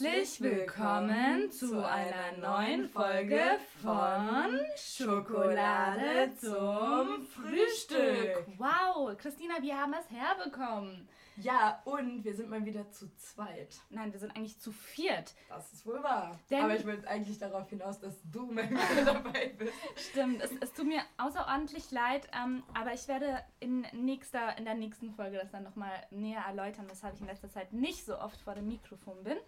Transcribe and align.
Herzlich 0.00 0.40
willkommen 0.40 1.50
zu 1.50 1.84
einer 1.84 2.36
neuen 2.38 2.88
Folge 2.88 3.40
von 3.82 4.60
Schokolade 4.76 6.30
zum 6.36 7.26
Frühstück. 7.26 8.46
Wow, 8.58 9.16
Christina, 9.18 9.54
wir 9.60 9.76
haben 9.76 9.92
es 9.94 10.08
herbekommen. 10.08 11.08
Ja, 11.36 11.82
und 11.84 12.24
wir 12.24 12.34
sind 12.34 12.48
mal 12.48 12.64
wieder 12.64 12.88
zu 12.92 13.12
zweit. 13.16 13.80
Nein, 13.90 14.12
wir 14.12 14.20
sind 14.20 14.36
eigentlich 14.36 14.60
zu 14.60 14.70
viert. 14.70 15.34
Das 15.48 15.72
ist 15.72 15.84
wohl 15.84 16.00
wahr. 16.00 16.38
Denn 16.48 16.62
Aber 16.62 16.76
ich 16.76 16.86
will 16.86 17.02
eigentlich 17.06 17.38
darauf 17.38 17.68
hinaus, 17.68 17.98
dass 17.98 18.14
du 18.30 18.46
mal 18.46 18.70
wieder 18.70 19.04
dabei 19.04 19.52
bist. 19.58 19.72
Stimmt, 19.96 20.40
es, 20.42 20.52
es 20.60 20.72
tut 20.74 20.86
mir 20.86 21.02
außerordentlich 21.16 21.90
leid, 21.90 22.28
ähm, 22.40 22.62
aber 22.72 22.92
ich 22.92 23.08
werde 23.08 23.42
in, 23.58 23.84
nächster, 23.92 24.56
in 24.58 24.64
der 24.64 24.74
nächsten 24.74 25.10
Folge 25.10 25.38
das 25.38 25.50
dann 25.50 25.64
nochmal 25.64 26.06
näher 26.10 26.42
erläutern, 26.46 26.86
weshalb 26.88 27.14
ich 27.14 27.20
in 27.20 27.26
letzter 27.26 27.50
Zeit 27.50 27.72
nicht 27.72 28.04
so 28.04 28.16
oft 28.16 28.40
vor 28.40 28.54
dem 28.54 28.68
Mikrofon 28.68 29.24
bin. 29.24 29.38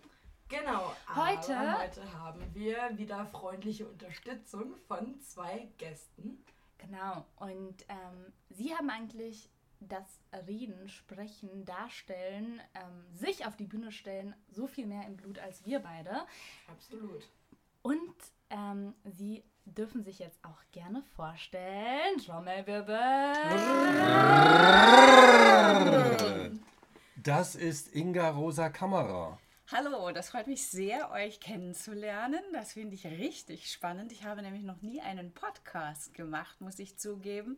Genau. 0.51 0.93
Heute, 1.15 1.81
heute 1.81 2.13
haben 2.19 2.43
wir 2.55 2.99
wieder 2.99 3.25
freundliche 3.27 3.87
Unterstützung 3.87 4.75
von 4.89 5.21
zwei 5.21 5.69
Gästen. 5.79 6.45
Genau. 6.77 7.25
Und 7.37 7.85
ähm, 7.89 8.33
sie 8.49 8.75
haben 8.75 8.91
eigentlich 8.91 9.49
das 9.79 10.21
Reden, 10.49 10.89
Sprechen, 10.89 11.65
Darstellen, 11.65 12.61
ähm, 12.75 13.07
sich 13.17 13.47
auf 13.47 13.57
die 13.57 13.67
Bühne 13.67 13.93
stellen, 13.93 14.35
so 14.51 14.67
viel 14.67 14.87
mehr 14.87 15.07
im 15.07 15.17
Blut 15.17 15.39
als 15.39 15.65
wir 15.65 15.79
beide. 15.79 16.27
Absolut. 16.69 17.29
Und 17.83 18.17
ähm, 18.51 18.95
sie 19.05 19.45
dürfen 19.67 20.03
sich 20.03 20.19
jetzt 20.19 20.45
auch 20.45 20.63
gerne 20.73 21.05
vorstellen. 21.15 22.19
Trommelwirbel. 22.27 22.99
Das 27.23 27.55
ist 27.55 27.95
Inga 27.95 28.31
Rosa 28.31 28.69
Kammerer. 28.69 29.39
Hallo, 29.73 30.11
das 30.11 30.31
freut 30.31 30.49
mich 30.49 30.67
sehr, 30.67 31.13
euch 31.13 31.39
kennenzulernen. 31.39 32.41
Das 32.53 32.73
finde 32.73 32.97
ich 32.97 33.07
richtig 33.07 33.71
spannend. 33.71 34.11
Ich 34.11 34.25
habe 34.25 34.43
nämlich 34.43 34.65
noch 34.65 34.83
nie 34.83 35.01
einen 35.01 35.33
Podcast 35.33 36.13
gemacht, 36.13 36.61
muss 36.61 36.81
ich 36.81 36.97
zugeben. 36.97 37.57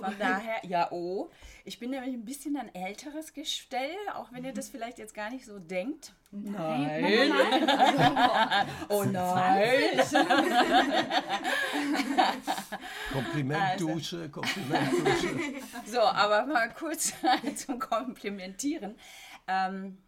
Von 0.00 0.14
oh. 0.14 0.16
daher, 0.18 0.64
ja, 0.64 0.90
oh. 0.92 1.28
Ich 1.66 1.78
bin 1.78 1.90
nämlich 1.90 2.14
ein 2.14 2.24
bisschen 2.24 2.56
ein 2.56 2.74
älteres 2.74 3.34
Gestell, 3.34 3.94
auch 4.14 4.32
wenn 4.32 4.46
ihr 4.46 4.54
das 4.54 4.70
vielleicht 4.70 4.98
jetzt 4.98 5.12
gar 5.12 5.28
nicht 5.28 5.44
so 5.44 5.58
denkt. 5.58 6.14
Nein. 6.30 7.28
nein. 7.28 8.68
oh 8.88 9.04
nein. 9.04 10.00
Komplimentdusche, 13.12 14.16
also. 14.16 14.30
Komplimentdusche. 14.30 15.28
So, 15.84 16.00
aber 16.00 16.46
mal 16.46 16.70
kurz 16.70 17.12
zum 17.56 17.78
Komplimentieren. 17.78 18.96
Ähm, 19.46 19.98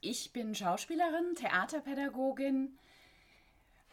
ich 0.00 0.32
bin 0.32 0.54
Schauspielerin, 0.54 1.34
Theaterpädagogin, 1.36 2.78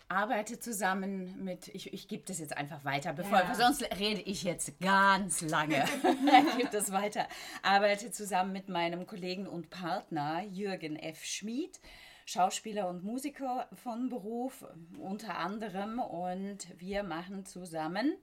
arbeite 0.07 0.59
zusammen 0.59 1.43
mit, 1.43 1.67
ich, 1.69 1.93
ich 1.93 2.07
gebe 2.07 2.23
das 2.25 2.39
jetzt 2.39 2.55
einfach 2.55 2.85
weiter, 2.85 3.13
bevor, 3.13 3.39
ja. 3.39 3.55
sonst 3.55 3.83
rede 3.99 4.21
ich 4.21 4.43
jetzt 4.43 4.79
ganz 4.79 5.41
lange. 5.41 5.83
ich 6.49 6.57
gebe 6.57 6.69
das 6.71 6.91
weiter. 6.91 7.27
Arbeite 7.63 8.11
zusammen 8.11 8.53
mit 8.53 8.69
meinem 8.69 9.07
Kollegen 9.07 9.47
und 9.47 9.69
Partner 9.69 10.43
Jürgen 10.43 10.95
F. 10.95 11.23
Schmid. 11.23 11.79
Schauspieler 12.27 12.89
und 12.89 13.03
Musiker 13.03 13.67
von 13.73 14.09
Beruf 14.09 14.65
unter 14.99 15.37
anderem 15.37 15.99
und 15.99 16.67
wir 16.79 17.03
machen 17.03 17.45
zusammen. 17.45 18.15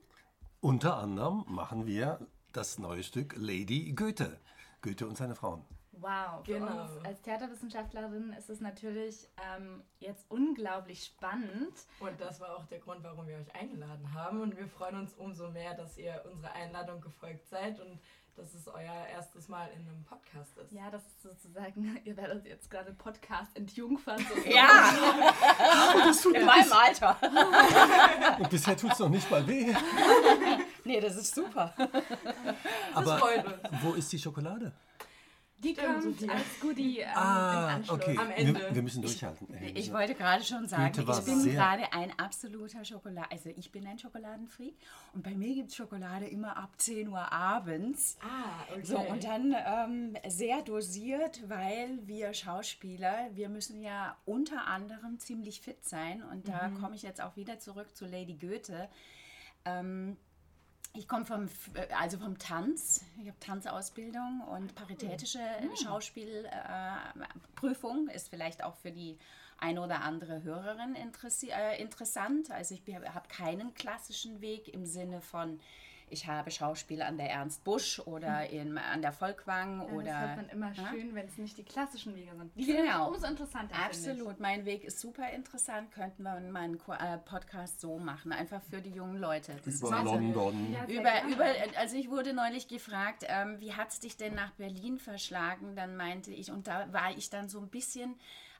Unter 0.59 0.97
anderem 0.97 1.45
machen 1.47 1.87
wir 1.87 2.19
das 2.51 2.79
neue 2.79 3.03
Stück 3.03 3.35
Lady 3.37 3.93
Goethe. 3.93 4.39
Goethe 4.81 5.07
und 5.07 5.17
seine 5.17 5.35
Frauen. 5.35 5.63
Wow, 6.03 6.45
für 6.45 6.59
genau. 6.59 6.81
uns 6.81 7.05
als 7.05 7.21
Theaterwissenschaftlerin 7.21 8.33
ist 8.37 8.49
es 8.49 8.59
natürlich 8.59 9.25
ähm, 9.55 9.81
jetzt 9.99 10.29
unglaublich 10.29 11.05
spannend. 11.05 11.73
Und 12.01 12.19
das 12.19 12.41
war 12.41 12.57
auch 12.57 12.65
der 12.65 12.79
Grund, 12.79 13.03
warum 13.03 13.25
wir 13.25 13.37
euch 13.37 13.55
eingeladen 13.55 14.13
haben. 14.13 14.41
Und 14.41 14.57
wir 14.57 14.67
freuen 14.67 14.97
uns 14.97 15.13
umso 15.13 15.49
mehr, 15.51 15.75
dass 15.75 15.97
ihr 15.97 16.21
unserer 16.29 16.51
Einladung 16.55 16.99
gefolgt 16.99 17.47
seid 17.47 17.79
und 17.79 18.01
dass 18.35 18.53
es 18.53 18.67
euer 18.67 19.07
erstes 19.13 19.47
Mal 19.47 19.69
in 19.69 19.87
einem 19.87 20.03
Podcast 20.03 20.57
ist. 20.57 20.73
Ja, 20.73 20.89
das 20.91 21.05
ist 21.05 21.21
sozusagen, 21.21 22.01
ihr 22.03 22.17
werdet 22.17 22.45
jetzt 22.47 22.69
gerade 22.69 22.91
Podcast 22.93 23.55
entjungfern. 23.55 24.19
So 24.33 24.49
ja, 24.49 24.91
das 26.03 26.21
tut 26.21 26.35
in 26.35 26.45
meinem 26.45 26.71
Alter. 26.71 27.17
Und 28.39 28.49
bisher 28.49 28.75
tut 28.75 28.91
es 28.91 28.99
noch 28.99 29.09
nicht 29.09 29.29
mal 29.29 29.45
weh. 29.47 29.73
nee, 30.83 30.99
das 30.99 31.15
ist 31.15 31.33
super. 31.33 31.73
Aber 32.93 33.21
wo 33.81 33.93
ist 33.93 34.11
die 34.11 34.19
Schokolade? 34.19 34.73
Die 35.63 35.73
kommt 35.73 36.03
Sophia. 36.03 36.33
als 36.33 36.59
Goodie 36.59 36.99
ähm, 36.99 37.09
ah, 37.15 37.51
im 37.51 37.75
Anschluss. 37.75 37.99
Okay. 37.99 38.17
Am 38.17 38.31
Ende. 38.31 38.59
Wir, 38.59 38.75
wir 38.75 38.81
müssen 38.83 39.01
durchhalten. 39.01 39.47
Ich, 39.61 39.75
ich 39.75 39.93
wollte 39.93 40.15
gerade 40.15 40.43
schon 40.43 40.67
sagen, 40.67 40.91
ich 40.99 41.25
bin 41.25 41.43
gerade 41.45 41.91
ein 41.93 42.17
absoluter 42.19 42.83
Schokolade, 42.83 43.31
also 43.31 43.49
ich 43.55 43.71
bin 43.71 43.87
ein 43.87 43.97
Schokoladenfreak 43.97 44.75
und 45.13 45.23
bei 45.23 45.31
mir 45.31 45.55
gibt 45.55 45.69
es 45.69 45.75
Schokolade 45.75 46.27
immer 46.27 46.57
ab 46.57 46.73
10 46.77 47.07
Uhr 47.07 47.31
abends. 47.31 48.17
Ah, 48.21 48.63
okay. 48.71 48.83
So, 48.83 48.99
und 48.99 49.23
dann 49.23 49.55
ähm, 49.65 50.17
sehr 50.27 50.61
dosiert, 50.61 51.41
weil 51.47 51.99
wir 52.05 52.33
Schauspieler, 52.33 53.29
wir 53.33 53.49
müssen 53.49 53.81
ja 53.81 54.17
unter 54.25 54.67
anderem 54.67 55.19
ziemlich 55.19 55.61
fit 55.61 55.83
sein 55.85 56.23
und 56.31 56.47
da 56.47 56.69
mhm. 56.69 56.81
komme 56.81 56.95
ich 56.95 57.03
jetzt 57.03 57.21
auch 57.21 57.35
wieder 57.35 57.59
zurück 57.59 57.95
zu 57.95 58.05
Lady 58.05 58.35
Goethe. 58.35 58.89
Ähm, 59.65 60.17
ich 60.93 61.07
komme 61.07 61.25
vom, 61.25 61.49
also 61.99 62.19
vom 62.19 62.37
Tanz. 62.37 63.03
Ich 63.19 63.27
habe 63.27 63.39
Tanzausbildung 63.39 64.41
und 64.41 64.75
paritätische 64.75 65.39
mhm. 65.39 65.75
Schauspielprüfung 65.75 68.09
äh, 68.09 68.15
ist 68.15 68.29
vielleicht 68.29 68.63
auch 68.63 68.75
für 68.75 68.91
die 68.91 69.17
eine 69.57 69.81
oder 69.81 70.01
andere 70.01 70.43
Hörerin 70.43 70.95
äh, 70.95 71.81
interessant. 71.81 72.51
Also 72.51 72.75
ich 72.75 72.83
habe 72.95 73.27
keinen 73.27 73.73
klassischen 73.73 74.41
Weg 74.41 74.67
im 74.67 74.85
Sinne 74.85 75.21
von 75.21 75.59
ich 76.13 76.27
habe 76.27 76.51
Schauspiel 76.51 77.01
an 77.01 77.17
der 77.17 77.29
Ernst 77.29 77.63
Busch 77.63 77.99
oder 77.99 78.41
hm. 78.41 78.59
in, 78.59 78.77
an 78.77 79.01
der 79.01 79.11
Volkwang 79.11 79.79
ja, 79.79 79.87
oder. 79.87 80.05
Das 80.05 80.19
hört 80.19 80.37
man 80.37 80.49
immer 80.49 80.71
ja? 80.73 80.87
schön, 80.89 81.15
wenn 81.15 81.27
es 81.27 81.37
nicht 81.37 81.57
die 81.57 81.63
klassischen 81.63 82.15
Wege 82.15 82.31
sind. 82.37 82.55
Die 82.55 82.65
genau. 82.65 83.09
umso 83.09 83.25
interessanter. 83.27 83.75
Absolut. 83.75 84.39
Mein 84.39 84.65
Weg 84.65 84.83
ist 84.83 84.99
super 84.99 85.29
interessant. 85.31 85.91
Könnten 85.91 86.23
wir 86.23 86.39
meinen 86.39 86.75
äh, 86.75 87.17
Podcast 87.17 87.81
so 87.81 87.97
machen, 87.97 88.31
einfach 88.31 88.61
für 88.69 88.81
die 88.81 88.91
jungen 88.91 89.17
Leute. 89.17 89.53
Das 89.65 89.81
über 89.81 89.97
also, 89.97 90.13
London. 90.13 90.71
Ja, 90.71 90.85
über, 90.85 91.23
über, 91.27 91.45
also 91.77 91.97
ich 91.97 92.09
wurde 92.09 92.33
neulich 92.33 92.67
gefragt, 92.67 93.25
ähm, 93.27 93.59
wie 93.59 93.73
hat 93.73 93.89
es 93.89 93.99
dich 93.99 94.15
denn 94.15 94.35
nach 94.35 94.51
Berlin 94.51 94.99
verschlagen? 94.99 95.75
Dann 95.75 95.97
meinte 95.97 96.31
ich, 96.31 96.51
und 96.51 96.67
da 96.67 96.93
war 96.93 97.11
ich 97.17 97.29
dann 97.29 97.49
so 97.49 97.59
ein 97.59 97.69
bisschen 97.69 98.15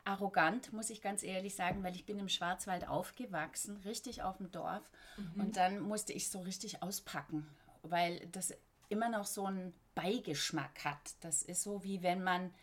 arrogant, 0.05 0.73
muss 0.73 0.89
ich 0.89 1.01
ganz 1.01 1.23
ehrlich 1.23 1.55
sagen, 1.55 1.83
weil 1.83 1.95
ich 1.95 2.05
bin 2.05 2.19
im 2.19 2.29
Schwarzwald 2.29 2.87
aufgewachsen, 2.87 3.77
richtig 3.85 4.21
auf 4.21 4.37
dem 4.37 4.51
Dorf. 4.51 4.89
Mhm. 5.17 5.41
Und 5.41 5.57
dann 5.57 5.79
musste 5.79 6.13
ich 6.13 6.29
so 6.29 6.41
richtig 6.41 6.83
auspacken, 6.83 7.47
weil 7.81 8.27
das 8.27 8.53
immer 8.89 9.09
noch 9.09 9.25
so 9.25 9.45
einen 9.45 9.73
Beigeschmack 9.95 10.83
hat. 10.83 11.15
Das 11.21 11.43
ist 11.43 11.63
so, 11.63 11.83
wie 11.83 12.03
wenn 12.03 12.23
man 12.23 12.53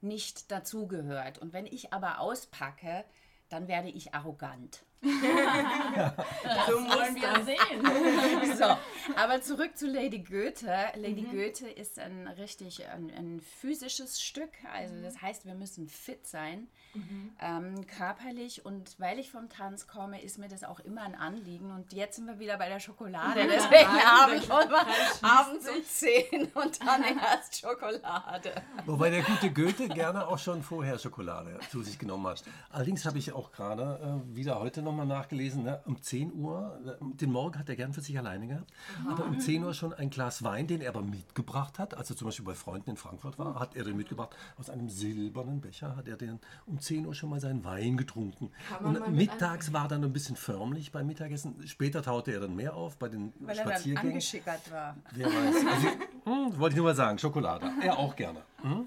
nicht 0.00 0.50
dazugehört. 0.50 1.38
Und 1.38 1.52
wenn 1.52 1.66
ich 1.66 1.92
aber 1.92 2.18
auspacke, 2.18 3.04
dann 3.48 3.68
werde 3.68 3.88
ich 3.88 4.14
arrogant. 4.14 4.84
das 6.44 6.66
so 6.68 6.74
wollen 6.74 7.16
wir 7.16 7.44
sehen. 7.44 8.56
so, 8.56 8.76
aber 9.16 9.42
zurück 9.42 9.76
zu 9.76 9.88
Lady 9.88 10.20
Goethe. 10.20 10.92
Lady 10.94 11.22
mhm. 11.22 11.30
Goethe 11.32 11.68
ist 11.68 11.98
ein 11.98 12.28
richtig 12.28 12.86
ein, 12.88 13.10
ein 13.10 13.40
physisches 13.40 14.22
Stück. 14.22 14.50
Also 14.72 14.94
das 15.02 15.20
heißt, 15.20 15.44
wir 15.44 15.54
müssen 15.54 15.88
fit 15.88 16.24
sein, 16.28 16.68
mhm. 16.94 17.32
ähm, 17.40 17.86
körperlich. 17.88 18.64
Und 18.64 18.94
weil 19.00 19.18
ich 19.18 19.32
vom 19.32 19.48
Tanz 19.48 19.88
komme, 19.88 20.22
ist 20.22 20.38
mir 20.38 20.48
das 20.48 20.62
auch 20.62 20.78
immer 20.78 21.02
ein 21.02 21.16
Anliegen. 21.16 21.72
Und 21.72 21.92
jetzt 21.92 22.14
sind 22.16 22.28
wir 22.28 22.38
wieder 22.38 22.56
bei 22.56 22.68
der 22.68 22.78
Schokolade. 22.78 23.40
Deswegen 23.48 23.90
habe 23.90 24.36
ich 24.36 24.44
immer 24.44 24.86
abends 25.20 25.68
um 25.68 25.84
10 25.84 26.52
und 26.54 26.80
dann 26.86 27.02
erst 27.18 27.60
Schokolade. 27.60 28.52
Wobei 28.86 29.10
der 29.10 29.22
gute 29.22 29.50
Goethe 29.50 29.88
gerne 29.88 30.28
auch 30.28 30.38
schon 30.38 30.62
vorher 30.62 30.96
Schokolade 30.96 31.58
zu 31.70 31.82
sich 31.82 31.98
genommen 31.98 32.28
hat. 32.28 32.44
Allerdings 32.70 33.04
habe 33.04 33.18
ich 33.18 33.32
auch 33.32 33.50
gerade 33.50 34.22
äh, 34.30 34.36
wieder 34.36 34.60
heute 34.60 34.80
noch 34.80 34.91
nochmal 34.96 35.18
nachgelesen, 35.18 35.64
ne? 35.64 35.80
um 35.86 36.00
10 36.00 36.32
Uhr, 36.34 36.98
den 37.00 37.30
Morgen 37.30 37.58
hat 37.58 37.68
er 37.68 37.76
gern 37.76 37.92
für 37.92 38.00
sich 38.00 38.16
alleine 38.18 38.46
gehabt, 38.46 38.72
Aha. 39.00 39.12
aber 39.12 39.24
um 39.24 39.38
10 39.38 39.64
Uhr 39.64 39.74
schon 39.74 39.92
ein 39.92 40.10
Glas 40.10 40.42
Wein, 40.44 40.66
den 40.66 40.80
er 40.80 40.90
aber 40.90 41.02
mitgebracht 41.02 41.78
hat, 41.78 41.94
als 41.94 42.10
er 42.10 42.16
zum 42.16 42.26
Beispiel 42.26 42.44
bei 42.44 42.54
Freunden 42.54 42.90
in 42.90 42.96
Frankfurt 42.96 43.38
war, 43.38 43.58
hat 43.58 43.76
er 43.76 43.84
den 43.84 43.96
mitgebracht, 43.96 44.36
aus 44.58 44.70
einem 44.70 44.88
silbernen 44.88 45.60
Becher 45.60 45.96
hat 45.96 46.08
er 46.08 46.16
den 46.16 46.38
um 46.66 46.78
10 46.78 47.06
Uhr 47.06 47.14
schon 47.14 47.30
mal 47.30 47.40
seinen 47.40 47.64
Wein 47.64 47.96
getrunken. 47.96 48.50
Und 48.82 49.12
mittags 49.12 49.72
war 49.72 49.88
dann 49.88 50.04
ein 50.04 50.12
bisschen 50.12 50.36
förmlich 50.36 50.92
beim 50.92 51.06
Mittagessen, 51.06 51.66
später 51.66 52.02
taute 52.02 52.32
er 52.32 52.40
dann 52.40 52.54
mehr 52.54 52.74
auf 52.74 52.96
bei 52.98 53.08
den 53.08 53.32
Weil 53.40 53.56
Spaziergängen. 53.56 53.96
Weil 53.96 54.04
er 54.04 54.10
angeschickert 54.10 54.70
war. 54.70 54.96
Wer 55.12 55.26
weiß. 55.26 55.56
Also, 55.66 55.88
hm, 56.24 56.58
wollte 56.58 56.74
ich 56.74 56.76
nur 56.76 56.86
mal 56.86 56.94
sagen, 56.94 57.18
Schokolade, 57.18 57.70
er 57.82 57.98
auch 57.98 58.14
gerne. 58.14 58.42
Hm? 58.62 58.86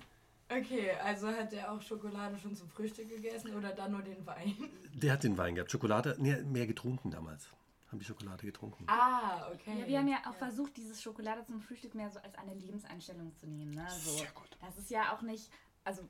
Okay, 0.57 0.91
also 1.03 1.27
hat 1.27 1.51
er 1.53 1.71
auch 1.71 1.81
Schokolade 1.81 2.37
schon 2.37 2.55
zum 2.55 2.69
Frühstück 2.69 3.09
gegessen 3.09 3.55
oder 3.55 3.71
dann 3.73 3.91
nur 3.91 4.01
den 4.01 4.25
Wein? 4.25 4.55
Der 4.93 5.13
hat 5.13 5.23
den 5.23 5.37
Wein 5.37 5.55
gehabt. 5.55 5.71
Schokolade, 5.71 6.15
nee, 6.19 6.35
mehr 6.43 6.67
getrunken 6.67 7.11
damals. 7.11 7.49
Haben 7.89 7.99
die 7.99 8.05
Schokolade 8.05 8.45
getrunken. 8.45 8.85
Ah, 8.87 9.47
okay. 9.53 9.81
Ja, 9.81 9.87
wir 9.87 9.99
haben 9.99 10.07
ja 10.07 10.17
auch 10.21 10.33
ja. 10.33 10.33
versucht, 10.33 10.77
dieses 10.77 11.01
Schokolade 11.01 11.43
zum 11.45 11.61
Frühstück 11.61 11.93
mehr 11.95 12.09
so 12.09 12.19
als 12.19 12.35
eine 12.35 12.53
Lebenseinstellung 12.53 13.35
zu 13.35 13.47
nehmen. 13.47 13.71
Ne? 13.71 13.85
So, 13.89 14.11
Sehr 14.11 14.31
gut. 14.31 14.49
Das 14.61 14.77
ist 14.77 14.89
ja 14.89 15.13
auch 15.13 15.21
nicht, 15.21 15.49
also 15.83 16.01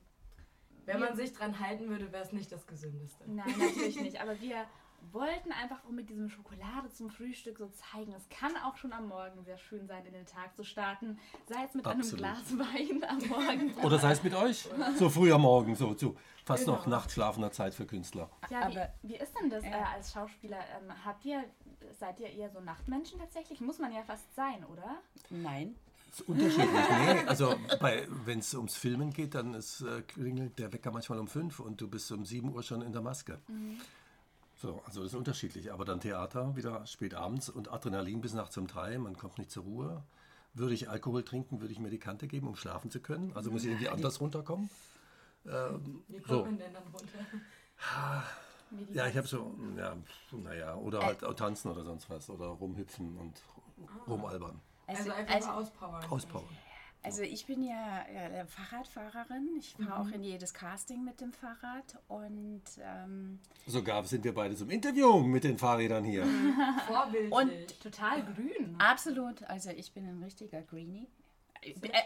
Wenn 0.84 1.00
man 1.00 1.16
sich 1.16 1.32
dran 1.32 1.58
halten 1.58 1.88
würde, 1.88 2.12
wäre 2.12 2.24
es 2.24 2.32
nicht 2.32 2.50
das 2.52 2.66
Gesündeste. 2.66 3.24
Nein, 3.30 3.54
natürlich 3.58 4.00
nicht. 4.00 4.20
Aber 4.20 4.40
wir 4.40 4.66
wollten 5.12 5.52
einfach 5.52 5.84
auch 5.84 5.90
mit 5.90 6.08
diesem 6.10 6.28
Schokolade 6.28 6.90
zum 6.92 7.10
Frühstück 7.10 7.58
so 7.58 7.68
zeigen, 7.68 8.12
es 8.14 8.28
kann 8.28 8.52
auch 8.64 8.76
schon 8.76 8.92
am 8.92 9.08
Morgen 9.08 9.42
sehr 9.44 9.58
schön 9.58 9.86
sein, 9.86 10.04
in 10.06 10.12
den 10.12 10.26
Tag 10.26 10.56
zu 10.56 10.64
starten. 10.64 11.18
Sei 11.48 11.64
es 11.64 11.74
mit 11.74 11.86
Absolut. 11.86 12.24
einem 12.24 12.34
Glas 12.44 12.58
Wein 12.58 13.04
am 13.08 13.18
Morgen. 13.28 13.74
Oder 13.84 13.98
sei 13.98 14.12
es 14.12 14.22
mit 14.22 14.34
euch? 14.34 14.68
So 14.98 15.08
früh 15.10 15.32
am 15.32 15.42
Morgen, 15.42 15.74
so 15.74 15.94
zu 15.94 16.16
fast 16.44 16.66
noch 16.66 16.84
Genau. 16.84 16.96
nachtschlafender 16.96 17.50
Zeit 17.50 17.74
für 17.74 17.86
Künstler. 17.86 18.30
Ja, 18.50 18.60
wie, 18.70 18.78
Aber- 18.78 18.92
wie 19.02 19.16
ist 19.16 19.32
denn 19.40 19.50
das 19.50 19.64
äh, 19.64 19.70
als 19.72 20.12
Schauspieler? 20.12 20.58
Ähm, 20.58 20.92
habt 21.04 21.24
ihr, 21.24 21.44
seid 21.98 22.20
ihr 22.20 22.28
eher 22.30 22.50
so 22.50 22.60
Nachtmenschen 22.60 23.18
tatsächlich? 23.18 23.60
Muss 23.60 23.78
man 23.78 23.92
ja 23.92 24.02
fast 24.02 24.32
sein, 24.34 24.64
oder? 24.64 24.96
Nein. 25.30 25.74
Das 26.10 26.20
ist 26.20 26.28
unterschiedlich. 26.28 26.68
Nee, 26.70 27.26
also 27.26 27.54
wenn 28.24 28.38
es 28.38 28.54
ums 28.54 28.76
Filmen 28.76 29.12
geht, 29.12 29.34
dann 29.34 29.52
ist, 29.54 29.82
äh, 29.82 30.00
klingelt 30.02 30.58
der 30.58 30.72
Wecker 30.72 30.90
manchmal 30.90 31.18
um 31.18 31.26
5 31.28 31.58
und 31.60 31.80
du 31.80 31.88
bist 31.88 32.10
um 32.12 32.24
7 32.24 32.54
Uhr 32.54 32.62
schon 32.62 32.80
in 32.80 32.92
der 32.92 33.02
Maske. 33.02 33.38
So, 34.56 34.80
also 34.86 35.02
das 35.02 35.12
ist 35.12 35.18
unterschiedlich. 35.18 35.72
Aber 35.72 35.84
dann 35.84 36.00
Theater 36.00 36.56
wieder 36.56 36.86
spät 36.86 37.14
abends 37.14 37.48
und 37.48 37.70
Adrenalin 37.70 38.20
bis 38.20 38.32
nachts 38.32 38.56
um 38.56 38.66
3, 38.66 38.98
man 38.98 39.16
kommt 39.16 39.38
nicht 39.38 39.50
zur 39.50 39.64
Ruhe. 39.64 40.02
Würde 40.54 40.72
ich 40.74 40.88
Alkohol 40.88 41.22
trinken, 41.22 41.60
würde 41.60 41.72
ich 41.72 41.78
Medikamente 41.78 42.26
geben, 42.26 42.48
um 42.48 42.56
schlafen 42.56 42.90
zu 42.90 43.00
können. 43.00 43.32
Also 43.34 43.50
muss 43.50 43.62
ich 43.64 43.70
irgendwie 43.70 43.90
anders 43.90 44.20
runterkommen. 44.20 44.70
Wie 45.44 45.50
kommt 45.50 46.26
So. 46.26 46.44
man 46.44 46.58
denn 46.58 46.72
dann 46.72 46.82
runter? 46.84 47.18
Ja, 48.92 49.06
ich 49.06 49.16
habe 49.16 49.28
so, 49.28 49.54
ja, 49.76 49.96
naja, 50.32 50.74
oder 50.74 51.00
halt 51.00 51.20
tanzen 51.36 51.70
oder 51.70 51.84
sonst 51.84 52.10
was. 52.10 52.28
Oder 52.28 52.46
rumhüpfen 52.46 53.16
und 53.16 53.40
rumalbern. 54.08 54.60
Also, 54.88 55.02
Also, 55.02 55.12
einfach 55.12 55.34
also, 55.34 55.48
mal 55.48 55.54
auspowern. 55.54 56.04
Auspowern. 56.10 56.58
Also 57.06 57.22
ich 57.22 57.46
bin 57.46 57.62
ja 57.62 58.02
äh, 58.12 58.44
Fahrradfahrerin. 58.46 59.48
Ich 59.58 59.74
fahre 59.74 60.00
auch 60.00 60.08
in 60.10 60.22
jedes 60.22 60.52
Casting 60.52 61.04
mit 61.04 61.20
dem 61.20 61.32
Fahrrad. 61.32 61.96
Und 62.08 62.62
ähm, 62.82 63.38
Sogar 63.66 64.04
sind 64.04 64.24
wir 64.24 64.34
beide 64.34 64.54
zum 64.56 64.68
Interview 64.70 65.20
mit 65.20 65.44
den 65.44 65.56
Fahrrädern 65.56 66.04
hier. 66.04 66.26
Vorbildlich. 66.86 67.32
Und- 67.32 67.80
Total 67.82 68.22
grün. 68.24 68.74
absolut, 68.78 69.42
also 69.44 69.70
ich 69.70 69.92
bin 69.92 70.06
ein 70.06 70.22
richtiger 70.22 70.60
Greenie. 70.62 71.06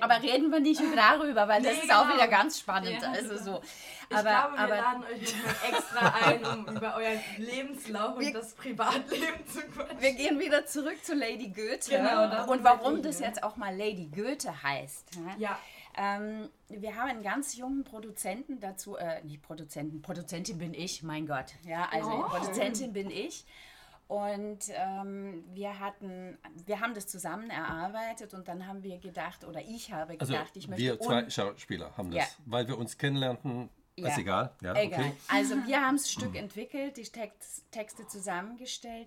Aber 0.01 0.23
reden 0.23 0.51
wir 0.51 0.61
nicht 0.61 0.81
darüber, 0.97 1.49
weil 1.49 1.63
das 1.63 1.75
Nee, 1.77 1.83
ist 1.85 1.93
auch 1.93 2.03
genau. 2.05 2.15
wieder 2.15 2.29
ganz 2.29 2.61
spannend. 2.61 3.01
Ja, 3.03 3.11
also 3.11 3.37
so. 3.37 3.61
ich 4.11 4.17
Aber, 4.17 4.23
glaube, 4.29 4.53
wir 4.55 4.59
aber 4.61 4.77
laden 4.77 5.05
euch 5.05 5.35
nochmal 5.37 5.55
extra 5.71 6.15
ein, 6.27 6.45
um 6.67 6.77
über 6.77 6.97
euren 6.97 7.21
Lebenslauf 7.39 8.17
und 8.17 8.35
das 8.35 8.55
Privatleben 8.55 9.47
zu 9.47 9.61
quatschen. 9.63 10.01
wir 10.01 10.13
gehen 10.15 10.39
wieder 10.39 10.67
zurück 10.67 11.05
zu 11.05 11.15
Lady 11.15 11.49
Goethe. 11.49 11.91
Genau, 11.91 12.51
und 12.51 12.65
warum 12.65 12.97
ich, 12.97 13.03
das 13.03 13.21
jetzt 13.21 13.43
auch 13.43 13.57
mal 13.57 13.77
Lady 13.77 14.07
Goethe 14.07 14.63
heißt. 14.63 15.17
ne? 15.19 15.35
Ja, 15.39 15.59
Ähm, 15.97 16.49
wir 16.69 16.95
haben 16.97 17.11
einen 17.11 17.23
ganz 17.25 17.57
jungen 17.57 17.83
Produzenten 17.83 18.61
dazu, 18.61 18.97
äh, 18.97 19.21
nicht 19.25 19.43
Produzenten, 19.43 20.01
Produzentin 20.03 20.57
bin 20.57 20.73
ich, 20.73 21.03
mein 21.03 21.27
Gott. 21.27 21.47
Ja, 21.65 21.89
also 21.91 22.09
Oh. 22.11 22.23
Produzentin 22.29 22.93
bin 22.93 23.11
ich. 23.11 23.45
Und 24.11 24.59
ähm, 24.71 25.45
wir 25.55 25.79
hatten, 25.79 26.37
wir 26.67 26.81
haben 26.81 26.95
das 26.95 27.07
zusammen 27.07 27.49
erarbeitet 27.49 28.35
und 28.35 28.49
dann 28.49 28.67
haben 28.67 28.83
wir 28.83 28.99
gedacht, 28.99 29.45
oder 29.45 29.61
ich 29.63 29.93
habe 29.93 30.17
Also 30.19 30.33
gedacht, 30.33 30.51
ich 30.57 30.67
möchte 30.67 30.83
wir 30.83 30.99
zwei 30.99 31.31
Schauspieler 31.31 31.97
haben 31.97 32.11
das, 32.11 32.19
Ja. 32.19 32.27
weil 32.47 32.67
wir 32.67 32.77
uns 32.77 32.99
kennenlernten. 32.99 33.71
Ja. 33.95 34.09
Ist 34.09 34.19
egal. 34.19 34.53
Ja, 34.63 34.75
Egal. 34.75 34.99
okay. 35.01 35.13
Also 35.29 35.55
wir 35.65 35.81
haben 35.87 35.97
das 35.97 36.11
Stück 36.11 36.35
entwickelt, 36.35 36.97
die 36.97 37.05
Text, 37.05 37.71
Texte 37.71 38.05
zusammengestellt. 38.09 39.07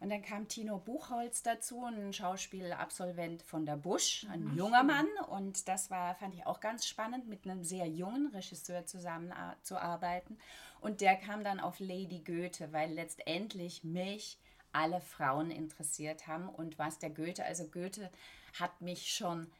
Und 0.00 0.08
dann 0.08 0.22
kam 0.22 0.48
Tino 0.48 0.78
Buchholz 0.78 1.42
dazu, 1.42 1.84
ein 1.84 2.12
Schauspielabsolvent 2.14 3.42
von 3.42 3.66
der 3.66 3.76
Busch, 3.76 4.26
ein 4.30 4.56
junger 4.56 4.82
Mann. 4.82 5.06
Und 5.28 5.68
das 5.68 5.90
war, 5.90 6.14
fand 6.14 6.34
ich 6.34 6.46
auch 6.46 6.60
ganz 6.60 6.86
spannend, 6.86 7.28
mit 7.28 7.44
einem 7.44 7.62
sehr 7.64 7.86
jungen 7.86 8.28
Regisseur 8.28 8.86
zusammenzuarbeiten. 8.86 10.38
Und 10.80 11.02
der 11.02 11.16
kam 11.16 11.44
dann 11.44 11.60
auf 11.60 11.80
Lady 11.80 12.20
Goethe, 12.20 12.72
weil 12.72 12.92
letztendlich 12.92 13.84
mich 13.84 14.38
alle 14.72 15.02
Frauen 15.02 15.50
interessiert 15.50 16.26
haben. 16.26 16.48
Und 16.48 16.78
was 16.78 16.98
der 16.98 17.10
Goethe, 17.10 17.44
also 17.44 17.66
Goethe 17.66 18.10
hat 18.58 18.80
mich 18.80 19.12
schon 19.12 19.50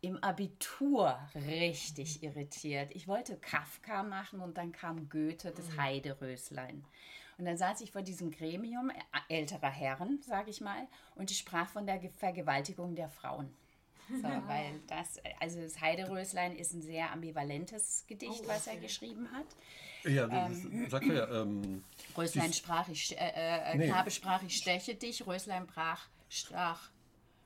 im 0.00 0.22
Abitur 0.22 1.18
richtig 1.34 2.22
irritiert. 2.22 2.90
Ich 2.94 3.06
wollte 3.06 3.36
Kafka 3.36 4.02
machen 4.02 4.40
und 4.40 4.56
dann 4.56 4.72
kam 4.72 5.08
Goethe, 5.08 5.52
das 5.52 5.76
Heideröslein. 5.76 6.84
Und 7.38 7.44
dann 7.44 7.56
saß 7.56 7.80
ich 7.82 7.92
vor 7.92 8.02
diesem 8.02 8.30
Gremium 8.32 8.90
älterer 9.28 9.70
Herren, 9.70 10.20
sage 10.26 10.50
ich 10.50 10.60
mal, 10.60 10.86
und 11.14 11.30
ich 11.30 11.38
sprach 11.38 11.68
von 11.70 11.86
der 11.86 11.98
Ge- 11.98 12.10
Vergewaltigung 12.10 12.94
der 12.96 13.08
Frauen. 13.08 13.48
So, 14.10 14.22
weil 14.46 14.80
das, 14.88 15.18
äh, 15.18 15.30
also 15.38 15.60
das 15.60 15.80
Heideröslein 15.80 16.56
ist 16.56 16.72
ein 16.72 16.82
sehr 16.82 17.12
ambivalentes 17.12 18.04
Gedicht, 18.08 18.42
Oh, 18.44 18.48
was 18.48 18.66
er 18.66 18.76
geschrieben 18.78 19.28
hat. 19.32 19.46
Ja, 20.04 20.26
das 20.26 20.62
sagt 20.90 21.06
er 21.08 21.14
ja. 21.14 21.42
Ähm, 21.42 21.84
Röslein 22.16 22.52
sprach, 22.52 22.88
ich, 22.88 23.16
äh, 23.18 23.32
äh, 23.34 23.76
Nee. 23.76 23.86
Knabe 23.88 24.10
sprach, 24.10 24.42
ich 24.42 24.56
steche 24.56 24.94
dich, 24.94 25.26
Röslein 25.26 25.66
brach, 25.66 26.08
stach. 26.30 26.90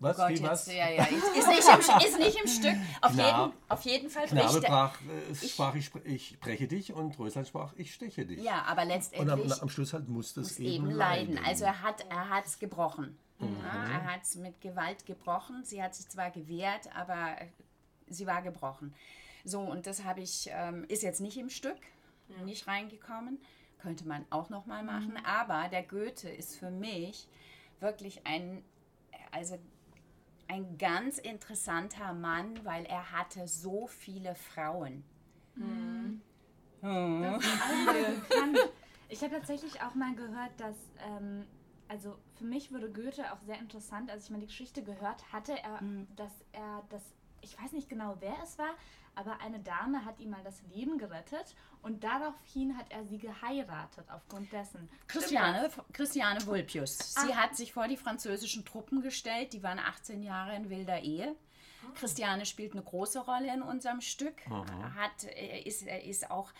Was? 0.02 0.16
Gott, 0.16 0.28
Wie 0.30 0.34
jetzt, 0.34 0.42
was? 0.42 0.66
ja, 0.66 0.88
ja, 0.90 1.04
ist, 1.04 1.12
nicht 1.48 1.68
im, 1.68 2.06
ist 2.06 2.18
nicht 2.18 2.40
im 2.42 2.46
Stück. 2.48 2.74
Auf, 3.00 3.12
Knabe- 3.12 3.40
jeden, 3.46 3.52
auf 3.68 3.82
jeden 3.82 4.10
Fall 4.10 4.26
Knabe 4.26 4.60
brach, 4.60 4.98
äh, 5.30 5.34
sprach, 5.48 5.74
ich, 5.74 5.90
ich 6.04 6.40
breche 6.40 6.68
dich 6.68 6.92
und 6.92 7.18
Röslein 7.18 7.46
sprach, 7.46 7.72
ich 7.76 7.94
steche 7.94 8.26
dich. 8.26 8.42
Ja, 8.42 8.62
aber 8.64 8.82
Und 8.82 8.88
letztendlich 8.88 9.52
am, 9.54 9.62
am 9.62 9.68
Schluss 9.68 9.92
halt 9.92 10.08
musste 10.08 10.40
es 10.40 10.58
muss 10.58 10.68
eben, 10.68 10.90
leiden. 10.90 11.34
leiden. 11.34 11.46
Also 11.46 11.64
er 11.64 11.82
hat 11.82 12.04
er 12.08 12.28
hat's 12.28 12.58
gebrochen. 12.58 13.16
Mhm. 13.38 13.56
Ja, 13.62 13.84
er 13.92 14.04
hat 14.14 14.22
es 14.22 14.36
mit 14.36 14.60
Gewalt 14.60 15.04
gebrochen. 15.06 15.64
Sie 15.64 15.82
hat 15.82 15.94
sich 15.94 16.08
zwar 16.08 16.30
gewehrt, 16.30 16.88
aber 16.94 17.36
sie 18.08 18.26
war 18.26 18.42
gebrochen. 18.42 18.94
So, 19.44 19.60
und 19.60 19.86
das 19.86 20.04
habe 20.04 20.20
ich, 20.20 20.48
ähm, 20.52 20.84
ist 20.88 21.02
jetzt 21.02 21.20
nicht 21.20 21.36
im 21.36 21.50
Stück, 21.50 21.78
nicht 22.44 22.66
reingekommen. 22.68 23.38
Könnte 23.80 24.06
man 24.06 24.24
auch 24.30 24.48
noch 24.48 24.66
mal 24.66 24.84
machen. 24.84 25.14
Aber 25.24 25.68
der 25.68 25.82
Goethe 25.82 26.28
ist 26.28 26.56
für 26.56 26.70
mich 26.70 27.26
wirklich 27.80 28.24
ein, 28.24 28.62
also 29.32 29.58
ein 30.52 30.76
ganz 30.76 31.16
interessanter 31.18 32.12
Mann, 32.12 32.62
weil 32.64 32.84
er 32.84 33.10
hatte 33.10 33.48
so 33.48 33.86
viele 33.86 34.34
Frauen. 34.34 35.02
Auch 37.32 38.28
bekannt. 38.28 38.58
Ich 39.08 39.22
habe 39.22 39.34
tatsächlich 39.34 39.80
auch 39.82 39.94
mal 39.94 40.14
gehört, 40.14 40.52
dass, 40.58 40.76
ähm, 41.06 41.46
also 41.88 42.16
für 42.34 42.44
mich 42.44 42.70
würde 42.70 42.90
Goethe 42.90 43.32
auch 43.32 43.40
sehr 43.40 43.58
interessant, 43.58 44.10
als 44.10 44.24
ich 44.24 44.30
mal 44.30 44.40
die 44.40 44.46
Geschichte 44.46 44.82
gehört 44.82 45.32
hatte, 45.32 45.52
er, 45.52 45.80
dass 46.16 46.32
er 46.52 46.82
das, 46.90 47.02
ich 47.42 47.60
weiß 47.62 47.72
nicht 47.72 47.88
genau, 47.88 48.16
wer 48.20 48.34
es 48.42 48.58
war, 48.58 48.74
aber 49.14 49.40
eine 49.40 49.60
Dame 49.60 50.04
hat 50.04 50.18
ihm 50.20 50.30
mal 50.30 50.42
das 50.42 50.62
Leben 50.74 50.96
gerettet 50.96 51.54
und 51.82 52.02
daraufhin 52.02 52.76
hat 52.78 52.86
er 52.90 53.04
sie 53.04 53.18
geheiratet 53.18 54.06
aufgrund 54.10 54.50
dessen. 54.52 54.88
Christiane, 55.06 55.70
Christiane 55.92 56.46
Vulpius. 56.46 56.96
Sie 57.14 57.32
Ah. 57.32 57.36
hat 57.36 57.56
sich 57.56 57.72
vor 57.74 57.88
die 57.88 57.96
französischen 57.98 58.64
Truppen 58.64 59.02
gestellt. 59.02 59.52
Die 59.52 59.62
waren 59.62 59.78
18 59.78 60.22
Jahre 60.22 60.56
in 60.56 60.70
wilder 60.70 61.00
Ehe. 61.00 61.34
Christiane 61.96 62.46
spielt 62.46 62.72
eine 62.72 62.82
große 62.82 63.18
Rolle 63.20 63.52
in 63.52 63.60
unserem 63.60 64.00
Stück. 64.00 64.36
Hat, 64.96 65.24
äh, 65.24 65.60
ist, 65.62 65.86
äh, 65.86 66.00
ist 66.08 66.30
auch, 66.30 66.52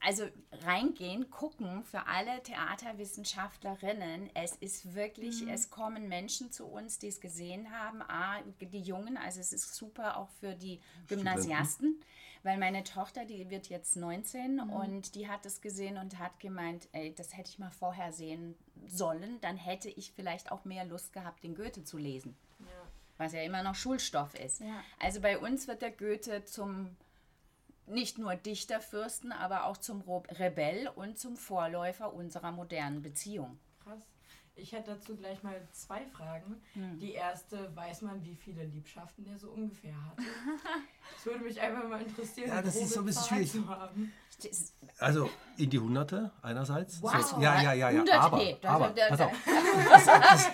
also 0.00 0.24
reingehen, 0.64 1.30
gucken 1.30 1.84
für 1.84 2.06
alle 2.06 2.42
Theaterwissenschaftlerinnen. 2.42 4.30
Es 4.34 4.56
ist 4.56 4.94
wirklich, 4.94 5.46
es 5.48 5.70
kommen 5.70 6.08
Menschen 6.08 6.52
zu 6.52 6.66
uns, 6.66 6.98
die 6.98 7.08
es 7.08 7.20
gesehen 7.20 7.70
haben. 7.70 8.02
A, 8.02 8.40
die 8.60 8.80
Jungen, 8.80 9.16
also 9.16 9.40
es 9.40 9.52
ist 9.52 9.74
super 9.74 10.16
auch 10.16 10.28
für 10.40 10.54
die 10.54 10.80
Gymnasiasten. 11.08 12.00
Weil 12.44 12.58
meine 12.58 12.84
Tochter, 12.84 13.24
die 13.24 13.50
wird 13.50 13.68
jetzt 13.68 13.96
19 13.96 14.60
und 14.60 15.16
die 15.16 15.28
hat 15.28 15.44
es 15.44 15.60
gesehen 15.60 15.98
und 15.98 16.18
hat 16.20 16.38
gemeint, 16.38 16.88
ey, 16.92 17.12
das 17.12 17.36
hätte 17.36 17.50
ich 17.50 17.58
mal 17.58 17.72
vorher 17.72 18.12
sehen 18.12 18.54
sollen, 18.86 19.40
dann 19.40 19.56
hätte 19.56 19.88
ich 19.90 20.12
vielleicht 20.12 20.52
auch 20.52 20.64
mehr 20.64 20.84
Lust 20.84 21.12
gehabt, 21.12 21.42
den 21.42 21.56
Goethe 21.56 21.82
zu 21.82 21.98
lesen. 21.98 22.36
Was 23.16 23.32
ja 23.32 23.42
immer 23.42 23.64
noch 23.64 23.74
Schulstoff 23.74 24.34
ist. 24.34 24.60
Ja. 24.60 24.84
Also 25.00 25.20
bei 25.20 25.38
uns 25.38 25.66
wird 25.66 25.82
der 25.82 25.90
Goethe 25.90 26.44
zum 26.44 26.96
nicht 27.90 28.18
nur 28.18 28.34
Dichterfürsten, 28.36 29.32
aber 29.32 29.64
auch 29.64 29.76
zum 29.76 30.02
Rebell 30.38 30.88
und 30.94 31.18
zum 31.18 31.36
Vorläufer 31.36 32.12
unserer 32.12 32.52
modernen 32.52 33.02
Beziehung. 33.02 33.58
krass. 33.82 34.02
Ich 34.60 34.72
hätte 34.72 34.90
dazu 34.90 35.16
gleich 35.16 35.40
mal 35.44 35.56
zwei 35.70 36.04
Fragen. 36.06 36.60
Hm. 36.72 36.98
Die 36.98 37.12
erste, 37.12 37.74
weiß 37.76 38.02
man, 38.02 38.24
wie 38.24 38.34
viele 38.34 38.64
Liebschaften 38.64 39.24
der 39.24 39.38
so 39.38 39.50
ungefähr 39.50 39.94
hatte? 40.04 40.22
Das 41.14 41.26
würde 41.26 41.44
mich 41.44 41.60
einfach 41.60 41.88
mal 41.88 42.02
interessieren. 42.02 42.48
Ja, 42.48 42.62
das 42.62 42.76
ist 42.76 42.90
so 42.90 43.00
ein 43.00 43.06
bisschen 43.06 43.24
schwierig. 43.24 43.52
zu 43.52 43.68
haben. 43.68 44.12
Also 44.98 45.30
in 45.56 45.70
die 45.70 45.78
Hunderte 45.78 46.32
einerseits. 46.42 47.00
Wow. 47.02 47.20
So, 47.22 47.40
ja, 47.40 47.60
ja, 47.62 47.72
ja, 47.72 47.90
ja. 47.90 48.02
Aber, 48.20 48.36
nee, 48.38 48.56
das- 48.62 48.70
aber 48.70 48.88
das- 48.90 49.20
auf. 49.20 49.32
Das, 49.90 50.06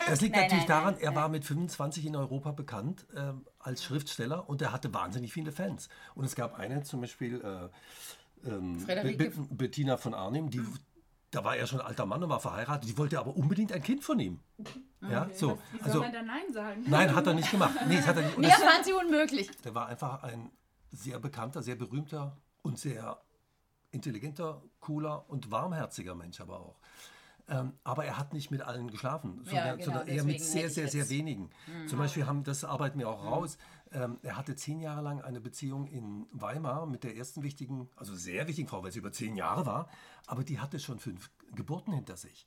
das, 0.07 0.21
liegt 0.21 0.35
Nein, 0.35 0.43
natürlich 0.45 0.69
nein, 0.69 0.79
daran, 0.79 0.95
nein, 0.95 1.03
er 1.03 1.14
war 1.14 1.29
mit 1.29 1.45
25 1.45 2.07
in 2.07 2.17
Europa 2.17 2.53
bekannt 2.53 3.07
ähm, 3.17 3.47
als 3.59 3.83
Schriftsteller 3.85 4.49
und 4.49 4.61
er 4.62 4.73
hatte 4.73 4.93
wahnsinnig 4.93 5.33
viele 5.33 5.53
Fans. 5.53 5.88
Und 6.14 6.25
es 6.25 6.35
gab 6.35 6.59
eine 6.59 6.83
zum 6.83 7.00
Beispiel, 7.00 7.41
äh, 7.43 8.49
ähm, 8.49 8.85
Be 8.87 9.14
Be 9.17 9.33
Bettina 9.50 9.97
von 9.97 10.12
Arnim, 10.14 10.50
die, 10.50 10.62
da 11.31 11.43
war 11.45 11.57
er 11.57 11.67
schon 11.67 11.81
ein 11.81 11.87
alter 11.87 12.05
Mann 12.07 12.23
und 12.23 12.29
war 12.29 12.41
verheiratet, 12.41 12.88
die 12.88 12.97
wollte 12.99 13.19
aber 13.19 13.35
unbedingt 13.37 13.73
ein 13.73 13.83
Kind 13.83 14.05
von 14.05 14.19
ihm. 14.21 14.41
Ja, 15.00 15.29
so. 15.35 15.59
Wie 15.73 15.79
soll 15.79 15.87
Also, 15.87 16.00
man 16.00 16.12
da 16.12 16.23
Nein 16.23 16.53
sagen? 16.53 16.85
nein, 16.87 17.14
hat 17.14 17.26
er 17.26 17.35
nicht 17.35 17.50
gemacht. 17.50 17.75
Nee, 17.88 17.97
das 17.97 18.07
hat 18.07 18.17
er 18.17 18.23
nicht. 18.23 18.38
Mir 18.38 18.49
das, 18.49 18.62
fand 18.62 18.85
sie 18.85 18.93
unmöglich. 18.93 19.50
der 19.62 19.75
war 19.75 19.87
einfach 19.88 20.23
ein 20.23 20.50
sehr 20.93 21.19
bekannter, 21.19 21.62
sehr 21.62 21.76
berühmter 21.76 22.37
und 22.62 22.79
sehr 22.79 23.19
intelligenter, 23.95 24.63
cooler 24.81 25.29
und 25.29 25.51
warmherziger 25.51 26.15
Mensch 26.15 26.41
aber 26.41 26.61
auch. 26.61 26.79
Ähm, 27.47 27.75
aber 27.85 28.07
er 28.07 28.19
hat 28.19 28.33
nicht 28.33 28.51
mit 28.51 28.63
allen 28.63 28.91
geschlafen, 28.91 29.43
sondern, 29.45 29.77
genau, 29.79 29.85
sondern 29.85 30.09
eher 30.09 30.25
mit 30.25 30.41
sehr, 30.41 30.71
sehr, 30.71 30.89
sehr 30.89 31.11
wenigen. 31.11 31.51
Zum 31.87 31.99
Beispiel 31.99 32.27
haben, 32.27 32.43
das 32.43 32.65
arbeiten 32.65 32.99
wir 32.99 33.09
auch 33.09 33.23
raus, 33.23 33.59
ähm, 33.93 34.19
er 34.23 34.37
hatte 34.37 34.57
zehn 34.57 34.81
Jahre 34.81 35.03
lang 35.03 35.21
eine 35.21 35.41
Beziehung 35.41 35.87
in 35.87 36.27
Weimar 36.33 36.87
mit 36.87 37.05
der 37.05 37.17
ersten 37.17 37.43
wichtigen, 37.43 37.89
also 37.97 38.15
sehr 38.15 38.49
wichtigen 38.49 38.67
Frau, 38.67 38.83
weil 38.83 38.93
sie 38.93 38.99
über 38.99 39.13
zehn 39.13 39.37
Jahre 39.37 39.67
war, 39.67 39.89
aber 40.27 40.43
die 40.43 40.59
hatte 40.59 40.81
schon 40.81 40.99
fünf 40.99 41.31
Geburten 41.55 41.93
hinter 41.93 42.17
sich. 42.17 42.47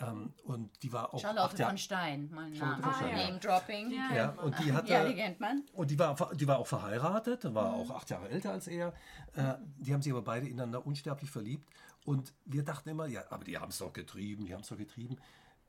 Ähm, 0.00 0.32
und 0.44 0.70
die 0.82 0.92
war 0.92 1.12
auch 1.12 1.20
Charlotte 1.20 1.42
acht 1.50 1.58
Jahre- 1.58 1.70
von 1.72 1.78
Stein, 1.78 2.30
mein 2.32 2.52
Name. 2.52 2.82
Stein, 2.94 3.08
ja. 3.18 3.26
Name-Dropping. 3.26 3.90
Ja. 3.90 4.14
ja, 4.14 4.28
und 4.42 4.58
die 4.60 4.72
hatte, 4.72 4.92
Ja, 4.92 5.04
die 5.04 5.14
kennt 5.14 5.40
man. 5.40 5.64
und 5.72 5.90
die 5.90 5.98
war, 5.98 6.14
die 6.34 6.46
war 6.46 6.58
auch 6.58 6.66
verheiratet, 6.66 7.42
war 7.54 7.74
Mhm. 7.76 7.80
auch 7.82 7.90
acht 7.96 8.10
Jahre 8.10 8.28
älter 8.28 8.52
als 8.52 8.68
er. 8.68 8.92
Äh, 9.34 9.54
die 9.78 9.92
haben 9.92 10.02
sich 10.02 10.12
aber 10.12 10.22
beide 10.22 10.46
ineinander 10.46 10.86
unsterblich 10.86 11.30
verliebt. 11.30 11.68
Und 12.04 12.32
wir 12.44 12.62
dachten 12.62 12.88
immer, 12.88 13.06
ja, 13.06 13.22
aber 13.30 13.44
die 13.44 13.58
haben 13.58 13.70
es 13.70 13.78
doch 13.78 13.92
getrieben, 13.92 14.46
die 14.46 14.54
haben 14.54 14.60
es 14.62 14.68
doch 14.68 14.78
getrieben. 14.78 15.16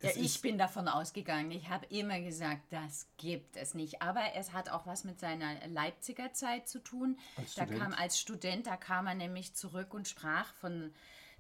Ja, 0.02 0.12
ich 0.16 0.42
bin 0.42 0.58
davon 0.58 0.88
ausgegangen. 0.88 1.52
Ich 1.52 1.68
habe 1.68 1.86
immer 1.88 2.22
gesagt, 2.22 2.62
das 2.72 3.08
gibt 3.18 3.58
es 3.58 3.74
nicht. 3.74 4.02
Aber 4.02 4.22
es 4.36 4.54
hat 4.54 4.70
auch 4.70 4.88
was 4.88 5.04
mit 5.04 5.20
seiner 5.20 5.56
Leipziger 5.68 6.32
Zeit 6.32 6.70
zu 6.70 6.80
tun. 6.80 7.18
Als 7.36 7.56
da 7.56 7.64
Student. 7.64 7.82
kam 7.84 7.94
als 7.94 8.18
Student, 8.20 8.68
da 8.68 8.78
kam 8.78 9.08
er 9.08 9.16
nämlich 9.16 9.56
zurück 9.56 9.94
und 9.94 10.08
sprach 10.08 10.54
von 10.54 10.94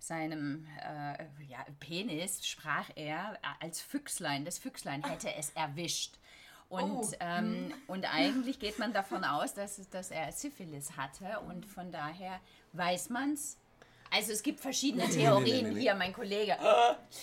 seinem 0.03 0.65
äh, 0.81 1.23
ja, 1.47 1.65
Penis, 1.79 2.45
sprach 2.47 2.89
er 2.95 3.33
äh, 3.41 3.65
als 3.65 3.81
Füchslein. 3.81 4.45
Das 4.45 4.57
Füchslein 4.59 5.03
hätte 5.03 5.33
es 5.35 5.49
erwischt. 5.51 6.17
Und, 6.69 6.91
Oh. 6.91 7.11
ähm, 7.19 7.73
und 7.87 8.05
eigentlich 8.13 8.59
geht 8.59 8.77
man 8.77 8.93
davon 8.93 9.23
aus, 9.23 9.53
dass, 9.55 9.89
dass 9.89 10.11
er 10.11 10.31
Syphilis 10.31 10.95
hatte 10.97 11.39
und 11.39 11.65
von 11.65 11.91
daher 11.91 12.39
weiß 12.73 13.09
man 13.09 13.33
es. 13.33 13.57
Also 14.11 14.31
es 14.33 14.41
gibt 14.41 14.59
verschiedene 14.59 15.03
Nee, 15.03 15.09
nee, 15.11 15.17
nee, 15.17 15.23
Theorien 15.23 15.67
nee, 15.67 15.73
nee. 15.73 15.79
hier, 15.81 15.95
mein 15.95 16.13
Kollege. 16.13 16.57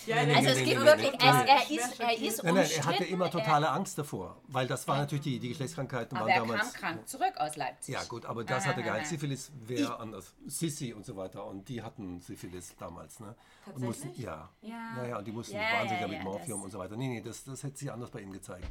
Ja, 0.05 0.23
nee, 0.25 0.33
Also 0.33 0.41
nee, 0.41 0.47
es 0.51 0.57
nee, 0.57 0.63
gibt 0.65 0.79
nee, 0.79 0.85
wirklich, 0.85 1.11
nee, 1.11 1.17
er, 1.19 1.45
er, 1.47 1.69
ist, 1.69 1.99
er 1.99 2.17
ist 2.17 2.43
Nein, 2.43 2.53
nein, 2.55 2.69
er 2.77 2.85
hatte 2.85 3.03
immer 3.05 3.29
totale 3.29 3.69
Angst 3.69 3.97
davor, 3.97 4.41
weil 4.47 4.67
das 4.67 4.87
war 4.87 4.97
natürlich 4.97 5.23
die, 5.23 5.39
die 5.39 5.49
Geschlechtskrankheiten 5.49 6.17
aber 6.17 6.27
waren 6.27 6.33
er 6.35 6.39
kam 6.41 6.47
damals. 6.49 6.73
krank 6.73 7.07
zurück 7.07 7.33
aus 7.37 7.55
Leipzig. 7.57 7.93
Ja 7.93 8.03
gut, 8.05 8.25
aber 8.25 8.43
das 8.43 8.63
Aha, 8.63 8.69
hatte 8.71 8.83
gehalten. 8.83 9.03
aha. 9.03 9.09
Syphilis 9.09 9.51
wäre 9.65 9.99
anders. 9.99 10.33
Sissi 10.45 10.93
und 10.93 11.05
so 11.05 11.15
weiter 11.17 11.45
und 11.45 11.67
die 11.67 11.81
hatten 11.81 12.21
Syphilis 12.21 12.73
damals, 12.77 13.19
ne? 13.19 13.35
Und 13.73 13.81
mussten, 13.83 14.03
Tatsächlich? 14.07 14.25
ja. 14.25 14.49
Ja. 14.61 14.93
Naja, 14.95 15.17
und 15.17 15.27
die 15.27 15.31
mussten 15.33 15.55
Ja, 15.57 15.61
wahnsinnig 15.79 16.01
ja, 16.01 16.07
mit 16.07 16.17
ja, 16.19 16.23
Morphium 16.23 16.61
und 16.63 16.71
so 16.71 16.79
weiter. 16.79 16.95
Nee, 16.95 17.07
nee, 17.09 17.21
das, 17.21 17.43
das 17.43 17.63
hätte 17.63 17.77
sich 17.77 17.91
anders 17.91 18.09
bei 18.11 18.21
ihm 18.21 18.31
gezeigt. 18.31 18.67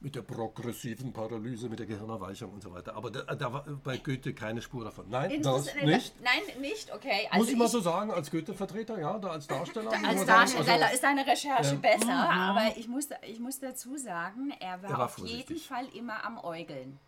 Mit 0.00 0.14
der 0.14 0.22
progressiven 0.22 1.12
Paralyse, 1.12 1.68
mit 1.68 1.80
der 1.80 1.86
Gehirnerweichung 1.86 2.52
und 2.52 2.62
so 2.62 2.72
weiter. 2.72 2.94
Aber 2.94 3.10
da, 3.10 3.34
da 3.34 3.52
war 3.52 3.64
bei 3.82 3.96
Goethe 3.96 4.32
keine 4.32 4.62
Spur 4.62 4.84
davon. 4.84 5.08
Nein, 5.08 5.42
das 5.42 5.74
nicht. 5.74 6.14
Nein, 6.22 6.60
nicht, 6.60 6.94
okay. 6.94 7.26
Also 7.32 7.38
Muss 7.42 7.50
ich 7.50 7.56
mal 7.58 7.64
ich- 7.64 7.70
so 7.72 7.80
sagen, 7.80 8.12
als 8.12 8.30
Goethe-Vertreter, 8.30 9.00
ja, 9.00 9.18
da 9.18 9.30
als 9.30 9.48
Darsteller. 9.48 9.90
Als 9.90 10.00
mal 10.02 10.14
sagen, 10.18 10.26
Darsteller 10.28 10.84
also- 10.84 10.94
ist 10.94 11.02
deine 11.02 11.26
Recherche 11.26 11.74
Ja. 11.74 11.80
besser, 11.80 12.14
aber 12.30 12.76
ich 12.76 12.86
muss, 12.86 13.08
ich 13.26 13.40
muss 13.40 13.58
dazu 13.58 13.96
sagen, 13.96 14.52
er 14.60 14.80
war, 14.84 14.90
Er 14.90 14.98
war 14.98 15.04
auf 15.06 15.18
jeden 15.18 15.30
vorsichtig. 15.30 15.66
Fall 15.66 15.86
immer 15.96 16.24
am 16.24 16.38
Äugeln. 16.44 17.00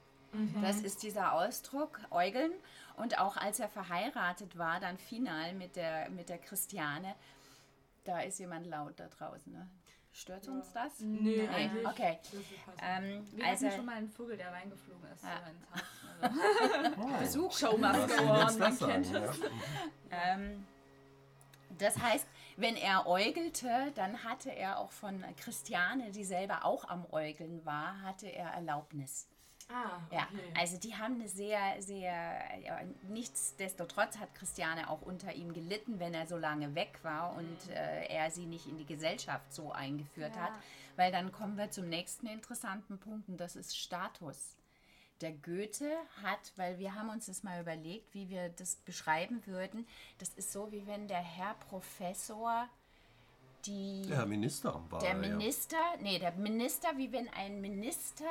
Das 0.62 0.80
ist 0.80 1.02
dieser 1.04 1.32
Ausdruck, 1.35 2.00
Äugeln. 2.11 2.52
Und 2.97 3.18
auch 3.20 3.37
als 3.37 3.61
er 3.61 3.68
verheiratet 3.68 4.59
war, 4.59 4.80
dann 4.80 4.99
final 4.99 5.54
mit 5.54 5.76
der, 5.76 6.11
mit 6.11 6.28
der 6.28 6.38
Christiane, 6.38 7.14
da 8.04 8.20
ist 8.20 8.38
jemand 8.40 8.66
laut 8.66 8.94
da 8.99 9.06
draußen. 9.06 9.52
Ne? 9.52 9.68
Stört 10.12 10.49
uns 10.49 10.73
das? 10.73 11.00
Nee, 11.00 11.49
eigentlich. 11.49 11.87
Okay. 11.87 12.19
Das 12.23 12.33
ist 12.35 12.64
passend. 12.64 12.83
Ähm, 12.83 13.26
Wir 13.33 13.47
also, 13.47 13.67
hatten 13.67 13.76
schon 13.76 13.87
mal 13.87 13.97
einen 13.97 14.09
Vogel, 14.11 14.37
der 14.37 14.52
reingeflogen 14.52 15.11
ist. 15.12 15.23
Ja. 15.23 15.40
So 15.45 15.50
ins 15.50 15.71
Haus. 15.71 15.83
Also, 16.21 17.00
Oh, 17.00 17.19
Besuch, 17.19 17.52
man 17.79 18.59
das 18.59 18.79
sagen? 18.79 18.93
kennt 18.93 19.07
Ja. 19.12 19.33
Ähm, 20.11 20.67
das 21.79 21.99
heißt, 21.99 22.26
wenn 22.57 22.76
er 22.76 23.07
äugelte, 23.07 23.93
dann 23.95 24.23
hatte 24.25 24.50
er 24.50 24.79
auch 24.79 24.90
von 24.90 25.25
Christiane, 25.37 26.11
die 26.11 26.25
selber 26.25 26.64
auch 26.64 26.85
am 26.85 27.07
Äugeln 27.11 27.64
war, 27.64 28.02
hatte 28.02 28.26
er 28.26 28.49
Erlaubnis. 28.50 29.29
Ah, 29.73 30.00
Ja, 30.11 30.27
okay. 30.33 30.53
also 30.59 30.79
die 30.79 30.95
haben 30.97 31.15
eine 31.17 31.29
sehr, 31.29 31.81
sehr, 31.81 32.41
ja, 32.65 32.81
nichtsdestotrotz 33.09 34.19
hat 34.19 34.35
Christiane 34.35 34.91
auch 34.91 35.03
unter 35.03 35.33
ihm 35.35 35.53
gelitten, 35.53 35.99
wenn 36.00 36.15
er 36.15 36.27
so 36.27 36.37
lange 36.37 36.75
weg 36.75 36.99
war 37.03 37.37
und 37.37 37.71
äh, 37.71 38.07
er 38.07 38.31
sie 38.31 38.47
nicht 38.47 38.67
in 38.67 38.79
die 38.79 38.87
Gesellschaft 38.87 39.53
so 39.53 39.73
eingeführt 39.73 40.35
Ja. 40.37 40.43
hat. 40.43 40.53
Weil 40.97 41.12
dann 41.12 41.33
kommen 41.33 41.57
wir 41.57 41.71
zum 41.71 41.89
nächsten 41.89 42.27
interessanten 42.27 42.99
Punkt 42.99 43.29
und 43.29 43.39
das 43.39 43.57
ist 43.57 43.77
Status. 43.79 44.57
Der 45.21 45.33
Goethe 45.33 45.91
hat, 46.23 46.53
weil 46.57 46.79
wir 46.79 46.95
haben 46.95 47.11
uns 47.11 47.27
das 47.27 47.43
mal 47.43 47.61
überlegt, 47.61 48.12
wie 48.15 48.29
wir 48.31 48.49
das 48.50 48.77
beschreiben 48.77 49.47
würden, 49.47 49.87
das 50.19 50.31
ist 50.31 50.50
so, 50.53 50.73
wie 50.73 50.87
wenn 50.87 51.09
der 51.09 51.19
Herr 51.23 51.55
Professor 51.69 52.69
die 53.67 54.07
Der 54.09 54.17
Herr 54.19 54.27
Minister 54.27 54.83
war 54.91 55.00
der 55.00 55.11
er, 55.11 55.15
ja. 55.23 55.37
Minister, 55.37 55.77
nee, 56.00 56.19
der 56.19 56.33
Minister, 56.33 56.89
wie 56.97 57.12
wenn 57.12 57.29
ein 57.31 57.61
Minister, 57.61 58.25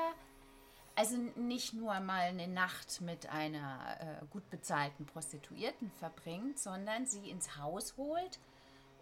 also 0.99 1.15
nicht 1.37 1.73
nur 1.73 1.97
mal 2.01 2.23
eine 2.23 2.49
Nacht 2.49 2.99
mit 2.99 3.29
einer 3.29 3.79
äh, 4.01 4.17
gut 4.29 4.49
bezahlten 4.49 5.05
Prostituierten 5.05 5.89
verbringt, 5.91 6.59
sondern 6.59 7.05
sie 7.05 7.29
ins 7.29 7.55
Haus 7.55 7.95
holt 7.95 8.37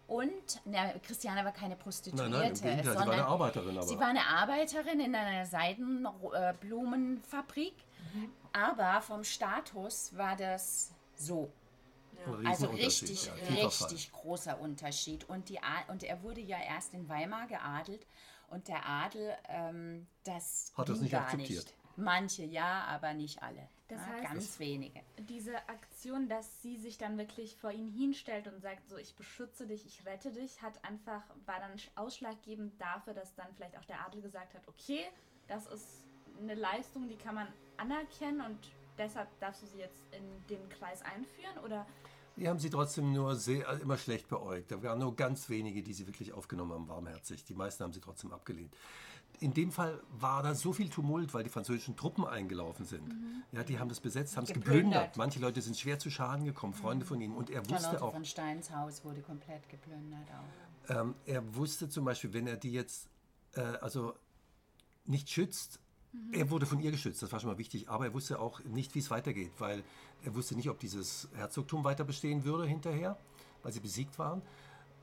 und, 0.06 0.62
na, 0.64 0.92
Christiane 1.00 1.44
war 1.44 1.50
keine 1.52 1.74
Prostituierte, 1.74 2.30
Nein, 2.30 2.40
nein, 2.40 2.52
im 2.52 2.62
Gegenteil, 2.62 2.82
sie 2.82 2.86
war 2.86 2.94
sondern 2.94 3.14
eine 3.18 3.26
Arbeiterin. 3.26 3.76
Aber. 3.76 3.86
Sie 3.86 3.98
war 3.98 4.06
eine 4.06 4.24
Arbeiterin 4.26 5.00
in 5.00 5.12
einer 5.14 5.44
Seidenblumenfabrik, 5.44 7.74
aber 8.52 9.02
vom 9.02 9.24
Status 9.24 10.16
war 10.16 10.36
das 10.36 10.92
so. 11.16 11.50
Ein 12.24 12.46
Also 12.46 12.66
Riesenunterschied, 12.68 13.08
richtig, 13.10 13.26
ja, 13.26 13.32
richtig 13.66 14.12
großer 14.12 14.60
Unterschied. 14.60 15.28
Und, 15.28 15.48
die 15.48 15.60
A 15.62 15.82
und 15.88 16.04
er 16.04 16.22
wurde 16.22 16.40
ja 16.42 16.58
erst 16.58 16.94
in 16.94 17.08
Weimar 17.08 17.48
geadelt. 17.48 18.06
Und 18.50 18.68
der 18.68 18.88
Adel, 18.88 19.36
ähm, 19.48 20.06
das 20.24 20.72
Hat 20.74 20.88
das 20.88 21.00
nicht 21.00 21.10
gar 21.12 21.24
akzeptiert. 21.24 21.66
nicht. 21.66 21.74
Manche 21.98 22.44
ja, 22.44 22.84
aber 22.84 23.12
nicht 23.14 23.42
alle. 23.42 23.68
Das 23.88 24.00
ja, 24.00 24.14
heißt- 24.14 24.22
ganz 24.22 24.58
wenige. 24.60 25.00
diese 25.18 25.56
Aktion, 25.68 26.28
dass 26.28 26.62
sie 26.62 26.76
sich 26.76 26.96
dann 26.98 27.18
wirklich 27.18 27.56
vor 27.56 27.72
ihn 27.72 27.88
hinstellt 27.88 28.46
und 28.46 28.60
sagt, 28.60 28.88
so 28.88 28.96
ich 28.96 29.14
beschütze 29.14 29.66
dich, 29.66 29.84
ich 29.86 30.06
rette 30.06 30.30
dich, 30.30 30.62
hat 30.62 30.84
einfach, 30.84 31.22
war 31.46 31.58
dann 31.58 31.72
ausschlaggebend 31.96 32.80
dafür, 32.80 33.14
dass 33.14 33.34
dann 33.34 33.48
vielleicht 33.54 33.76
auch 33.76 33.84
der 33.86 34.04
Adel 34.06 34.22
gesagt 34.22 34.54
hat, 34.54 34.62
okay, 34.68 35.00
das 35.48 35.66
ist 35.66 36.04
eine 36.40 36.54
Leistung, 36.54 37.08
die 37.08 37.16
kann 37.16 37.34
man 37.34 37.48
anerkennen 37.78 38.42
und 38.42 38.58
deshalb 38.96 39.28
darfst 39.40 39.62
du 39.62 39.66
sie 39.66 39.78
jetzt 39.78 40.02
in 40.12 40.46
den 40.48 40.68
Kreis 40.68 41.02
einführen 41.02 41.58
oder 41.64 41.84
Die 42.36 42.48
haben 42.48 42.60
sie 42.60 42.70
trotzdem 42.70 43.12
nur 43.12 43.34
sehr, 43.34 43.66
also 43.68 43.82
immer 43.82 43.96
schlecht 43.98 44.28
beäugt. 44.28 44.70
Da 44.70 44.80
waren 44.82 45.00
nur 45.00 45.16
ganz 45.16 45.48
wenige, 45.48 45.82
die 45.82 45.92
sie 45.92 46.06
wirklich 46.06 46.32
aufgenommen 46.32 46.72
haben, 46.72 46.88
warmherzig. 46.88 47.44
Die 47.44 47.54
meisten 47.54 47.82
haben 47.82 47.92
sie 47.92 48.00
trotzdem 48.00 48.32
abgelehnt. 48.32 48.72
In 49.40 49.54
dem 49.54 49.70
Fall 49.70 50.00
war 50.10 50.42
da 50.42 50.54
so 50.54 50.72
viel 50.72 50.88
Tumult, 50.88 51.32
weil 51.32 51.44
die 51.44 51.50
französischen 51.50 51.96
Truppen 51.96 52.24
eingelaufen 52.26 52.84
sind. 52.84 53.14
Ja, 53.52 53.62
die 53.62 53.78
haben 53.78 53.88
das 53.88 54.00
besetzt, 54.00 54.36
haben 54.36 54.44
es 54.44 54.52
Geplündert. 54.52 55.16
Manche 55.16 55.38
Leute 55.38 55.62
sind 55.62 55.76
schwer 55.78 55.98
zu 55.98 56.10
Schaden 56.10 56.44
gekommen, 56.44 56.74
Freunde 56.74 57.06
von 57.06 57.20
ihm. 57.20 57.34
Und 57.36 57.50
er 57.50 57.68
wusste 57.70 58.02
auch, 58.02 58.12
von 58.12 58.24
Steins 58.24 58.70
Haus 58.70 59.04
wurde 59.04 59.20
komplett 59.20 59.68
geplündert 59.68 60.26
auch. 60.88 60.94
ähm, 60.96 61.14
er 61.24 61.54
wusste 61.54 61.88
zum 61.88 62.04
Beispiel, 62.04 62.32
wenn 62.32 62.46
er 62.46 62.56
die 62.56 62.72
jetzt 62.72 63.08
äh, 63.54 63.60
also 63.60 64.14
nicht 65.06 65.30
schützt, 65.30 65.80
er 66.32 66.50
wurde 66.50 66.66
von 66.66 66.80
ihr 66.80 66.90
geschützt, 66.90 67.22
das 67.22 67.30
war 67.32 67.38
schon 67.38 67.50
mal 67.50 67.58
wichtig, 67.58 67.88
aber 67.88 68.06
er 68.06 68.14
wusste 68.14 68.40
auch 68.40 68.64
nicht, 68.64 68.94
wie 68.94 68.98
es 68.98 69.10
weitergeht, 69.10 69.52
weil 69.58 69.84
er 70.24 70.34
wusste 70.34 70.56
nicht, 70.56 70.68
ob 70.68 70.78
dieses 70.80 71.28
Herzogtum 71.34 71.84
weiter 71.84 72.02
bestehen 72.04 72.44
würde 72.44 72.66
hinterher, 72.66 73.16
weil 73.62 73.72
sie 73.72 73.80
besiegt 73.80 74.18
waren, 74.18 74.42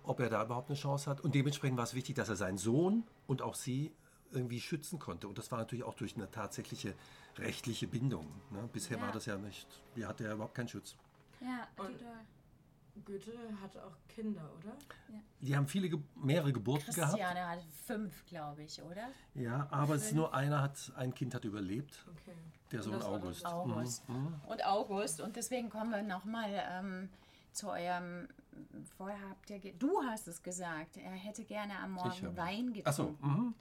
ob 0.04 0.20
er 0.20 0.30
da 0.30 0.44
überhaupt 0.44 0.70
eine 0.70 0.78
Chance 0.78 1.10
hat. 1.10 1.22
Und 1.22 1.36
dementsprechend 1.36 1.78
war 1.78 1.86
es 1.86 1.94
wichtig, 1.94 2.16
dass 2.16 2.30
er 2.30 2.36
seinen 2.36 2.58
Sohn 2.58 3.04
und 3.28 3.42
auch 3.42 3.56
sie 3.56 3.92
irgendwie 4.36 4.60
schützen 4.62 5.00
konnte. 5.00 5.28
Und 5.28 5.38
das 5.38 5.52
war 5.52 5.60
natürlich 5.60 5.84
auch 5.86 5.94
durch 5.96 6.16
eine 6.16 6.30
tatsächliche 6.30 6.94
rechtliche 7.38 7.88
Bindung. 7.88 8.28
Ne? 8.52 8.70
Bisher 8.72 8.98
Ja. 8.98 9.04
war 9.04 9.12
das 9.12 9.26
ja 9.26 9.38
nicht, 9.38 9.68
wir 9.96 10.08
hatte 10.08 10.24
ja 10.26 10.34
überhaupt 10.34 10.56
keinen 10.56 10.68
Schutz. 10.68 10.96
ja, 11.42 11.68
Und- 11.84 11.98
total. 12.00 12.20
Goethe 13.04 13.34
hatte 13.62 13.84
auch 13.86 13.92
Kinder, 14.08 14.50
oder? 14.58 14.72
Die 15.42 15.54
haben 15.54 15.68
viele, 15.68 16.02
mehrere 16.16 16.54
Geburten 16.54 16.94
gehabt. 16.94 17.12
Christiane 17.12 17.46
hatte 17.46 17.64
fünf, 17.86 18.26
glaube 18.26 18.64
ich, 18.64 18.82
oder? 18.82 19.10
Ja, 19.34 19.68
aber 19.70 19.96
es 19.96 20.06
ist 20.06 20.14
nur 20.16 20.34
einer 20.34 20.62
hat, 20.62 20.94
ein 20.96 21.14
Kind 21.14 21.36
hat 21.36 21.44
überlebt, 21.44 22.06
Okay. 22.10 22.32
der 22.72 22.82
Sohn 22.82 23.02
August. 23.02 23.46
August. 23.46 24.08
Mhm. 24.08 24.36
Und 24.48 24.66
August. 24.66 25.20
Und 25.20 25.36
deswegen 25.36 25.70
kommen 25.70 25.92
wir 25.92 26.04
nochmal 26.04 26.50
ähm, 26.72 27.10
zu 27.56 27.70
eurem. 27.70 28.28
Vorher 28.98 29.18
habt 29.30 29.50
ihr. 29.50 29.60
ge- 29.60 29.76
Du 29.78 30.02
hast 30.04 30.28
es 30.28 30.42
gesagt, 30.44 30.98
er 30.98 31.12
hätte 31.12 31.44
gerne 31.46 31.78
am 31.80 31.92
Morgen 31.94 32.38
Wein 32.38 32.74
getrunken. 32.74 32.88
Achso, 32.88 33.16
mhm. 33.22 33.56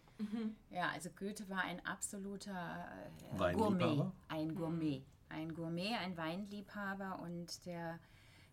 Ja, 0.71 0.91
also 0.91 1.11
Goethe 1.11 1.49
war 1.49 1.63
ein 1.63 1.85
absoluter 1.85 2.53
äh, 2.53 3.39
Weinliebhaber? 3.39 3.79
Gourmet. 3.97 4.13
Ein 4.29 4.55
Gourmet. 4.55 5.03
Ein 5.29 5.55
Gourmet, 5.55 5.95
ein 5.97 6.17
Weinliebhaber. 6.17 7.19
Und 7.21 7.67
der, 7.67 7.99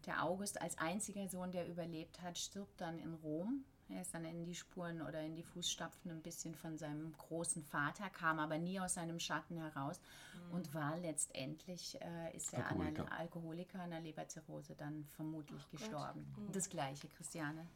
der 0.07 0.23
August 0.23 0.59
als 0.61 0.77
einziger 0.79 1.27
Sohn, 1.27 1.51
der 1.51 1.67
überlebt 1.67 2.21
hat, 2.21 2.37
stirbt 2.37 2.81
dann 2.81 2.97
in 2.97 3.13
Rom. 3.13 3.63
Er 3.93 4.01
ist 4.01 4.13
dann 4.13 4.25
in 4.25 4.45
die 4.45 4.55
Spuren 4.55 5.01
oder 5.01 5.21
in 5.21 5.35
die 5.35 5.43
Fußstapfen 5.43 6.11
ein 6.11 6.21
bisschen 6.21 6.55
von 6.55 6.77
seinem 6.77 7.11
großen 7.17 7.63
Vater, 7.63 8.09
kam 8.09 8.39
aber 8.39 8.57
nie 8.57 8.79
aus 8.79 8.93
seinem 8.95 9.19
Schatten 9.19 9.57
heraus 9.57 9.99
Mhm. 10.33 10.53
und 10.55 10.73
war 10.73 10.97
letztendlich, 10.97 11.99
äh, 12.01 12.35
ist 12.35 12.53
er 12.53 12.59
an 12.67 12.71
Alkoholiker. 12.81 13.01
einer 13.03 13.19
Alkoholiker, 13.19 13.79
an 13.79 13.91
einer 13.91 13.99
Leberzirrhose 14.01 14.75
dann 14.75 15.05
vermutlich 15.15 15.69
gestorben. 15.69 16.25
Mhm. 16.37 16.51
Das 16.51 16.69
gleiche, 16.69 17.07
Christiane. 17.09 17.67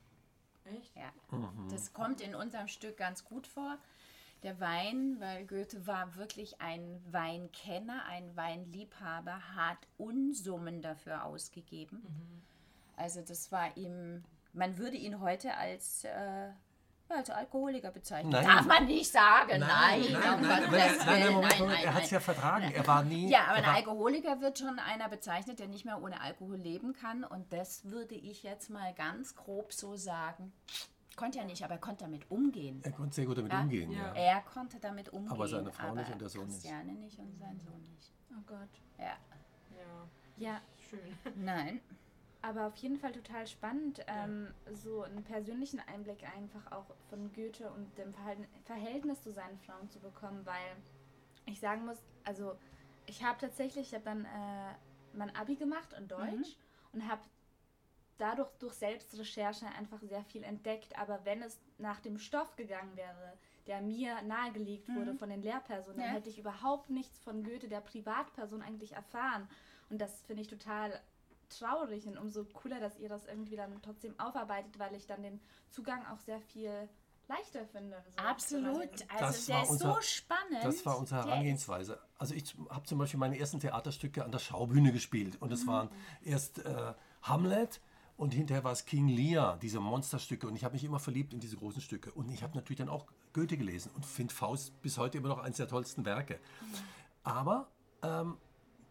Echt? 0.66 0.96
Ja. 0.96 1.12
Das 1.70 1.94
kommt 1.94 2.22
in 2.22 2.34
unserem 2.34 2.68
Stück 2.68 2.98
ganz 2.98 3.24
gut 3.26 3.46
vor. 3.46 3.78
Der 4.44 4.60
Wein, 4.60 5.20
weil 5.20 5.46
Goethe 5.46 5.86
war 5.88 6.16
wirklich 6.16 6.60
ein 6.62 7.02
Weinkenner, 7.12 8.04
ein 8.06 8.36
Weinliebhaber, 8.36 9.56
hat 9.56 9.78
Unsummen 9.98 10.82
dafür 10.82 11.24
ausgegeben. 11.26 12.04
Also 12.96 13.22
das 13.22 13.52
war 13.52 13.76
ihm, 13.78 14.24
man 14.56 14.78
würde 14.78 14.98
ihn 14.98 15.20
heute 15.20 15.56
als, 15.56 16.04
äh, 16.06 16.48
ja, 17.08 17.16
als 17.18 17.30
Alkoholiker 17.30 17.92
bezeichnen. 17.92 18.32
Nein. 18.32 18.46
Darf 18.46 18.66
man 18.66 18.86
nicht 18.88 19.12
sagen, 19.12 19.60
nein. 19.60 20.02
nein, 20.02 20.12
nein, 20.12 20.12
Gottes 20.12 20.28
aber 20.40 20.42
er, 20.42 20.42
nein, 20.42 20.62
nein, 20.72 20.72
Willen, 20.72 20.96
Moment, 20.96 21.06
nein, 21.06 21.34
Moment, 21.34 21.60
nein, 21.60 21.84
er 21.86 21.94
hat 21.94 22.04
es 22.04 22.10
ja 22.12 22.20
vertragen. 22.20 22.72
Er 22.74 22.88
war 22.88 23.04
nie. 23.04 23.30
Ja, 23.30 23.46
aber 23.50 23.58
er 23.60 23.70
ein 23.70 23.76
Alkoholiker 23.76 24.42
wird 24.42 24.58
schon 24.58 24.80
einer 24.80 25.08
bezeichnet, 25.10 25.60
der 25.60 25.68
nicht 25.68 25.86
mehr 25.86 26.02
ohne 26.02 26.20
Alkohol 26.22 26.58
leben 26.58 26.94
kann. 26.94 27.24
Und 27.24 27.54
das 27.54 27.86
würde 27.86 28.16
ich 28.16 28.42
jetzt 28.44 28.70
mal 28.70 28.94
ganz 28.96 29.36
grob 29.36 29.72
so 29.72 29.96
sagen. 29.96 30.52
Konnte 31.16 31.40
er 31.40 31.46
nicht, 31.46 31.64
aber 31.64 31.76
er 31.76 31.80
konnte 31.80 32.04
damit 32.04 32.30
umgehen. 32.30 32.82
er 32.84 32.92
konnte 32.92 33.16
sehr 33.16 33.26
gut 33.26 33.38
damit 33.38 33.54
Ja. 33.54 33.62
umgehen. 33.62 33.92
Ja. 33.92 34.08
Ja. 34.08 34.14
Er 34.16 34.42
konnte 34.42 34.80
damit 34.80 35.10
umgehen. 35.10 35.32
Aber 35.32 35.48
seine 35.48 35.72
Frau 35.72 35.94
nicht 35.96 36.12
und 36.12 36.20
der 36.20 36.28
Sohn 36.30 36.48
nicht. 36.48 36.62
Christiane 36.62 36.92
nicht 36.94 37.18
und 37.20 37.38
sein 37.38 37.60
Sohn 37.60 37.82
nicht. 37.84 38.12
Oh 38.32 38.42
Gott. 38.48 38.70
Ja. 38.98 39.14
Ja, 39.78 40.08
Ja, 40.38 40.62
schön. 40.90 41.18
Nein. 41.36 41.80
Aber 42.46 42.68
auf 42.68 42.76
jeden 42.76 42.98
Fall 42.98 43.12
total 43.12 43.48
spannend, 43.48 44.04
ähm, 44.08 44.54
so 44.74 45.02
einen 45.02 45.24
persönlichen 45.24 45.80
Einblick 45.80 46.24
einfach 46.36 46.72
auch 46.72 46.86
von 47.10 47.34
Goethe 47.34 47.70
und 47.72 47.98
dem 47.98 48.14
Verhalten, 48.14 48.46
Verhältnis 48.66 49.22
zu 49.22 49.32
seinen 49.34 49.58
Frauen 49.60 49.90
zu 49.90 50.00
bekommen, 50.00 50.46
weil 50.46 50.76
ich 51.48 51.60
sagen 51.60 51.86
muss, 51.86 51.98
also 52.24 52.56
ich 53.08 53.24
habe 53.24 53.40
tatsächlich, 53.40 53.88
ich 53.88 53.94
habe 53.96 54.06
dann 54.06 54.26
äh, 54.26 54.74
mein 55.14 55.36
Abi 55.36 55.56
gemacht 55.56 55.94
in 55.98 56.08
Deutsch 56.08 56.56
und 56.94 57.08
habe 57.08 57.22
dadurch 58.20 58.50
durch 58.60 58.74
Selbstrecherche 58.76 59.66
einfach 59.78 60.02
sehr 60.02 60.24
viel 60.24 60.44
entdeckt. 60.44 60.98
Aber 60.98 61.26
wenn 61.26 61.42
es 61.42 61.60
nach 61.80 62.00
dem 62.00 62.18
Stoff 62.20 62.56
gegangen 62.56 62.96
wäre, 62.96 63.34
der 63.68 63.82
mir 63.82 64.22
nahegelegt 64.22 64.88
wurde 64.96 65.16
von 65.16 65.30
den 65.30 65.42
Lehrpersonen, 65.42 66.00
Ja. 66.00 66.06
dann 66.06 66.16
hätte 66.16 66.30
ich 66.30 66.38
überhaupt 66.38 66.90
nichts 66.92 67.18
von 67.20 67.44
Goethe, 67.44 67.68
der 67.68 67.82
Privatperson, 67.82 68.62
eigentlich 68.62 68.94
erfahren. 68.94 69.50
Und 69.90 70.00
das 70.00 70.22
finde 70.22 70.44
ich 70.44 70.48
total 70.48 71.00
traurig 71.50 72.08
und 72.08 72.18
umso 72.18 72.46
cooler, 72.46 72.80
dass 72.80 72.98
ihr 73.00 73.10
das 73.10 73.26
irgendwie 73.26 73.56
dann 73.56 73.82
trotzdem 73.82 74.20
aufarbeitet, 74.20 74.78
weil 74.80 74.94
ich 74.96 75.06
dann 75.08 75.24
den 75.24 75.40
Zugang 75.70 76.06
auch 76.08 76.20
sehr 76.20 76.40
viel 76.42 76.90
leichter 77.28 77.66
finde. 77.66 78.04
so 78.18 78.24
Absolut. 78.24 78.78
Also 79.10 79.20
Das 79.20 79.46
der 79.48 79.56
war 79.56 79.64
ist 79.64 79.70
unser- 79.72 79.94
so 79.96 80.02
spannend. 80.02 80.64
Das 80.64 80.86
war 80.86 80.98
unsere 81.00 81.26
Herangehensweise. 81.26 82.00
Also 82.18 82.36
ich 82.36 82.56
habe 82.70 82.86
zum 82.86 83.00
Beispiel 83.00 83.20
meine 83.20 83.40
ersten 83.40 83.60
Theaterstücke 83.60 84.24
an 84.24 84.32
der 84.32 84.40
Schaubühne 84.40 84.92
gespielt. 84.92 85.42
Und 85.42 85.52
es 85.52 85.66
waren 85.66 85.90
erst 86.22 86.60
äh, 86.60 86.94
Hamlet 87.24 87.82
und 88.18 88.34
hinterher 88.34 88.64
war 88.64 88.72
es 88.74 88.86
King 88.86 89.08
Lear, 89.08 89.58
diese 89.58 89.80
Monsterstücke. 89.80 90.48
Und 90.48 90.56
ich 90.56 90.64
habe 90.64 90.74
mich 90.74 90.84
immer 90.84 91.00
verliebt 91.00 91.34
in 91.34 91.40
diese 91.40 91.58
großen 91.58 91.82
Stücke. 91.82 92.12
Und 92.12 92.30
ich 92.32 92.44
habe 92.44 92.56
natürlich 92.56 92.78
dann 92.78 92.90
auch 92.90 93.08
Goethe 93.34 93.58
gelesen 93.58 93.92
und 93.96 94.06
finde 94.06 94.34
Faust 94.34 94.80
bis 94.84 94.98
heute 95.00 95.18
immer 95.18 95.30
noch 95.30 95.40
eines 95.40 95.58
der 95.58 95.68
tollsten 95.68 96.06
Werke. 96.06 96.40
Aber 97.24 97.68
ähm, 98.04 98.38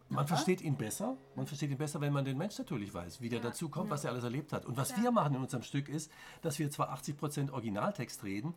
man 0.09 0.27
versteht 0.27 0.61
ihn 0.61 0.75
besser. 0.75 1.17
Man 1.35 1.47
versteht 1.47 1.71
ihn 1.71 1.77
besser, 1.77 1.99
wenn 2.01 2.13
man 2.13 2.25
den 2.25 2.37
Mensch 2.37 2.57
natürlich 2.57 2.93
weiß, 2.93 3.21
wie 3.21 3.29
der 3.29 3.39
dazu 3.39 3.69
kommt, 3.69 3.89
was 3.89 4.03
er 4.03 4.11
alles 4.11 4.23
erlebt 4.23 4.53
hat. 4.53 4.65
Und 4.65 4.77
was 4.77 4.95
wir 5.01 5.11
machen 5.11 5.35
in 5.35 5.41
unserem 5.41 5.63
Stück 5.63 5.89
ist, 5.89 6.11
dass 6.41 6.59
wir 6.59 6.69
zwar 6.69 6.93
80% 6.93 7.51
Originaltext 7.51 8.23
reden 8.23 8.53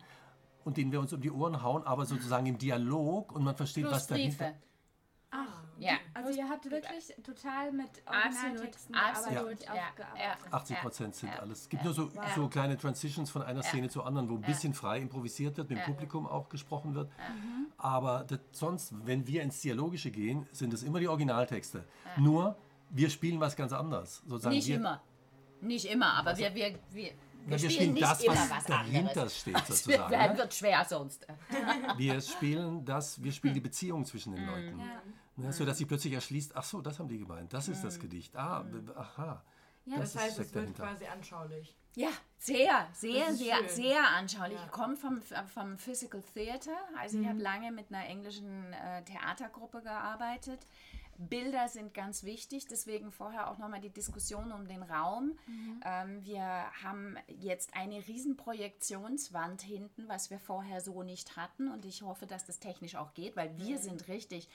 und 0.63 0.77
den 0.77 0.91
wir 0.91 0.99
uns 0.99 1.11
um 1.13 1.21
die 1.21 1.31
Ohren 1.31 1.63
hauen, 1.63 1.83
aber 1.83 2.05
sozusagen 2.05 2.45
im 2.45 2.57
Dialog 2.57 3.31
und 3.31 3.43
man 3.43 3.55
versteht, 3.55 3.85
Plus 3.85 3.95
was 3.95 4.07
dahinter. 4.07 4.45
Briefe. 4.45 4.68
Ja. 5.79 5.93
also 6.13 6.29
ihr 6.37 6.47
habt 6.49 6.69
wirklich 6.69 7.13
total 7.23 7.71
mit 7.71 7.89
Originaltexten 8.05 8.95
absolut, 8.95 9.33
gearbeitet, 9.33 9.65
ja, 9.65 9.73
aufgearbeitet. 9.73 10.45
ja. 10.51 10.53
80 10.57 10.77
Prozent 10.81 11.15
sind 11.15 11.29
ja, 11.33 11.39
alles. 11.39 11.61
Es 11.61 11.69
gibt 11.69 11.83
ja, 11.83 11.85
nur 11.85 11.93
so, 11.93 12.11
ja. 12.13 12.35
so 12.35 12.47
kleine 12.49 12.77
Transitions 12.77 13.29
von 13.31 13.41
einer 13.43 13.61
Ja. 13.61 13.67
Szene 13.67 13.89
zur 13.89 14.05
anderen, 14.05 14.29
wo 14.29 14.35
ein 14.35 14.41
bisschen 14.41 14.73
frei 14.73 14.99
improvisiert 14.99 15.57
wird, 15.57 15.69
mit 15.69 15.79
dem 15.79 15.85
Publikum 15.85 16.27
auch 16.27 16.49
gesprochen 16.49 16.95
wird. 16.95 17.09
Aber 17.77 18.25
das, 18.27 18.39
sonst, 18.51 18.93
wenn 19.05 19.25
wir 19.27 19.41
ins 19.41 19.61
Dialogische 19.61 20.11
gehen, 20.11 20.47
sind 20.51 20.73
es 20.73 20.83
immer 20.83 20.99
die 20.99 21.07
Originaltexte. 21.07 21.83
Nur, 22.17 22.57
wir 22.89 23.09
spielen 23.09 23.39
was 23.39 23.55
ganz 23.55 23.71
anderes. 23.73 24.21
Sozusagen 24.27 24.55
Nicht 24.55 24.67
wir, 24.67 24.75
immer. 24.75 25.01
Nicht 25.61 25.85
immer, 25.85 26.13
aber 26.13 26.37
wir, 26.37 26.53
wir, 26.55 26.73
wir, 26.73 26.77
wir, 26.91 27.05
Ja, 27.05 27.13
wir 27.47 27.57
spielen 27.57 27.71
spielen 27.71 27.93
nicht 27.93 28.03
das, 28.03 28.23
immer 28.23 28.33
was 28.35 28.49
was 28.51 28.63
dahinter 28.65 29.09
anderes. 29.11 29.39
steht, 29.39 29.55
Es 29.55 29.67
wird, 29.87 29.97
sozusagen. 29.99 30.31
ne? 30.31 30.37
wird 30.37 30.53
schwer 30.53 30.85
sonst. 30.87 31.27
Wir 31.97 32.21
spielen 32.21 32.85
das, 32.85 33.21
wir 33.23 33.31
spielen 33.31 33.53
die 33.53 33.59
Beziehung 33.61 34.05
zwischen 34.05 34.35
den 34.35 34.45
Leuten. 34.45 34.79
Ja. 34.79 34.85
Ne, 35.39 35.53
so 35.53 35.65
dass 35.65 35.77
sie 35.77 35.85
plötzlich 35.85 36.13
erschließt, 36.13 36.55
ach 36.55 36.63
so, 36.63 36.81
das 36.81 36.99
haben 36.99 37.07
die 37.07 37.17
gemeint, 37.19 37.53
das 37.53 37.67
ist 37.69 37.83
das 37.83 37.99
Gedicht. 37.99 38.35
Ah, 38.35 38.61
b- 38.63 38.91
aha. 38.95 39.43
Ja, 39.85 39.97
das 39.97 40.13
Das 40.13 40.21
heißt, 40.23 40.39
es 40.39 40.53
wird 40.53 40.55
dahinter. 40.65 40.83
quasi 40.83 41.05
anschaulich. 41.05 41.75
Ja, 41.95 42.09
sehr, 42.37 42.87
sehr, 42.93 43.33
sehr, 43.33 43.55
schön. 43.57 43.69
sehr 43.69 44.07
anschaulich. 44.09 44.57
Ja. 44.59 44.65
Ich 44.65 44.71
komme 44.71 44.95
vom, 44.95 45.21
vom 45.53 45.77
Physical 45.77 46.21
Theater, 46.33 46.77
also 46.99 47.19
ich 47.19 47.27
habe 47.27 47.39
lange 47.39 47.71
mit 47.71 47.91
einer 47.91 48.05
englischen 48.05 48.73
äh, 48.73 49.03
Theatergruppe 49.05 49.81
gearbeitet. 49.81 50.59
Bilder 51.17 51.67
sind 51.67 51.93
ganz 51.93 52.23
wichtig, 52.23 52.67
deswegen 52.67 53.11
vorher 53.11 53.49
auch 53.49 53.57
nochmal 53.57 53.81
die 53.81 53.89
Diskussion 53.89 54.51
um 54.53 54.67
den 54.67 54.83
Raum. 54.83 55.37
Ähm, 55.83 56.23
wir 56.23 56.43
haben 56.83 57.17
jetzt 57.27 57.73
eine 57.73 58.07
riesen 58.07 58.37
Projektionswand 58.37 59.61
hinten, 59.61 60.07
was 60.07 60.29
wir 60.29 60.39
vorher 60.39 60.79
so 60.81 61.03
nicht 61.03 61.35
hatten 61.35 61.69
und 61.71 61.83
ich 61.85 62.03
hoffe, 62.03 62.25
dass 62.25 62.45
das 62.45 62.59
technisch 62.59 62.95
auch 62.95 63.13
geht, 63.13 63.35
weil 63.35 63.57
wir 63.57 63.79
sind 63.79 64.07
richtig 64.07 64.47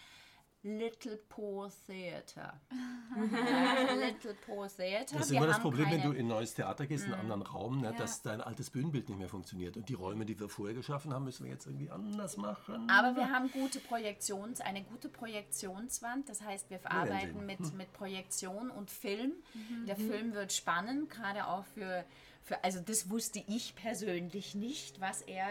Little 0.66 1.18
Poor 1.28 1.70
Theater. 1.86 2.58
Little 3.14 4.34
Poor 4.46 4.66
Theater. 4.68 5.16
Das 5.16 5.26
ist 5.26 5.30
Wir 5.30 5.36
immer 5.38 5.46
das 5.46 5.60
Problem, 5.60 5.90
wenn 5.90 6.00
keine- 6.00 6.14
du 6.14 6.18
in 6.18 6.24
ein 6.24 6.28
neues 6.28 6.54
Theater 6.54 6.86
gehst, 6.86 7.04
in 7.06 7.12
einen 7.12 7.20
anderen 7.30 7.42
Raum, 7.42 7.80
ne, 7.82 7.90
Ja. 7.90 7.92
dass 7.92 8.22
dein 8.22 8.40
altes 8.40 8.70
Bühnenbild 8.70 9.08
nicht 9.10 9.18
mehr 9.18 9.28
funktioniert. 9.28 9.76
Und 9.76 9.88
die 9.90 9.94
Räume, 9.94 10.24
die 10.24 10.40
wir 10.40 10.48
vorher 10.48 10.74
geschaffen 10.74 11.12
haben, 11.12 11.24
müssen 11.24 11.44
wir 11.44 11.52
jetzt 11.52 11.66
irgendwie 11.66 11.90
anders 11.90 12.38
machen. 12.38 12.88
Aber 12.88 13.14
wir 13.14 13.30
haben 13.30 13.50
gute 13.52 13.78
Projektions, 13.78 14.62
eine 14.62 14.82
gute 14.84 15.10
Projektionswand. 15.10 16.28
Das 16.30 16.40
heißt, 16.42 16.70
wir 16.70 16.80
arbeiten 16.90 17.44
mit, 17.44 17.60
mit 17.74 17.92
Projektion 17.92 18.70
und 18.70 18.90
Film. 18.90 19.32
Der 19.86 19.96
Film 19.96 20.32
wird 20.32 20.52
spannend, 20.52 21.10
gerade 21.10 21.46
auch 21.46 21.64
für, 21.74 22.04
für, 22.44 22.62
also 22.62 22.80
das 22.80 23.08
wusste 23.08 23.42
ich 23.48 23.74
persönlich 23.74 24.54
nicht, 24.54 25.00
was 25.00 25.22
er 25.22 25.46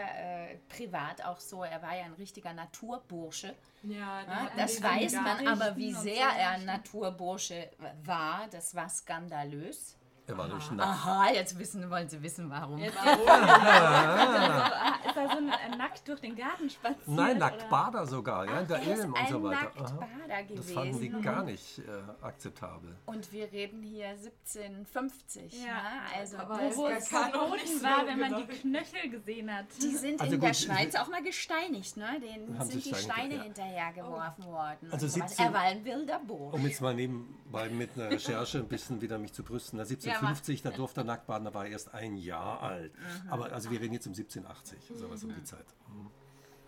äh, 0.52 0.56
privat 0.68 1.24
auch 1.24 1.40
so, 1.40 1.64
er 1.64 1.82
war 1.82 1.96
ja 1.96 2.04
ein 2.04 2.12
richtiger 2.14 2.52
Naturbursche. 2.52 3.54
Ja, 3.82 4.22
Ja, 4.22 4.50
das 4.56 4.80
weiß 4.80 5.14
man, 5.14 5.46
aber 5.48 5.76
wie 5.76 5.92
sehr 5.92 6.30
so 6.30 6.38
er 6.38 6.50
ein. 6.50 6.64
Naturbursche 6.64 7.68
war, 8.04 8.46
das 8.48 8.76
war 8.76 8.88
skandalös. 8.88 9.96
Er 10.26 10.38
war 10.38 10.48
durch 10.48 10.70
ah. 10.70 10.74
nackt. 10.74 10.88
Aha, 10.88 11.30
jetzt 11.32 11.58
wissen, 11.58 11.90
wollen 11.90 12.08
Sie 12.08 12.22
wissen, 12.22 12.48
warum. 12.48 12.78
Jetzt, 12.78 12.96
warum? 13.04 13.28
Ah. 13.28 14.94
Ja. 15.04 15.10
ist 15.10 15.16
er 15.16 15.24
ah, 15.24 15.32
so 15.32 15.36
ein, 15.36 15.48
äh, 15.48 15.76
nackt 15.76 16.08
durch 16.08 16.20
den 16.20 16.34
Garten 16.34 16.70
spaziert? 16.70 17.08
Nein, 17.08 17.38
nackt 17.38 17.68
Bader 17.68 18.06
sogar, 18.06 18.46
ja, 18.46 18.60
in 18.60 18.66
der 18.66 18.82
Ilm 18.82 19.12
und 19.12 19.28
so 19.28 19.42
weiter. 19.42 19.64
Nacktbader 19.64 20.42
gewesen. 20.44 20.56
Das 20.56 20.72
fanden 20.72 21.00
die 21.00 21.10
gar 21.10 21.44
nicht 21.44 21.78
äh, 21.78 21.82
akzeptabel. 22.22 22.96
Und 23.04 23.30
wir 23.32 23.52
reden 23.52 23.82
hier 23.82 24.08
1750. 24.08 25.62
Ja, 25.62 25.66
ne? 25.66 25.72
also 26.18 26.38
Aber 26.38 26.58
wo 26.74 26.86
es 26.88 27.08
verboten 27.08 27.82
war, 27.82 28.06
wenn 28.06 28.20
man 28.20 28.36
die 28.36 28.46
Knöchel 28.46 29.10
gesehen 29.10 29.54
hat. 29.54 29.66
Die 29.82 29.94
sind 29.94 30.20
also 30.22 30.34
in 30.34 30.40
gut, 30.40 30.48
der 30.48 30.54
Schweiz 30.54 30.94
auch 30.94 31.08
mal 31.08 31.22
gesteinigt, 31.22 31.98
ne? 31.98 32.18
Denen 32.20 32.60
sind 32.62 32.82
die 32.82 32.94
Steine 32.94 33.36
ja. 33.36 33.42
hinterhergeworfen 33.42 34.44
oh. 34.48 34.52
worden. 34.52 34.88
Also 34.90 35.06
17, 35.06 35.46
er 35.46 35.52
war 35.52 35.60
ein 35.62 35.84
wilder 35.84 36.18
Boot. 36.20 36.54
Um 36.54 36.66
jetzt 36.66 36.80
mal 36.80 36.94
nebenbei 36.94 37.68
mit 37.68 37.90
einer 37.96 38.10
Recherche 38.10 38.58
ein 38.58 38.68
bisschen 38.68 39.02
wieder 39.02 39.18
mich 39.18 39.34
zu 39.34 39.42
brüsten. 39.42 39.78
Ne? 39.78 39.84
17 39.84 40.13
1950, 40.16 40.62
da 40.62 40.70
äh, 40.70 40.72
durfte 40.74 41.00
er 41.00 41.04
nackt 41.04 41.26
baden, 41.26 41.44
da 41.44 41.54
war 41.54 41.66
er 41.66 41.72
erst 41.72 41.94
ein 41.94 42.16
Jahr 42.16 42.62
alt. 42.62 42.92
Mhm. 42.96 43.30
Aber 43.30 43.52
also 43.52 43.70
wir 43.70 43.80
reden 43.80 43.94
jetzt 43.94 44.06
um 44.06 44.12
1780, 44.12 44.90
mhm. 44.90 44.96
sowas 44.96 45.24
um 45.24 45.30
die 45.30 45.40
mhm. 45.40 45.44
Zeit. 45.44 45.66
Mhm. 45.88 46.10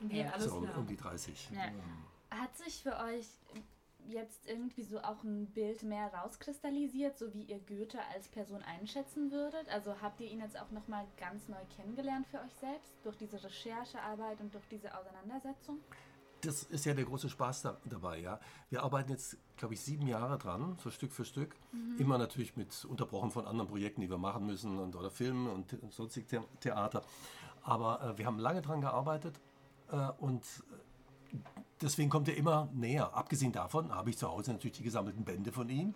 Okay, 0.04 0.20
ja, 0.22 0.38
so, 0.38 0.56
um, 0.56 0.68
um, 0.70 0.86
die 0.86 0.96
30. 0.96 1.50
Ja. 1.52 1.70
Mhm. 1.70 2.40
Hat 2.40 2.56
sich 2.56 2.82
für 2.82 2.96
euch 2.98 3.26
jetzt 4.08 4.46
irgendwie 4.46 4.82
so 4.82 5.00
auch 5.00 5.22
ein 5.24 5.46
Bild 5.46 5.82
mehr 5.82 6.12
rauskristallisiert, 6.12 7.18
so 7.18 7.32
wie 7.34 7.42
ihr 7.42 7.58
Goethe 7.58 7.98
als 8.14 8.28
Person 8.28 8.62
einschätzen 8.62 9.30
würdet? 9.30 9.68
Also 9.68 10.00
habt 10.00 10.20
ihr 10.20 10.30
ihn 10.30 10.40
jetzt 10.40 10.58
auch 10.60 10.70
nochmal 10.70 11.06
ganz 11.18 11.48
neu 11.48 11.64
kennengelernt 11.76 12.26
für 12.28 12.38
euch 12.38 12.54
selbst 12.60 12.92
durch 13.02 13.16
diese 13.16 13.42
Recherchearbeit 13.42 14.40
und 14.40 14.54
durch 14.54 14.66
diese 14.68 14.96
Auseinandersetzung? 14.96 15.80
Das 16.42 16.64
ist 16.64 16.84
ja 16.84 16.94
der 16.94 17.04
große 17.04 17.28
Spaß 17.28 17.62
da, 17.62 17.80
dabei, 17.84 18.20
ja. 18.20 18.38
Wir 18.70 18.82
arbeiten 18.82 19.10
jetzt, 19.10 19.36
glaube 19.56 19.74
ich, 19.74 19.80
sieben 19.80 20.06
Jahre 20.06 20.38
dran, 20.38 20.76
so 20.82 20.90
Stück 20.90 21.12
für 21.12 21.24
Stück. 21.24 21.56
Immer 21.98 22.18
natürlich 22.18 22.56
mit 22.56 22.84
unterbrochen 22.84 23.30
von 23.30 23.46
anderen 23.46 23.68
Projekten, 23.68 24.00
die 24.00 24.10
wir 24.10 24.18
machen 24.18 24.46
müssen 24.46 24.78
und 24.78 24.94
oder 24.96 25.10
Filmen 25.10 25.48
und 25.48 25.76
sonstig 25.90 26.26
The 26.28 26.40
Theater. 26.60 27.02
Aber 27.62 28.02
äh, 28.02 28.18
wir 28.18 28.26
haben 28.26 28.38
lange 28.38 28.62
dran 28.62 28.80
gearbeitet 28.80 29.40
äh, 29.90 30.10
und 30.18 30.44
deswegen 31.80 32.10
kommt 32.10 32.28
er 32.28 32.36
immer 32.36 32.68
näher. 32.72 33.14
Abgesehen 33.14 33.52
davon 33.52 33.94
habe 33.94 34.10
ich 34.10 34.18
zu 34.18 34.28
Hause 34.28 34.52
natürlich 34.52 34.76
die 34.76 34.84
gesammelten 34.84 35.24
Bände 35.24 35.52
von 35.52 35.68
ihm 35.68 35.94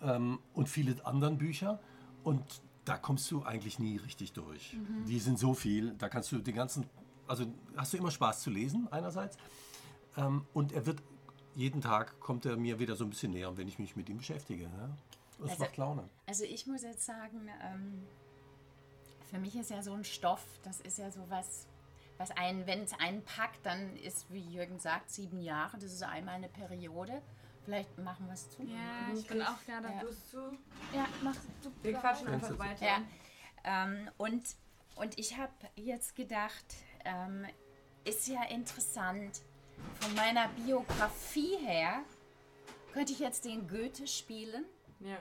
ähm, 0.00 0.38
und 0.54 0.68
viele 0.68 1.04
anderen 1.04 1.38
Bücher. 1.38 1.80
Und 2.24 2.62
da 2.84 2.96
kommst 2.96 3.30
du 3.30 3.42
eigentlich 3.44 3.78
nie 3.78 3.96
richtig 3.96 4.32
durch. 4.32 4.76
Die 5.06 5.18
sind 5.18 5.38
so 5.38 5.54
viel, 5.54 5.94
da 5.94 6.08
kannst 6.08 6.32
du 6.32 6.38
den 6.38 6.54
ganzen, 6.54 6.86
also 7.26 7.44
hast 7.76 7.92
du 7.92 7.96
immer 7.96 8.10
Spaß 8.10 8.42
zu 8.42 8.50
lesen 8.50 8.88
einerseits 8.90 9.36
ähm, 10.16 10.46
und 10.54 10.72
er 10.72 10.86
wird 10.86 11.02
jeden 11.54 11.80
Tag 11.82 12.18
kommt 12.20 12.46
er 12.46 12.56
mir 12.56 12.78
wieder 12.78 12.96
so 12.96 13.04
ein 13.04 13.10
bisschen 13.10 13.32
näher, 13.32 13.56
wenn 13.56 13.68
ich 13.68 13.78
mich 13.78 13.94
mit 13.96 14.08
ihm 14.08 14.18
beschäftige. 14.18 14.64
Ja? 14.64 14.88
Das 15.38 15.50
Also- 15.50 15.62
macht 15.64 15.76
Laune. 15.76 16.08
Also 16.26 16.44
ich 16.44 16.66
muss 16.66 16.82
jetzt 16.82 17.04
sagen, 17.04 17.48
ähm, 17.62 18.06
für 19.30 19.38
mich 19.38 19.54
ist 19.56 19.70
ja 19.70 19.82
so 19.82 19.92
ein 19.92 20.04
Stoff, 20.04 20.44
das 20.62 20.80
ist 20.80 20.98
ja 20.98 21.10
so 21.10 21.20
was, 21.28 21.66
was 22.18 22.30
einen, 22.32 22.66
wenn 22.66 22.82
es 22.82 22.92
einen 22.98 23.22
packt, 23.24 23.64
dann 23.66 23.96
ist, 23.96 24.30
wie 24.32 24.40
Jürgen 24.40 24.78
sagt, 24.78 25.10
sieben 25.10 25.40
Jahre, 25.40 25.78
das 25.78 25.92
ist 25.92 26.02
einmal 26.02 26.34
eine 26.36 26.48
Periode. 26.48 27.20
Vielleicht 27.64 27.96
machen 27.98 28.26
wir 28.26 28.32
es 28.34 28.50
zu. 28.50 28.62
Ja, 28.62 29.14
ich 29.14 29.26
bin 29.26 29.40
auch 29.42 29.62
gerade. 29.66 29.88
Ja. 29.88 30.00
Du 30.00 30.06
bist 30.08 30.30
zu. 30.30 30.38
Ja, 30.94 31.06
mach 31.22 31.36
du. 31.62 31.70
Wir 31.82 31.92
quatschen 31.94 32.28
einfach 32.28 32.48
du- 32.48 32.58
weiter. 32.58 32.84
Ja. 32.84 33.02
Ähm, 33.64 34.10
und, 34.18 34.42
und 34.96 35.18
ich 35.18 35.36
habe 35.38 35.52
jetzt 35.76 36.16
gedacht, 36.16 36.64
ähm, 37.04 37.46
ist 38.04 38.26
ja 38.26 38.42
interessant, 38.44 39.42
von 40.00 40.14
meiner 40.14 40.48
Biografie 40.48 41.56
her 41.58 42.02
könnte 42.92 43.12
ich 43.12 43.18
jetzt 43.20 43.44
den 43.44 43.66
Goethe 43.68 44.06
spielen 44.06 44.64
Ja. 45.00 45.16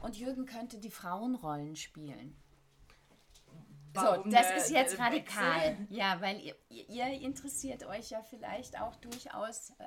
und 0.00 0.16
Jürgen 0.16 0.46
könnte 0.46 0.78
die 0.78 0.90
Frauenrollen 0.90 1.76
spielen. 1.76 2.36
Warum 3.94 4.24
so, 4.24 4.30
das 4.30 4.46
der- 4.48 4.56
ist 4.56 4.70
jetzt 4.70 4.98
radikal. 4.98 5.60
Wechsel? 5.78 5.86
Ja, 5.90 6.18
weil 6.22 6.40
ihr, 6.40 6.56
ihr 6.88 7.06
interessiert 7.20 7.84
euch 7.84 8.08
ja 8.10 8.22
vielleicht 8.22 8.80
auch 8.80 8.96
durchaus, 8.96 9.70
äh, 9.78 9.86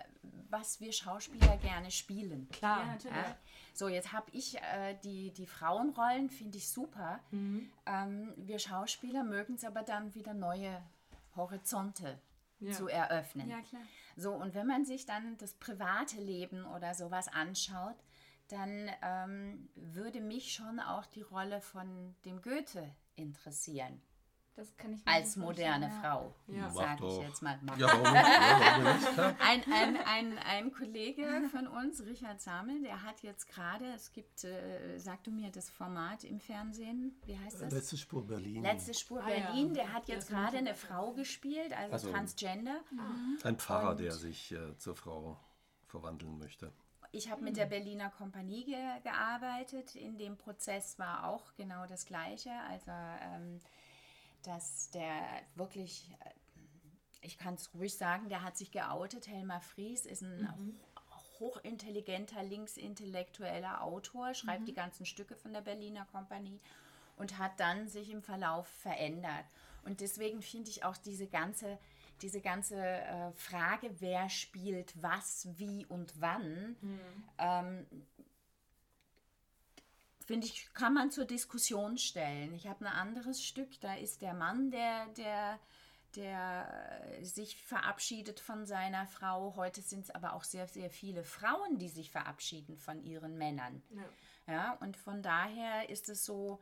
was 0.51 0.79
wir 0.79 0.91
Schauspieler 0.91 1.57
gerne 1.57 1.89
spielen. 1.89 2.47
Klar. 2.49 2.81
Ja, 2.81 2.85
natürlich. 2.85 3.15
Ja. 3.17 3.35
So, 3.73 3.87
jetzt 3.87 4.13
habe 4.13 4.29
ich 4.31 4.57
äh, 4.61 4.95
die, 5.03 5.31
die 5.31 5.47
Frauenrollen, 5.47 6.29
finde 6.29 6.59
ich 6.59 6.69
super. 6.69 7.19
Mhm. 7.31 7.71
Ähm, 7.87 8.33
wir 8.37 8.59
Schauspieler 8.59 9.23
mögen 9.23 9.55
es 9.55 9.65
aber 9.65 9.81
dann 9.81 10.13
wieder 10.13 10.35
neue 10.35 10.83
Horizonte 11.35 12.19
Ja. 12.59 12.73
zu 12.73 12.87
eröffnen. 12.87 13.49
Ja, 13.49 13.59
klar. 13.61 13.81
So, 14.15 14.33
und 14.33 14.53
wenn 14.53 14.67
man 14.67 14.85
sich 14.85 15.05
dann 15.05 15.37
das 15.37 15.53
private 15.53 16.17
Leben 16.17 16.65
oder 16.65 16.93
sowas 16.93 17.27
anschaut, 17.27 17.97
dann 18.47 18.89
ähm, 19.01 19.69
würde 19.75 20.21
mich 20.21 20.53
schon 20.53 20.79
auch 20.79 21.05
die 21.05 21.21
Rolle 21.23 21.61
von 21.61 22.15
dem 22.25 22.41
Goethe 22.41 22.95
interessieren. 23.15 24.01
Das 24.55 24.73
kann 24.77 24.93
ich 24.93 25.03
mir 25.05 25.11
Als 25.11 25.35
moderne 25.35 25.87
ja. 25.87 26.01
Frau, 26.01 26.33
Ja. 26.47 26.69
Sage 26.69 27.05
ich 27.07 27.17
jetzt 27.19 27.41
mal. 27.41 27.59
Ja, 27.77 27.87
warum 27.87 28.03
nicht? 28.13 29.17
Ja, 29.17 29.35
ein, 29.39 29.63
ein, 29.73 29.97
ein, 30.05 30.37
ein 30.37 30.71
Kollege 30.71 31.25
von 31.51 31.67
uns, 31.67 32.01
Richard 32.05 32.39
Samel, 32.39 32.81
der 32.81 33.03
hat 33.03 33.21
jetzt 33.21 33.49
gerade, 33.49 33.85
es 33.93 34.13
gibt, 34.13 34.45
äh, 34.45 34.97
sag 34.97 35.23
du 35.25 35.31
mir 35.31 35.51
das 35.51 35.69
Format 35.69 36.23
im 36.23 36.39
Fernsehen, 36.39 37.19
wie 37.25 37.37
heißt 37.37 37.61
das? 37.61 37.73
Letzte 37.73 37.97
Spur 37.97 38.25
Berlin. 38.25 38.63
Letzte 38.63 38.93
Spur 38.93 39.21
Ah, 39.21 39.29
ja. 39.29 39.47
Berlin, 39.47 39.73
der 39.73 39.91
hat 39.91 40.07
jetzt 40.07 40.29
gerade 40.29 40.57
eine 40.57 40.73
Frau 40.73 41.11
gespielt, 41.11 41.73
also, 41.77 41.91
Also- 41.91 42.11
Transgender. 42.11 42.79
Ein 43.43 43.57
Pfarrer, 43.57 43.91
Und- 43.91 43.99
der 43.99 44.13
sich 44.13 44.53
äh, 44.53 44.77
zur 44.77 44.95
Frau 44.95 45.37
verwandeln 45.85 46.37
möchte. 46.37 46.71
Ich 47.11 47.29
habe 47.31 47.43
mit 47.43 47.55
der 47.55 47.65
Berliner 47.65 48.09
Kompanie 48.09 48.65
ge 48.65 48.75
gearbeitet. 49.03 49.95
In 49.95 50.17
dem 50.17 50.35
Prozess 50.37 50.99
war 50.99 51.27
auch 51.29 51.53
genau 51.55 51.85
das 51.87 52.05
Gleiche. 52.05 52.51
Also, 52.69 52.91
ähm, 52.91 53.59
dass 54.47 54.89
der 54.91 55.21
wirklich, 55.55 56.11
äh, 56.19 56.29
ich 57.21 57.37
kann 57.37 57.55
es 57.55 57.73
ruhig 57.73 57.95
sagen, 57.95 58.29
der 58.29 58.43
hat 58.43 58.57
sich 58.57 58.71
geoutet. 58.71 59.27
Helmar 59.27 59.61
Fries 59.61 60.05
ist 60.05 60.21
ein 60.21 60.77
hochintelligenter, 61.39 62.43
linksintellektueller 62.43 63.83
Autor, 63.83 64.33
schreibt 64.33 64.67
die 64.67 64.73
ganzen 64.73 65.05
Stücke 65.05 65.35
von 65.35 65.53
der 65.53 65.61
Berliner 65.61 66.05
Kompanie 66.05 66.59
und 67.17 67.37
hat 67.37 67.59
dann 67.59 67.87
sich 67.87 68.09
im 68.09 68.21
Verlauf 68.21 68.67
verändert. 68.67 69.45
Und 69.83 70.01
deswegen 70.01 70.41
finde 70.41 70.69
ich 70.69 70.83
auch 70.83 70.97
diese 70.97 71.27
ganze, 71.27 71.77
diese 72.21 72.41
ganze 72.41 72.77
äh, 72.77 73.31
Frage, 73.33 73.95
wer 73.99 74.29
spielt 74.29 75.01
was, 75.01 75.47
wie 75.57 75.85
und 75.85 76.19
wann, 76.19 76.75
ähm, 77.37 77.85
finde 80.25 80.47
ich, 80.47 80.73
kann 80.73 80.93
man 80.93 81.11
zur 81.11 81.25
Diskussion 81.25 81.97
stellen. 81.97 82.53
Ich 82.53 82.67
habe 82.67 82.85
ein 82.85 82.91
anderes 82.91 83.43
Stück, 83.43 83.79
da 83.79 83.95
ist 83.95 84.21
der 84.21 84.33
Mann, 84.33 84.71
der, 84.71 85.07
der, 85.17 85.59
der 86.15 87.07
äh, 87.19 87.23
sich 87.23 87.61
verabschiedet 87.63 88.39
von 88.39 88.65
seiner 88.65 89.07
Frau. 89.07 89.55
Heute 89.55 89.81
sind 89.81 90.05
es 90.05 90.11
aber 90.11 90.33
auch 90.33 90.43
sehr, 90.43 90.67
sehr 90.67 90.89
viele 90.89 91.23
Frauen, 91.23 91.77
die 91.77 91.89
sich 91.89 92.11
verabschieden 92.11 92.77
von 92.77 93.03
ihren 93.03 93.37
Männern. 93.37 93.81
Ja. 93.91 94.03
Ja, 94.47 94.73
und 94.73 94.95
von 94.95 95.23
daher 95.23 95.89
ist 95.89 96.07
es 96.07 96.23
so, 96.23 96.59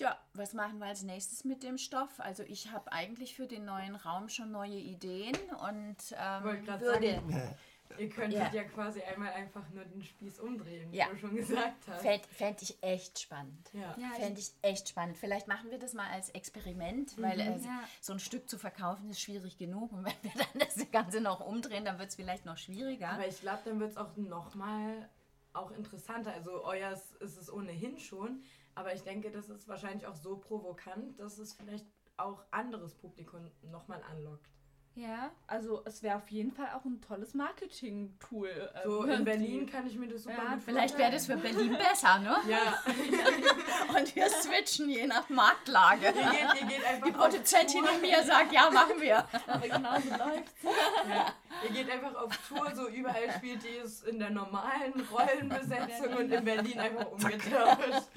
ja, 0.00 0.16
was 0.34 0.52
machen 0.52 0.78
wir 0.78 0.86
als 0.86 1.02
nächstes 1.02 1.44
mit 1.44 1.62
dem 1.62 1.78
Stoff? 1.78 2.18
Also 2.18 2.42
ich 2.44 2.70
habe 2.70 2.92
eigentlich 2.92 3.34
für 3.34 3.46
den 3.46 3.64
neuen 3.64 3.96
Raum 3.96 4.28
schon 4.28 4.50
neue 4.50 4.78
Ideen 4.78 5.36
und 5.68 5.96
ähm, 6.12 6.42
würde, 6.42 6.78
sagen, 6.78 7.56
Ihr 7.96 8.08
könntet 8.10 8.38
Ja. 8.38 8.52
ja. 8.52 8.64
quasi 8.64 9.00
einmal 9.02 9.32
einfach 9.32 9.68
nur 9.70 9.84
den 9.84 10.02
Spieß 10.02 10.40
umdrehen, 10.40 10.92
Ja. 10.92 11.06
wie 11.06 11.14
du 11.14 11.18
schon 11.18 11.36
gesagt 11.36 11.88
hast. 11.88 12.02
fände 12.02 12.28
fänd 12.28 12.62
ich 12.62 12.76
echt 12.82 13.18
spannend. 13.20 13.70
Ja. 13.72 13.96
Ja, 13.98 14.10
ich- 14.16 14.22
Fände 14.24 14.40
ich 14.40 14.52
echt 14.62 14.88
spannend. 14.88 15.16
Vielleicht 15.16 15.48
machen 15.48 15.70
wir 15.70 15.78
das 15.78 15.94
mal 15.94 16.08
als 16.10 16.28
Experiment, 16.30 17.20
weil 17.20 17.40
äh, 17.40 17.56
Ja. 17.58 17.82
so 18.00 18.12
ein 18.12 18.18
Stück 18.20 18.48
zu 18.50 18.58
verkaufen 18.58 19.08
ist 19.10 19.20
schwierig 19.20 19.56
genug. 19.58 19.92
Und 19.92 20.04
wenn 20.04 20.12
wir 20.22 20.32
dann 20.34 20.60
das 20.60 20.90
Ganze 20.90 21.20
noch 21.20 21.40
umdrehen, 21.40 21.84
dann 21.84 21.98
wird 21.98 22.10
es 22.10 22.16
vielleicht 22.16 22.44
noch 22.44 22.56
schwieriger. 22.58 23.10
Aber 23.10 23.26
ich 23.26 23.40
glaube, 23.40 23.60
dann 23.64 23.80
wird 23.80 23.90
es 23.92 23.96
auch 23.96 24.16
nochmal 24.16 25.08
auch 25.54 25.70
interessanter. 25.72 26.32
Also 26.34 26.64
euers 26.64 27.12
ist 27.20 27.36
es 27.36 27.50
ohnehin 27.52 27.98
schon, 27.98 28.42
aber 28.74 28.94
ich 28.94 29.02
denke, 29.02 29.30
das 29.30 29.48
ist 29.48 29.66
wahrscheinlich 29.66 30.06
auch 30.06 30.14
so 30.14 30.36
provokant, 30.36 31.18
dass 31.18 31.38
es 31.38 31.54
vielleicht 31.54 31.86
auch 32.16 32.44
anderes 32.50 32.94
Publikum 32.94 33.50
nochmal 33.62 34.02
anlockt. 34.02 34.50
Ja, 34.98 35.30
also 35.46 35.80
es 35.84 36.02
wäre 36.02 36.16
auf 36.16 36.28
jeden 36.28 36.50
Fall 36.50 36.66
auch 36.74 36.84
ein 36.84 37.00
tolles 37.00 37.32
Marketing-Tool. 37.32 38.48
ähm, 38.74 38.80
So 38.84 39.04
in 39.04 39.24
Berlin 39.24 39.64
kann 39.70 39.86
ich 39.86 39.94
mir 39.94 40.08
das 40.08 40.24
super 40.24 40.34
Ja, 40.36 40.54
gut 40.54 40.62
Vielleicht 40.64 40.98
wäre 40.98 41.12
das 41.12 41.26
für 41.26 41.36
Berlin 41.36 41.78
besser, 41.78 42.18
ne? 42.18 42.36
Ja, 42.48 42.82
Und 43.96 44.16
wir 44.16 44.28
switchen 44.28 44.88
je 44.90 45.06
nach 45.06 45.28
Marktlage. 45.28 46.06
ihr 46.06 46.12
geht, 46.12 46.60
ihr 46.62 46.66
geht 46.66 46.84
einfach 46.84 47.06
Die 47.06 47.12
Produzentin 47.12 47.84
in 47.94 48.00
mir 48.00 48.24
sagt, 48.24 48.52
ja, 48.52 48.68
machen 48.70 49.00
wir. 49.00 49.18
Aber 49.46 49.68
genau 49.68 49.94
so 50.00 50.10
läuft 50.10 50.54
Ja. 51.08 51.32
Ihr 51.64 51.70
geht 51.70 51.90
einfach 51.90 52.14
auf 52.14 52.36
Tour, 52.48 52.74
so 52.74 52.88
überall 52.88 53.30
spielt 53.32 53.64
ihr 53.64 53.84
es 53.84 54.02
in 54.02 54.18
der 54.18 54.30
normalen 54.30 54.92
Rollenbesetzung 55.10 56.14
und 56.16 56.30
in 56.32 56.44
Berlin 56.44 56.78
einfach 56.78 57.06
umgetauscht. 57.12 58.08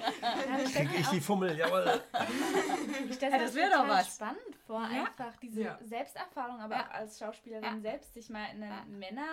Krieg 0.72 0.88
ich 1.00 1.08
die 1.08 1.20
Fummel, 1.20 1.56
jawohl. 1.56 2.00
Ich 3.08 3.14
stelle 3.16 3.32
Ja, 3.32 3.38
mir 3.38 3.44
das 3.44 3.54
das 3.54 3.54
wär 3.54 3.70
doch 3.70 3.88
was. 3.88 4.14
spannend 4.16 4.56
vor, 4.66 4.82
Ja. 4.82 5.04
einfach 5.04 5.36
diese 5.36 5.62
Ja. 5.62 5.78
Selbsterfahrung, 5.82 6.60
aber 6.60 6.76
Ja. 6.76 6.86
auch 6.86 6.90
als 6.94 7.18
Schauspielerin 7.18 7.64
Ja. 7.64 7.80
selbst 7.80 8.14
sich 8.14 8.28
mal 8.30 8.44
in 8.54 8.62
eine 8.62 8.74
Ja. 8.74 8.84
Männer, 8.86 9.28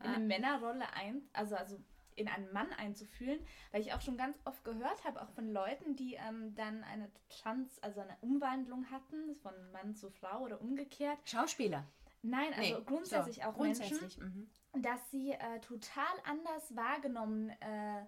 in 0.00 0.06
Ja. 0.06 0.12
eine 0.16 0.24
Männerrolle 0.24 0.84
ein, 0.94 1.22
also 1.32 1.56
also 1.56 1.78
in 2.16 2.28
einen 2.28 2.52
Mann 2.52 2.72
einzufühlen, 2.74 3.40
weil 3.72 3.80
ich 3.80 3.92
auch 3.92 4.00
schon 4.00 4.16
ganz 4.16 4.38
oft 4.44 4.62
gehört 4.64 5.02
habe, 5.04 5.20
auch 5.20 5.30
von 5.30 5.52
Leuten, 5.52 5.96
die 5.96 6.14
ähm, 6.14 6.54
dann 6.54 6.84
eine 6.84 7.10
Trans, 7.28 7.82
also 7.82 8.00
eine 8.00 8.16
Umwandlung 8.20 8.86
hatten, 8.92 9.34
von 9.36 9.52
Mann 9.72 9.96
zu 9.96 10.10
Frau 10.10 10.40
oder 10.40 10.60
umgekehrt. 10.60 11.18
Schauspieler. 11.24 11.84
Nein, 12.26 12.54
also 12.54 12.78
Nee, 12.78 12.84
grundsätzlich 12.86 13.36
so, 13.36 13.42
auch 13.42 13.54
grundsätzlich. 13.54 14.00
Menschen, 14.18 14.50
Mhm. 14.72 14.82
dass 14.82 15.10
sie 15.10 15.32
äh, 15.32 15.60
total 15.60 16.14
anders 16.24 16.74
wahrgenommen 16.74 17.50
äh, 17.50 18.06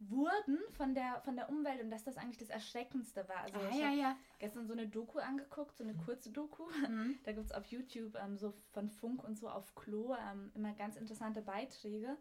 wurden 0.00 0.58
von 0.72 0.94
der, 0.94 1.20
von 1.24 1.36
der 1.36 1.48
Umwelt 1.48 1.80
und 1.80 1.90
dass 1.90 2.02
das 2.02 2.16
eigentlich 2.16 2.38
das 2.38 2.48
Erschreckendste 2.50 3.28
war. 3.28 3.42
Also 3.42 3.58
Ah, 3.60 3.68
ich 3.70 3.78
ja, 3.78 3.86
hab 3.88 3.96
ja. 3.96 4.16
gestern 4.40 4.66
so 4.66 4.72
eine 4.72 4.88
Doku 4.88 5.18
angeguckt, 5.20 5.76
so 5.76 5.84
eine 5.84 5.94
kurze 5.94 6.30
Doku. 6.30 6.64
Mhm. 6.88 7.18
Da 7.22 7.30
gibt 7.32 7.46
es 7.46 7.52
auf 7.52 7.64
YouTube 7.66 8.16
ähm, 8.16 8.36
so 8.36 8.52
von 8.72 8.88
Funk 8.88 9.22
und 9.22 9.38
so 9.38 9.48
auf 9.48 9.74
Klo 9.76 10.16
ähm, 10.16 10.50
immer 10.54 10.72
ganz 10.74 10.96
interessante 10.96 11.40
Beiträge. 11.40 12.16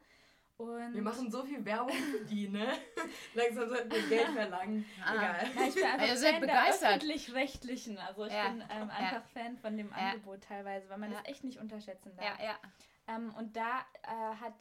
Und 0.61 0.93
Wir 0.93 1.01
machen 1.01 1.31
so 1.31 1.43
viel 1.43 1.63
Werbung 1.65 1.91
für 1.95 2.25
die, 2.25 2.47
ne? 2.49 2.67
Langsam 3.33 3.67
sollten 3.69 3.91
wir 3.91 4.07
Geld 4.07 4.27
verlangen. 4.29 4.85
Ah. 5.03 5.13
Egal. 5.13 5.47
ja, 5.55 5.67
ich 5.67 5.73
bin 5.75 5.83
einfach 5.83 6.07
ihr 6.07 6.17
seid 6.17 6.31
Fan 6.33 6.41
begeistert. 6.41 6.81
der 6.81 6.89
öffentlich-rechtlichen. 6.97 7.97
Also 7.97 8.25
ich 8.25 8.33
Ja, 8.33 8.49
bin 8.49 8.61
ähm, 8.61 8.67
ja. 8.89 8.95
einfach 8.95 9.23
Fan 9.29 9.57
von 9.57 9.77
dem 9.77 9.89
Ja. 9.89 9.95
Angebot 10.11 10.41
teilweise, 10.43 10.89
weil 10.89 10.97
man 10.99 11.11
Ja. 11.11 11.19
das 11.19 11.27
echt 11.29 11.43
nicht 11.43 11.59
unterschätzen 11.59 12.15
darf. 12.15 12.39
Ja, 12.39 12.45
ja. 12.45 12.59
Ähm, 13.07 13.33
und 13.35 13.55
da 13.55 13.79
äh, 14.03 14.35
hat, 14.39 14.53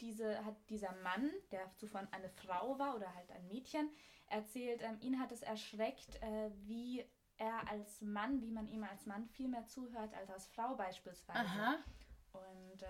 diese, 0.00 0.44
hat 0.44 0.54
dieser 0.70 0.92
Mann, 1.02 1.30
der 1.50 1.70
zuvor 1.76 2.06
eine 2.12 2.28
Frau 2.28 2.78
war 2.78 2.94
oder 2.94 3.12
halt 3.14 3.30
ein 3.32 3.46
Mädchen, 3.48 3.90
erzählt, 4.28 4.82
ähm, 4.82 4.98
ihn 5.00 5.18
hat 5.18 5.32
es 5.32 5.42
erschreckt, 5.42 6.22
äh, 6.22 6.50
wie 6.66 7.04
er 7.38 7.68
als 7.70 8.00
Mann, 8.00 8.40
wie 8.42 8.50
man 8.50 8.68
ihm 8.68 8.84
als 8.84 9.06
Mann 9.06 9.26
viel 9.26 9.48
mehr 9.48 9.64
zuhört 9.66 10.12
als 10.14 10.30
als 10.30 10.46
Frau 10.48 10.74
beispielsweise. 10.76 11.38
Aha. 11.40 11.76
Und 12.32 12.82
äh, 12.82 12.86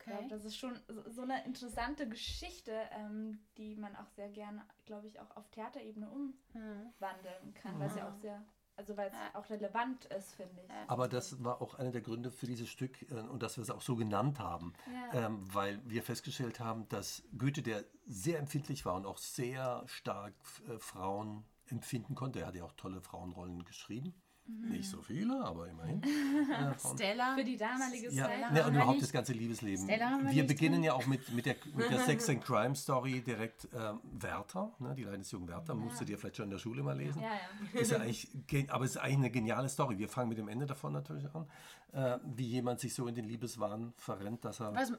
Okay. 0.00 0.10
glaube, 0.12 0.28
das 0.28 0.44
ist 0.44 0.56
schon 0.56 0.78
so, 1.08 1.22
eine 1.22 1.44
interessante 1.44 2.08
Geschichte, 2.08 2.72
ähm, 2.92 3.38
die 3.58 3.76
man 3.76 3.94
auch 3.96 4.08
sehr 4.08 4.28
gerne, 4.30 4.62
glaube 4.86 5.06
ich, 5.08 5.20
auch 5.20 5.36
auf 5.36 5.48
Theaterebene 5.50 6.08
umwandeln 6.08 7.54
kann, 7.54 7.78
weil 7.78 7.88
es 7.88 7.96
ja 7.96 8.08
auch 8.08 8.14
sehr, 8.14 8.42
also 8.76 8.96
weil 8.96 9.08
es 9.08 9.12
Ja. 9.14 9.38
auch 9.38 9.50
relevant 9.50 10.06
ist, 10.06 10.34
finde 10.34 10.60
ich. 10.62 10.70
Aber 10.88 11.06
das 11.06 11.42
war 11.44 11.60
auch 11.60 11.74
einer 11.74 11.90
der 11.90 12.00
Gründe 12.00 12.30
für 12.30 12.46
dieses 12.46 12.68
Stück 12.68 13.02
äh, 13.10 13.14
und 13.14 13.42
dass 13.42 13.56
wir 13.58 13.62
es 13.62 13.70
auch 13.70 13.82
so 13.82 13.94
genannt 13.96 14.38
haben, 14.38 14.72
Ja. 15.12 15.26
ähm, 15.26 15.54
weil 15.54 15.80
wir 15.88 16.02
festgestellt 16.02 16.60
haben, 16.60 16.88
dass 16.88 17.22
Goethe, 17.36 17.62
der 17.62 17.84
sehr 18.06 18.38
empfindlich 18.38 18.84
war 18.86 18.94
und 18.94 19.06
auch 19.06 19.18
sehr 19.18 19.82
stark 19.86 20.34
äh, 20.68 20.78
Frauen 20.78 21.44
empfinden 21.66 22.14
konnte. 22.14 22.40
Er 22.40 22.46
hat 22.46 22.54
ja 22.56 22.64
auch 22.64 22.72
tolle 22.72 23.00
Frauenrollen 23.00 23.64
geschrieben. 23.64 24.14
Mhm. 24.50 24.68
Nicht 24.70 24.88
so 24.88 25.00
viele, 25.02 25.42
aber 25.44 25.68
immerhin. 25.68 26.02
Stella. 26.94 27.34
Für 27.34 27.44
die 27.44 27.56
damalige 27.56 28.12
ja. 28.12 28.24
Stella 28.24 28.50
ne, 28.50 28.58
haben 28.60 28.66
und 28.68 28.74
wir 28.74 28.82
überhaupt 28.82 29.02
das 29.02 29.12
ganze 29.12 29.32
Liebesleben. 29.32 29.84
Stella 29.84 30.10
haben 30.10 30.24
wir 30.24 30.30
wir 30.32 30.42
nicht 30.42 30.48
beginnen 30.48 30.82
ja 30.82 30.92
auch 30.92 31.06
mit, 31.06 31.30
mit, 31.32 31.46
der, 31.46 31.56
mit 31.74 31.90
der 31.90 31.98
Sex 32.06 32.28
and 32.28 32.44
Crime 32.44 32.74
Story 32.74 33.20
direkt 33.20 33.68
ähm, 33.74 34.00
Werther, 34.12 34.72
ne, 34.78 34.94
die 34.94 35.04
Leiden 35.04 35.20
des 35.20 35.30
jungen 35.30 35.48
Werther, 35.48 35.74
musst 35.74 36.00
du 36.00 36.04
dir 36.04 36.18
vielleicht 36.18 36.36
schon 36.36 36.44
in 36.44 36.50
der 36.50 36.58
Schule 36.58 36.82
mal 36.82 36.96
lesen. 36.96 37.22
Ja, 37.22 37.28
ja. 37.74 37.80
Ist 37.80 37.90
ja 37.90 37.98
eigentlich, 37.98 38.28
gen- 38.46 38.70
aber 38.70 38.84
es 38.84 38.92
ist 38.92 38.96
eigentlich 38.98 39.16
eine 39.18 39.30
geniale 39.30 39.68
Story. 39.68 39.98
Wir 39.98 40.08
fangen 40.08 40.28
mit 40.28 40.38
dem 40.38 40.48
Ende 40.48 40.66
davon 40.66 40.92
natürlich 40.92 41.26
an, 41.34 41.46
äh, 41.92 42.18
wie 42.24 42.46
jemand 42.46 42.80
sich 42.80 42.94
so 42.94 43.06
in 43.06 43.14
den 43.14 43.24
Liebeswahn 43.24 43.92
verrennt, 43.96 44.44
dass 44.44 44.60
er 44.60 44.74
Was, 44.74 44.92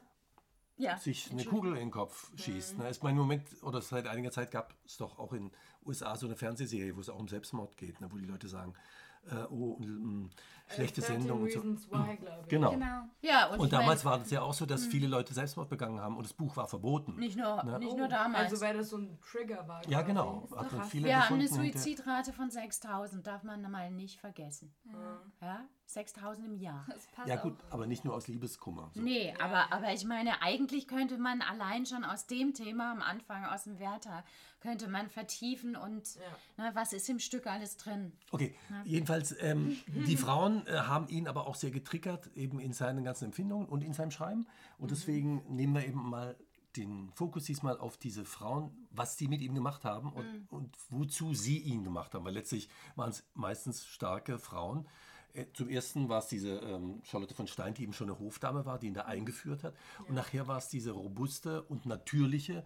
ja. 0.77 0.97
sich 0.97 1.31
eine 1.31 1.45
Kugel 1.45 1.73
in 1.73 1.79
den 1.79 1.91
Kopf 1.91 2.31
schießt. 2.37 2.77
Ne? 2.79 2.89
Ist 2.89 3.03
mein 3.03 3.15
Moment, 3.15 3.43
oder 3.63 3.81
seit 3.81 4.07
einiger 4.07 4.31
Zeit 4.31 4.51
gab 4.51 4.73
es 4.85 4.97
doch 4.97 5.19
auch 5.19 5.33
in 5.33 5.51
USA 5.85 6.15
so 6.15 6.25
eine 6.27 6.35
Fernsehserie, 6.35 6.95
wo 6.95 7.01
es 7.01 7.09
auch 7.09 7.19
um 7.19 7.27
Selbstmord 7.27 7.77
geht, 7.77 8.01
ne? 8.01 8.07
wo 8.11 8.17
die 8.17 8.25
Leute 8.25 8.47
sagen, 8.47 8.73
äh, 9.29 9.43
oh, 9.49 9.77
mh, 9.79 10.29
schlechte 10.67 11.01
13 11.01 11.21
Sendung 11.21 11.41
und 11.43 11.51
so. 11.51 11.59
Reasons 11.59 11.91
Why, 11.91 12.13
ich. 12.13 12.47
Genau. 12.49 12.71
Genau. 12.71 13.03
Ja, 13.21 13.47
und, 13.49 13.59
Und 13.59 13.73
damals 13.73 14.03
war 14.05 14.17
das 14.19 14.31
ja 14.31 14.41
auch 14.41 14.53
so, 14.53 14.65
dass 14.65 14.85
viele 14.85 15.07
Leute 15.07 15.33
Selbstmord 15.33 15.69
begangen 15.69 15.99
haben 15.99 16.15
und 16.17 16.23
das 16.25 16.33
Buch 16.33 16.55
war 16.55 16.67
verboten. 16.67 17.15
nicht 17.17 17.37
nur, 17.37 17.63
Ne? 17.63 17.79
nicht 17.79 17.91
Oh, 17.93 17.97
nur 17.97 18.07
damals. 18.07 18.51
Also 18.51 18.61
weil 18.65 18.77
das 18.77 18.89
so 18.89 18.97
ein 18.97 19.19
Trigger 19.21 19.67
war. 19.67 19.87
Ja, 19.89 20.01
genau. 20.01 20.47
Wir 20.93 21.19
haben 21.29 21.35
eine 21.35 21.47
Suizidrate 21.47 22.33
von 22.33 22.49
6000, 22.49 23.25
darf 23.27 23.43
man 23.43 23.61
mal 23.69 23.91
nicht 23.91 24.19
vergessen. 24.19 24.73
Ja, 25.41 25.65
6000 25.85 26.47
im 26.47 26.55
Jahr. 26.55 26.85
Das 26.89 27.05
passt 27.07 27.27
Ja 27.27 27.37
auch. 27.39 27.43
gut, 27.43 27.57
aber 27.69 27.85
nicht 27.85 28.05
nur 28.05 28.15
aus 28.15 28.27
Liebeskummer. 28.27 28.89
So. 28.93 29.01
Nee, 29.01 29.33
aber, 29.41 29.71
aber 29.73 29.93
ich 29.93 30.05
meine, 30.05 30.41
eigentlich 30.41 30.87
könnte 30.87 31.17
man 31.17 31.41
allein 31.41 31.85
schon 31.85 32.05
aus 32.05 32.27
dem 32.27 32.53
Thema 32.53 32.91
am 32.93 33.01
Anfang, 33.01 33.43
aus 33.45 33.65
dem 33.65 33.77
Werther, 33.77 34.23
könnte 34.61 34.87
man 34.87 35.09
vertiefen 35.09 35.75
und 35.75 36.15
Ja. 36.15 36.21
na, 36.57 36.75
was 36.75 36.93
ist 36.93 37.09
im 37.09 37.19
Stück 37.19 37.47
alles 37.47 37.77
drin. 37.77 38.11
Okay, 38.31 38.55
jedenfalls, 38.85 39.35
ähm, 39.41 39.77
die 39.87 40.15
Frauen 40.17 40.65
äh, 40.67 40.71
haben 40.71 41.07
ihn 41.09 41.27
aber 41.27 41.47
auch 41.47 41.55
sehr 41.55 41.71
getriggert, 41.71 42.29
eben 42.35 42.59
in 42.59 42.71
seinen 42.73 43.03
ganzen 43.03 43.25
Empfindungen 43.25 43.67
und 43.67 43.83
in 43.83 43.93
seinem 43.93 44.11
Schreiben. 44.11 44.47
Und 44.77 44.91
deswegen 44.91 45.43
nehmen 45.55 45.73
wir 45.73 45.85
eben 45.85 46.09
mal 46.09 46.35
den 46.77 47.11
Fokus 47.15 47.43
diesmal 47.45 47.77
auf 47.77 47.97
diese 47.97 48.23
Frauen, 48.23 48.87
was 48.91 49.17
die 49.17 49.27
mit 49.27 49.41
ihm 49.41 49.53
gemacht 49.55 49.83
haben 49.83 50.13
und, 50.13 50.25
und 50.51 50.77
wozu 50.89 51.33
sie 51.33 51.57
ihn 51.57 51.83
gemacht 51.83 52.13
haben. 52.13 52.23
Weil 52.23 52.33
letztlich 52.33 52.69
waren 52.95 53.09
es 53.09 53.25
meistens 53.33 53.85
starke 53.85 54.39
Frauen. 54.39 54.87
Äh, 55.33 55.47
Zum 55.53 55.67
ersten 55.69 56.07
war 56.07 56.19
es 56.19 56.27
diese 56.27 56.59
ähm, 56.59 57.01
Charlotte 57.03 57.33
von 57.33 57.47
Stein, 57.47 57.73
die 57.73 57.83
eben 57.83 57.93
schon 57.93 58.09
eine 58.09 58.19
Hofdame 58.19 58.65
war, 58.65 58.79
die 58.79 58.87
ihn 58.87 58.93
da 58.93 59.01
eingeführt 59.01 59.63
hat. 59.63 59.73
Und 60.07 60.15
nachher 60.15 60.47
war 60.47 60.59
es 60.59 60.69
diese 60.69 60.91
robuste 60.91 61.63
und 61.63 61.85
natürliche 61.85 62.63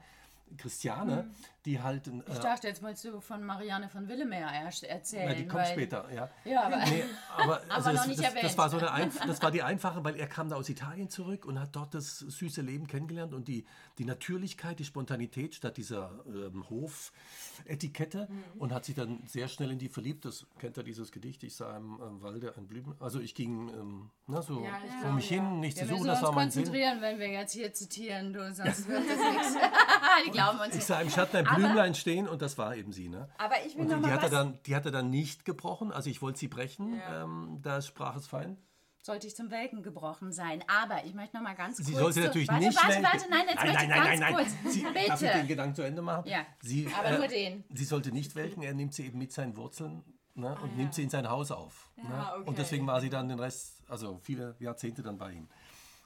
Christiane, 0.58 1.32
die 1.66 1.82
halt... 1.82 2.08
ein, 2.08 2.24
Ich 2.28 2.38
äh, 2.38 2.42
dachte, 2.42 2.68
jetzt 2.68 2.82
wolltest 2.84 3.06
du 3.06 3.20
von 3.22 3.44
Marianne 3.44 3.90
von 3.90 4.08
Willemeyer 4.08 4.50
erzählen. 4.88 5.26
na, 5.30 5.34
die 5.34 5.48
kommt 5.48 5.64
weil- 5.64 5.72
später, 5.74 6.06
ja. 6.14 6.30
Ja, 6.46 6.64
aber 6.64 6.78
Nee, 6.78 7.04
aber 7.36 7.62
also 7.70 7.90
noch 7.90 7.96
das, 7.98 8.08
nicht 8.08 8.20
das, 8.20 8.26
das 8.34 8.36
erwähnt. 8.44 8.58
war 8.58 8.70
so 8.70 8.78
eine 8.78 9.10
das 9.28 9.42
war 9.42 9.52
die 9.52 9.64
einfache, 9.64 10.04
weil 10.04 10.16
er 10.16 10.28
kam 10.28 10.50
da 10.50 10.56
aus 10.56 10.70
Italien 10.70 11.10
zurück 11.10 11.46
und 11.46 11.60
hat 11.60 11.76
dort 11.76 11.94
das 11.94 12.20
süße 12.20 12.62
Leben 12.62 12.88
kennengelernt 12.88 13.34
und 13.34 13.48
die, 13.48 13.66
die 13.98 14.06
Natürlichkeit, 14.06 14.80
die 14.80 14.86
Spontanität 14.86 15.56
statt 15.56 15.78
dieser 15.78 16.12
ähm, 16.28 16.64
Hofetikette 16.70 18.28
Mhm. 18.30 18.44
und 18.62 18.74
hat 18.74 18.86
sich 18.86 18.96
dann 18.96 19.22
sehr 19.28 19.48
schnell 19.48 19.72
in 19.72 19.80
die 19.80 19.90
verliebt. 19.90 20.26
Das 20.26 20.46
kennt 20.60 20.78
er 20.78 20.84
dieses 20.84 21.12
Gedicht, 21.12 21.44
ich 21.44 21.56
sah 21.56 21.78
im 21.78 22.00
ähm, 22.02 22.22
Walde 22.22 22.54
ein 22.58 22.68
Blüten. 22.68 22.94
Also 23.00 23.20
ich 23.20 23.36
ging 23.36 23.70
ähm, 23.70 24.10
na, 24.28 24.42
so 24.42 24.64
Ja, 24.64 24.72
vor 24.80 25.00
glaub, 25.02 25.14
mich 25.16 25.30
ja. 25.30 25.42
hin, 25.42 25.60
nicht 25.60 25.78
wir 25.78 25.88
zu 25.88 25.96
suchen, 25.96 26.08
das 26.08 26.22
war 26.22 26.32
mein 26.32 26.52
Sinn. 26.52 26.64
konzentrieren, 26.64 27.02
wenn 27.02 27.20
wir 27.20 27.30
jetzt 27.30 27.54
hier 27.54 27.74
zitieren, 27.74 28.34
du, 28.34 28.54
sonst 28.54 28.88
wird 28.88 29.04
das 29.10 29.18
nichts. 29.18 29.56
Die 30.26 30.32
glauben 30.32 30.60
uns 30.60 30.76
Ich 30.76 30.86
sah 30.86 31.02
im 31.02 31.10
Schatten 31.10 31.38
ein 31.38 31.55
Blümlein 31.56 31.96
stehen 31.96 32.28
und 32.28 32.42
das 32.42 32.58
war 32.58 32.76
eben 32.76 32.92
sie. 32.92 33.10
Ne? 33.10 33.30
Aber 33.38 33.56
ich 33.66 33.76
will 33.76 33.82
Und 33.82 33.88
noch 33.90 33.96
die, 33.98 34.04
die, 34.04 34.08
mal 34.10 34.14
hat 34.16 34.20
er 34.20 34.24
was. 34.26 34.32
dann, 34.32 34.60
die 34.66 34.76
hat 34.76 34.86
er 34.86 34.92
dann 34.92 35.10
nicht 35.10 35.46
gebrochen, 35.46 35.92
also 35.92 36.10
ich 36.10 36.22
wollte 36.22 36.40
sie 36.40 36.48
brechen, 36.48 36.98
Ja. 36.98 37.24
ähm, 37.24 37.60
da 37.62 37.82
sprach 37.82 38.16
es 38.16 38.28
fein. 38.28 38.58
sollte 39.02 39.28
ich 39.28 39.36
zum 39.36 39.52
Welken 39.52 39.84
gebrochen 39.84 40.32
sein. 40.32 40.64
Aber 40.68 41.06
ich 41.06 41.14
möchte 41.14 41.36
noch 41.38 41.44
mal 41.44 41.54
ganz 41.56 41.78
Sie 41.78 41.92
kurz... 41.92 42.00
sollte 42.00 42.20
zu- 42.22 42.26
natürlich 42.28 42.48
warte, 42.48 42.66
nicht 42.66 42.76
Warte, 42.76 42.90
welken. 42.90 43.04
warte, 43.04 43.26
nein, 43.30 43.46
jetzt 43.48 43.56
nein, 43.58 43.68
möchte 43.68 43.88
nein, 43.88 43.90
ich 43.90 43.90
nein, 43.90 44.08
ganz 44.08 44.20
nein, 44.20 44.36
kurz. 44.36 44.48
nein. 44.64 44.72
Sie, 44.74 44.82
darf 44.84 44.96
ich 44.96 45.20
den 45.30 45.32
Bitte. 45.34 45.48
Gedanken 45.48 45.76
zu 45.76 45.82
Ende 45.84 46.02
machen? 46.02 46.28
Ja, 46.28 46.46
Sie, 46.62 46.88
aber 46.98 47.08
äh, 47.10 47.18
nur 47.20 47.28
den. 47.28 47.64
Sie 47.74 47.84
sollte 47.86 48.12
nicht 48.12 48.36
welken, 48.36 48.62
er 48.64 48.74
nimmt 48.74 48.94
sie 48.96 49.06
eben 49.06 49.20
mit 49.20 49.32
seinen 49.32 49.56
Wurzeln 49.58 50.04
ne, 50.34 50.58
und 50.64 50.76
nimmt 50.76 50.94
sie 50.96 51.04
in 51.04 51.10
sein 51.12 51.30
Haus 51.30 51.52
auf. 51.52 51.92
ne? 51.98 52.04
Ah, 52.12 52.34
okay. 52.38 52.50
Und 52.50 52.58
deswegen 52.58 52.88
war 52.88 53.00
sie 53.00 53.10
dann 53.12 53.28
den 53.30 53.40
Rest, 53.40 53.84
also 53.90 54.18
viele 54.24 54.56
Jahrzehnte 54.60 55.04
dann 55.04 55.18
bei 55.20 55.34
ihm. 55.34 55.50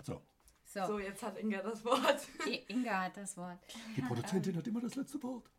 So, 0.04 0.22
So, 0.72 0.86
So, 0.86 1.00
jetzt 1.00 1.24
hat 1.24 1.36
Inga 1.40 1.64
das 1.64 1.84
Wort. 1.84 2.28
I- 2.46 2.64
Inga 2.68 3.06
hat 3.06 3.18
das 3.18 3.36
Wort. 3.38 3.58
die 3.98 4.02
Produzentin 4.04 4.56
hat 4.58 4.68
immer 4.68 4.82
das 4.82 4.94
letzte 4.96 5.22
Wort. 5.24 5.50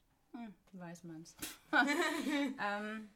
Weiß 0.72 1.02
man's. 1.02 1.34
ähm, 1.72 3.08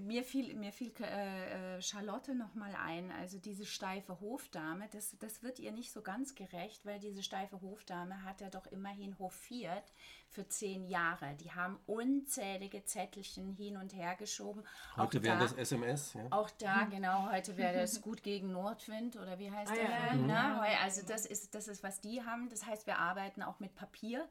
mir 0.00 0.24
fiel, 0.24 0.54
mir 0.54 0.72
fiel 0.72 0.92
äh, 1.00 1.76
äh, 1.76 1.82
Charlotte 1.82 2.34
noch 2.34 2.54
mal 2.54 2.74
ein, 2.74 3.10
also 3.12 3.38
diese 3.38 3.64
steife 3.64 4.20
Hofdame, 4.20 4.88
das, 4.92 5.16
das 5.18 5.42
wird 5.42 5.58
ihr 5.58 5.72
nicht 5.72 5.92
so 5.92 6.02
ganz 6.02 6.34
gerecht, 6.34 6.84
weil 6.84 6.98
diese 7.00 7.22
steife 7.22 7.60
Hofdame 7.62 8.22
hat 8.24 8.40
er 8.42 8.50
doch 8.50 8.66
immerhin 8.66 9.18
hofiert 9.18 9.92
für 10.28 10.46
zehn 10.48 10.84
Jahre. 10.86 11.34
Die 11.36 11.52
haben 11.52 11.78
unzählige 11.86 12.84
Zettelchen 12.84 13.52
hin 13.54 13.76
und 13.76 13.94
her 13.94 14.16
geschoben. 14.16 14.62
Heute 14.96 15.22
wäre 15.22 15.36
da, 15.38 15.42
das 15.44 15.52
SMS. 15.54 16.12
Ja? 16.14 16.26
auch 16.30 16.50
da, 16.50 16.84
genau, 16.84 17.30
heute 17.30 17.56
wäre 17.56 17.80
das 17.80 18.02
gut 18.02 18.22
gegen 18.22 18.52
Nordwind 18.52 19.16
oder 19.16 19.38
wie 19.38 19.50
heißt 19.50 19.72
Ah, 19.72 19.74
der 19.74 19.84
ja. 19.90 19.96
Film? 20.08 20.20
Mhm. 20.22 20.26
Ne? 20.26 20.60
Heu- 20.60 20.76
Also 20.82 21.02
das 21.06 21.26
ist, 21.26 21.54
das 21.54 21.68
ist, 21.68 21.82
was 21.82 22.00
die 22.00 22.22
haben. 22.22 22.48
Das 22.50 22.66
heißt, 22.66 22.86
wir 22.86 22.98
arbeiten 22.98 23.42
auch 23.42 23.60
mit 23.60 23.74
Papier. 23.74 24.28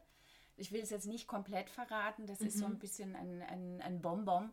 Ich 0.58 0.72
will 0.72 0.82
es 0.82 0.90
jetzt 0.90 1.08
nicht 1.08 1.28
komplett 1.28 1.70
verraten, 1.70 2.26
das 2.28 2.40
ist 2.42 2.58
so 2.58 2.66
ein 2.66 2.80
bisschen 2.80 3.16
ein, 3.16 3.42
ein, 3.42 3.82
ein 3.82 4.02
Bonbon, 4.02 4.52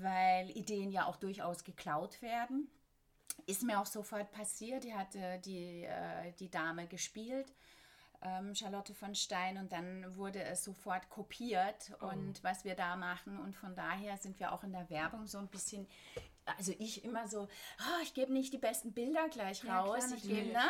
weil 0.00 0.50
Ideen 0.50 0.90
ja 0.90 1.06
auch 1.06 1.16
durchaus 1.16 1.64
geklaut 1.64 2.20
werden. 2.22 2.68
Ist 3.46 3.62
mir 3.62 3.80
auch 3.80 3.86
sofort 3.86 4.30
passiert. 4.32 4.84
Die 4.84 4.94
hatte 4.94 5.40
die, 5.44 5.84
äh, 5.84 6.32
die 6.38 6.50
Dame 6.50 6.86
gespielt, 6.86 7.52
ähm, 8.22 8.54
Charlotte 8.54 8.94
von 8.94 9.14
Stein, 9.14 9.56
und 9.56 9.72
dann 9.72 10.14
wurde 10.16 10.42
es 10.42 10.62
sofort 10.62 11.08
kopiert 11.08 11.92
und 12.00 12.44
was 12.44 12.64
wir 12.64 12.74
da 12.74 12.96
machen. 12.96 13.38
Und 13.38 13.56
von 13.56 13.74
daher 13.74 14.18
sind 14.18 14.38
wir 14.40 14.52
auch 14.52 14.62
in 14.62 14.72
der 14.72 14.90
Werbung 14.90 15.26
so 15.26 15.38
ein 15.38 15.48
bisschen, 15.48 15.86
also 16.58 16.72
ich 16.78 17.04
immer 17.04 17.26
so, 17.28 17.42
oh, 17.80 18.02
ich 18.02 18.14
gebe 18.14 18.32
nicht 18.32 18.52
die 18.52 18.58
besten 18.58 18.92
Bilder 18.92 19.28
gleich 19.28 19.62
Ja, 19.64 19.80
raus. 19.80 20.04
klar, 20.06 20.16
ich 20.16 20.22
gebe, 20.28 20.52
ne? 20.52 20.60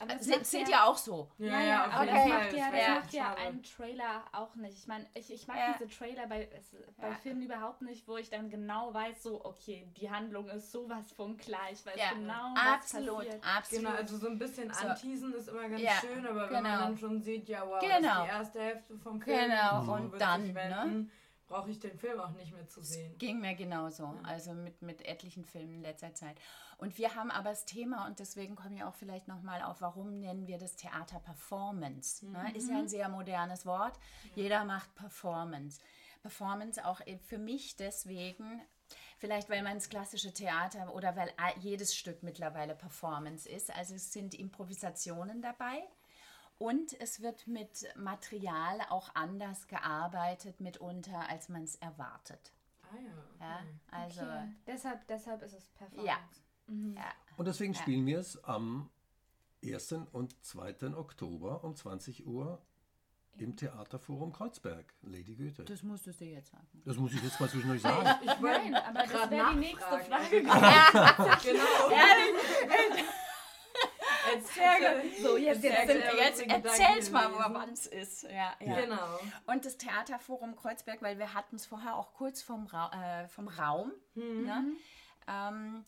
Aber 0.00 0.14
das 0.14 0.24
Se, 0.24 0.44
seht 0.44 0.68
ja- 0.68 0.78
ihr 0.78 0.84
auch 0.84 0.96
so? 0.96 1.30
Ja, 1.38 1.60
ja, 1.60 1.86
auf 1.86 1.92
aber 1.94 2.04
jeden 2.04 2.16
das 2.16 2.28
macht 2.28 2.52
ja, 2.52 2.70
Das 2.70 2.88
macht 3.04 3.12
ja 3.12 3.24
schade. 3.24 3.40
ein 3.40 3.62
Trailer 3.62 4.24
auch 4.32 4.54
nicht. 4.56 4.78
Ich 4.78 4.86
meine, 4.86 5.06
ich, 5.14 5.32
ich 5.32 5.46
mag 5.46 5.56
Ja. 5.56 5.74
diese 5.78 5.88
Trailer 5.96 6.26
bei, 6.26 6.48
bei 6.96 7.08
Ja. 7.08 7.14
Filmen 7.16 7.42
überhaupt 7.42 7.82
nicht, 7.82 8.06
wo 8.08 8.16
ich 8.16 8.30
dann 8.30 8.50
genau 8.50 8.92
weiß, 8.94 9.22
so, 9.22 9.44
okay, 9.44 9.86
die 9.96 10.10
Handlung 10.10 10.48
ist 10.48 10.70
sowas 10.72 11.10
von 11.12 11.36
klar. 11.36 11.68
Ich 11.72 11.84
weiß 11.84 11.96
Ja, 11.96 12.12
genau, 12.12 12.54
was 12.54 12.74
absolut, 12.74 13.16
passiert. 13.18 13.44
absolut. 13.56 13.84
Genau, 13.84 13.96
also 13.96 14.16
so 14.18 14.26
ein 14.28 14.38
bisschen 14.38 14.72
So. 14.72 14.86
anteasen 14.88 15.34
ist 15.34 15.48
immer 15.48 15.68
ganz 15.68 15.82
Ja, 15.82 15.92
schön, 16.00 16.26
aber 16.26 16.42
wenn 16.50 16.56
genau. 16.62 16.68
man 16.68 16.78
dann 16.80 16.98
schon 16.98 17.22
sieht, 17.22 17.48
ja 17.48 17.66
wow, 17.66 17.78
das 17.80 17.96
Genau. 17.96 18.22
ist 18.22 18.24
die 18.24 18.28
erste 18.36 18.60
Hälfte 18.60 18.98
vom 18.98 19.20
Film. 19.20 19.38
Genau, 19.50 19.82
so 19.84 19.92
und 19.92 20.12
wird 20.12 20.20
dann, 20.20 20.52
ne? 20.52 21.06
Brauche 21.48 21.70
ich 21.70 21.80
den 21.80 21.98
Film 21.98 22.20
auch 22.20 22.30
nicht 22.30 22.52
mehr 22.52 22.68
zu 22.68 22.82
sehen. 22.82 23.16
Ging 23.18 23.40
mir 23.40 23.54
genauso, 23.54 24.14
also 24.22 24.52
mit, 24.52 24.82
mit 24.82 25.04
etlichen 25.04 25.44
Filmen 25.44 25.74
in 25.74 25.82
letzter 25.82 26.14
Zeit. 26.14 26.36
Und 26.76 26.96
wir 26.98 27.16
haben 27.16 27.30
aber 27.30 27.50
das 27.50 27.64
Thema, 27.64 28.06
und 28.06 28.20
deswegen 28.20 28.54
komme 28.54 28.76
ich 28.76 28.84
auch 28.84 28.94
vielleicht 28.94 29.26
nochmal 29.26 29.62
auf, 29.62 29.80
warum 29.80 30.20
nennen 30.20 30.46
wir 30.46 30.58
das 30.58 30.76
Theater 30.76 31.18
Performance? 31.18 32.24
Ne? 32.26 32.52
Ist 32.54 32.68
ja 32.68 32.78
ein 32.78 32.88
sehr 32.88 33.08
modernes 33.08 33.66
Wort. 33.66 33.98
Jeder 34.36 34.64
macht 34.64 34.94
Performance. 34.94 35.80
Performance 36.20 36.84
auch 36.84 37.00
äh, 37.06 37.18
für 37.18 37.38
mich 37.38 37.76
deswegen, 37.76 38.60
vielleicht 39.18 39.48
weil 39.48 39.62
man 39.62 39.74
das 39.74 39.88
klassische 39.88 40.32
Theater 40.32 40.94
oder 40.94 41.16
weil 41.16 41.32
jedes 41.60 41.96
Stück 41.96 42.22
mittlerweile 42.22 42.74
Performance 42.74 43.48
ist. 43.48 43.74
Also 43.74 43.94
es 43.94 44.12
sind 44.12 44.34
Improvisationen 44.34 45.40
dabei. 45.40 45.82
Und 46.58 47.00
es 47.00 47.22
wird 47.22 47.46
mit 47.46 47.86
Material 47.96 48.80
auch 48.90 49.14
anders 49.14 49.68
gearbeitet 49.68 50.60
mitunter, 50.60 51.28
als 51.28 51.48
man 51.48 51.62
es 51.62 51.76
erwartet. 51.76 52.52
Ah 52.82 52.96
ja. 52.96 53.46
Ja, 53.46 53.60
also 53.90 54.22
Okay. 54.22 54.48
Deshalb, 54.66 55.06
deshalb 55.06 55.42
ist 55.42 55.52
es 55.52 55.68
Performance. 55.68 56.06
Ja. 56.06 56.18
Mhm. 56.66 56.98
Und 57.36 57.46
deswegen 57.46 57.74
spielen 57.74 58.04
wir 58.06 58.18
es 58.18 58.42
am 58.44 58.90
1. 59.64 59.92
und 60.12 60.44
2. 60.44 60.94
Oktober 60.96 61.62
um 61.64 61.74
20 61.76 62.26
Uhr 62.26 62.60
im 63.36 63.54
Theaterforum 63.56 64.32
Kreuzberg, 64.32 64.92
Lady 65.02 65.36
Goethe. 65.36 65.64
das 65.64 65.84
musstest 65.84 66.20
du 66.20 66.24
jetzt 66.24 66.50
sagen. 66.50 66.66
Das 66.84 66.96
muss 66.96 67.12
ich 67.12 67.22
jetzt 67.22 67.38
mal 67.38 67.48
zwischendurch 67.48 67.82
sagen. 67.82 68.08
Ich 68.22 68.42
wollte 68.42 68.70
Nein, 68.70 68.74
aber 68.74 69.02
das 69.06 69.30
wäre 69.30 69.50
die 69.52 69.58
nächste. 69.60 69.80
Frage. 69.80 70.42
genau. 71.44 71.62
Erzähl- 74.34 75.22
So, 75.22 75.36
jetzt, 75.36 75.62
jetzt, 75.62 75.86
gut, 75.86 76.18
jetzt 76.18 76.42
erzähl's 76.46 77.10
mal, 77.10 77.30
wann 77.32 77.70
es 77.70 77.86
ist. 77.86 78.22
Ja, 78.24 78.54
ja. 78.60 78.80
Genau. 78.80 79.18
Und 79.46 79.64
das 79.64 79.76
Theaterforum 79.78 80.56
Kreuzberg, 80.56 81.02
weil 81.02 81.18
wir 81.18 81.34
hatten 81.34 81.56
es 81.56 81.66
vorher 81.66 81.96
auch 81.96 82.12
kurz 82.14 82.42
vom, 82.42 82.66
Ra 82.66 83.22
äh, 83.22 83.28
vom 83.28 83.48
Raum. 83.48 83.92
Ne? 84.14 84.64
Ähm, 85.26 85.84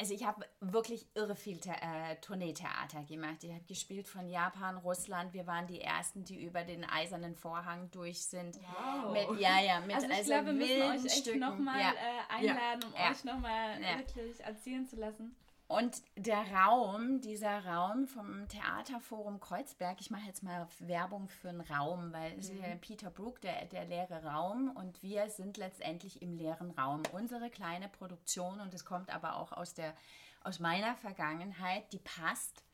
also 0.00 0.14
ich 0.14 0.24
habe 0.24 0.46
wirklich 0.60 1.06
irre 1.14 1.34
viel 1.34 1.60
The 1.62 1.70
äh, 1.70 2.16
Tourneetheater 2.20 3.02
gemacht. 3.04 3.42
Ich 3.42 3.50
habe 3.50 3.64
gespielt 3.64 4.06
von 4.06 4.28
Japan, 4.28 4.76
Russland. 4.76 5.32
Wir 5.32 5.46
waren 5.46 5.66
die 5.66 5.80
Ersten, 5.80 6.24
die 6.24 6.40
über 6.44 6.62
den 6.62 6.84
eisernen 6.84 7.34
Vorhang 7.34 7.90
durch 7.90 8.24
sind. 8.24 8.56
Wow. 9.02 9.12
Mit, 9.12 9.40
ja, 9.40 9.60
ja, 9.60 9.80
mit 9.80 9.96
also 9.96 10.06
ich 10.06 10.14
also 10.14 10.30
glaube, 10.30 10.46
wir 10.46 10.52
müssen 10.52 10.82
euch 10.82 11.04
echt 11.04 11.36
nochmal 11.36 11.80
ja. 11.80 11.90
äh, 11.90 12.34
einladen, 12.36 12.84
um 12.84 12.94
Ja. 12.94 13.10
euch 13.10 13.24
nochmal 13.24 13.82
Ja. 13.82 13.98
wirklich 13.98 14.38
erzählen 14.40 14.86
zu 14.86 14.96
lassen. 14.96 15.34
Und 15.68 16.00
der 16.16 16.50
Raum, 16.50 17.20
dieser 17.20 17.66
Raum 17.66 18.06
vom 18.06 18.48
Theaterforum 18.48 19.38
Kreuzberg, 19.38 20.00
ich 20.00 20.10
mache 20.10 20.26
jetzt 20.26 20.42
mal 20.42 20.66
Werbung 20.78 21.28
für 21.28 21.50
einen 21.50 21.60
Raum, 21.60 22.10
weil 22.14 22.38
es 22.38 22.48
ist 22.48 22.80
Peter 22.80 23.10
Brook, 23.10 23.42
der, 23.42 23.66
der 23.66 23.84
leere 23.84 24.24
Raum, 24.24 24.70
und 24.70 25.02
wir 25.02 25.28
sind 25.28 25.58
letztendlich 25.58 26.22
im 26.22 26.38
leeren 26.38 26.70
Raum. 26.70 27.02
Unsere 27.12 27.50
kleine 27.50 27.90
Produktion, 27.90 28.60
und 28.60 28.72
es 28.72 28.86
kommt 28.86 29.10
aber 29.10 29.36
auch 29.36 29.52
aus, 29.52 29.74
der, 29.74 29.94
aus 30.42 30.58
meiner 30.58 30.96
Vergangenheit, 30.96 31.92
die 31.92 31.98
passt, 31.98 32.64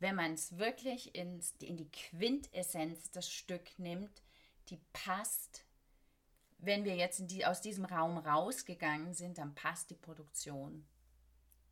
wenn 0.00 0.16
man 0.16 0.32
es 0.32 0.58
wirklich 0.58 1.14
ins, 1.14 1.54
in 1.60 1.76
die 1.76 1.92
Quintessenz 1.92 3.12
das 3.12 3.30
Stück 3.30 3.78
nimmt, 3.78 4.24
die 4.68 4.80
passt. 4.92 5.64
Wenn 6.58 6.84
wir 6.84 6.96
jetzt 6.96 7.30
die, 7.30 7.46
aus 7.46 7.60
diesem 7.60 7.84
Raum 7.84 8.18
rausgegangen 8.18 9.14
sind, 9.14 9.38
dann 9.38 9.54
passt 9.54 9.90
die 9.90 9.94
Produktion 9.94 10.84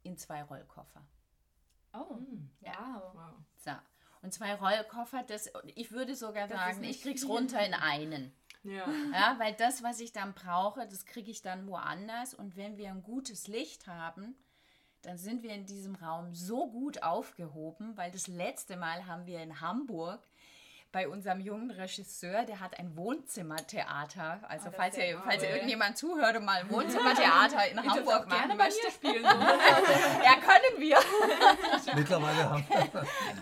in 0.05 0.17
zwei 0.17 0.43
Rollkoffer. 0.45 1.03
Oh, 1.93 2.19
Ja. 2.61 3.03
wow. 3.15 3.35
So. 3.57 3.71
Und 4.23 4.33
zwei 4.33 4.55
Rollkoffer, 4.55 5.23
das, 5.23 5.51
ich 5.75 5.93
würde 5.93 6.15
sogar 6.15 6.49
Das 6.49 6.59
sagen, 6.59 6.85
ich 6.85 7.03
krieg's 7.03 7.23
viel. 7.23 7.31
runter 7.31 7.65
in 7.65 7.75
einen. 7.75 8.33
Ja. 8.63 8.89
Ja, 9.13 9.37
weil 9.39 9.53
das, 9.55 9.83
was 9.83 10.01
ich 10.01 10.13
dann 10.13 10.33
brauche, 10.33 10.87
das 10.89 11.05
kriege 11.05 11.31
ich 11.31 11.43
dann 11.43 11.67
woanders. 11.67 12.33
Und 12.33 12.57
wenn 12.57 12.79
wir 12.79 12.91
ein 12.91 13.03
gutes 13.03 13.47
Licht 13.49 13.87
haben, 13.87 14.35
dann 15.03 15.19
sind 15.19 15.43
wir 15.43 15.51
in 15.51 15.67
diesem 15.67 15.95
Raum 15.97 16.33
so 16.35 16.71
gut 16.71 17.03
aufgehoben, 17.03 17.95
weil 17.99 18.11
das 18.11 18.27
letzte 18.27 18.77
Mal 18.77 19.07
haben 19.07 19.27
wir 19.27 19.43
in 19.43 19.61
Hamburg 19.61 20.27
bei 20.95 21.09
unserem 21.09 21.41
jungen 21.41 21.73
Regisseur, 21.73 22.45
der 22.45 22.61
hat 22.61 22.79
ein 22.79 22.97
Wohnzimmertheater. 22.97 24.39
Also 24.49 24.69
Oh, 24.69 24.75
falls, 24.77 24.97
ja 24.97 25.05
ihr, 25.07 25.21
falls 25.25 25.43
ihr 25.43 25.51
irgendjemand 25.51 25.99
zuhört 25.99 26.37
und 26.37 26.45
mal 26.45 26.61
ein 26.61 26.71
Wohnzimmertheater 26.71 27.69
in 27.69 27.79
Hamburg 27.83 28.29
machen 28.29 28.29
gerne 28.29 28.55
bei 28.55 28.65
möchte. 28.67 28.91
spielen. 28.93 29.25
Ja, 30.25 30.37
können 30.37 30.79
wir. 30.79 30.99
Mittlerweile 31.97 32.49
haben 32.51 32.65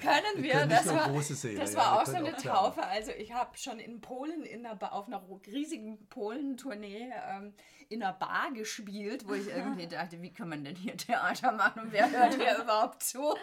können 0.00 0.42
wir. 0.42 0.66
das 0.66 0.88
war, 0.88 1.08
große 1.10 1.34
Säle, 1.34 1.60
das 1.60 1.74
ja, 1.74 1.78
war 1.80 1.96
wir 1.96 2.02
auch 2.02 2.06
so 2.06 2.16
eine 2.16 2.34
auch. 2.36 2.42
Taufe. 2.42 2.82
Also 2.86 3.12
ich 3.12 3.32
habe 3.32 3.56
schon 3.58 3.78
in 3.78 4.00
Polen 4.00 4.44
in 4.44 4.64
einer, 4.64 4.92
auf 4.92 5.06
einer 5.06 5.22
riesigen 5.46 6.08
Polen-Tournee 6.08 7.12
ähm, 7.30 7.54
in 7.92 8.02
einer 8.02 8.14
Bar 8.14 8.50
gespielt, 8.52 9.28
wo 9.28 9.34
ich 9.34 9.48
irgendwie 9.48 9.86
dachte, 9.86 10.22
wie 10.22 10.32
kann 10.32 10.48
man 10.48 10.64
denn 10.64 10.74
hier 10.74 10.96
Theater 10.96 11.52
machen 11.52 11.82
und 11.82 11.92
wer 11.92 12.10
hört 12.10 12.34
hier 12.34 12.58
überhaupt 12.58 13.02
zu? 13.02 13.36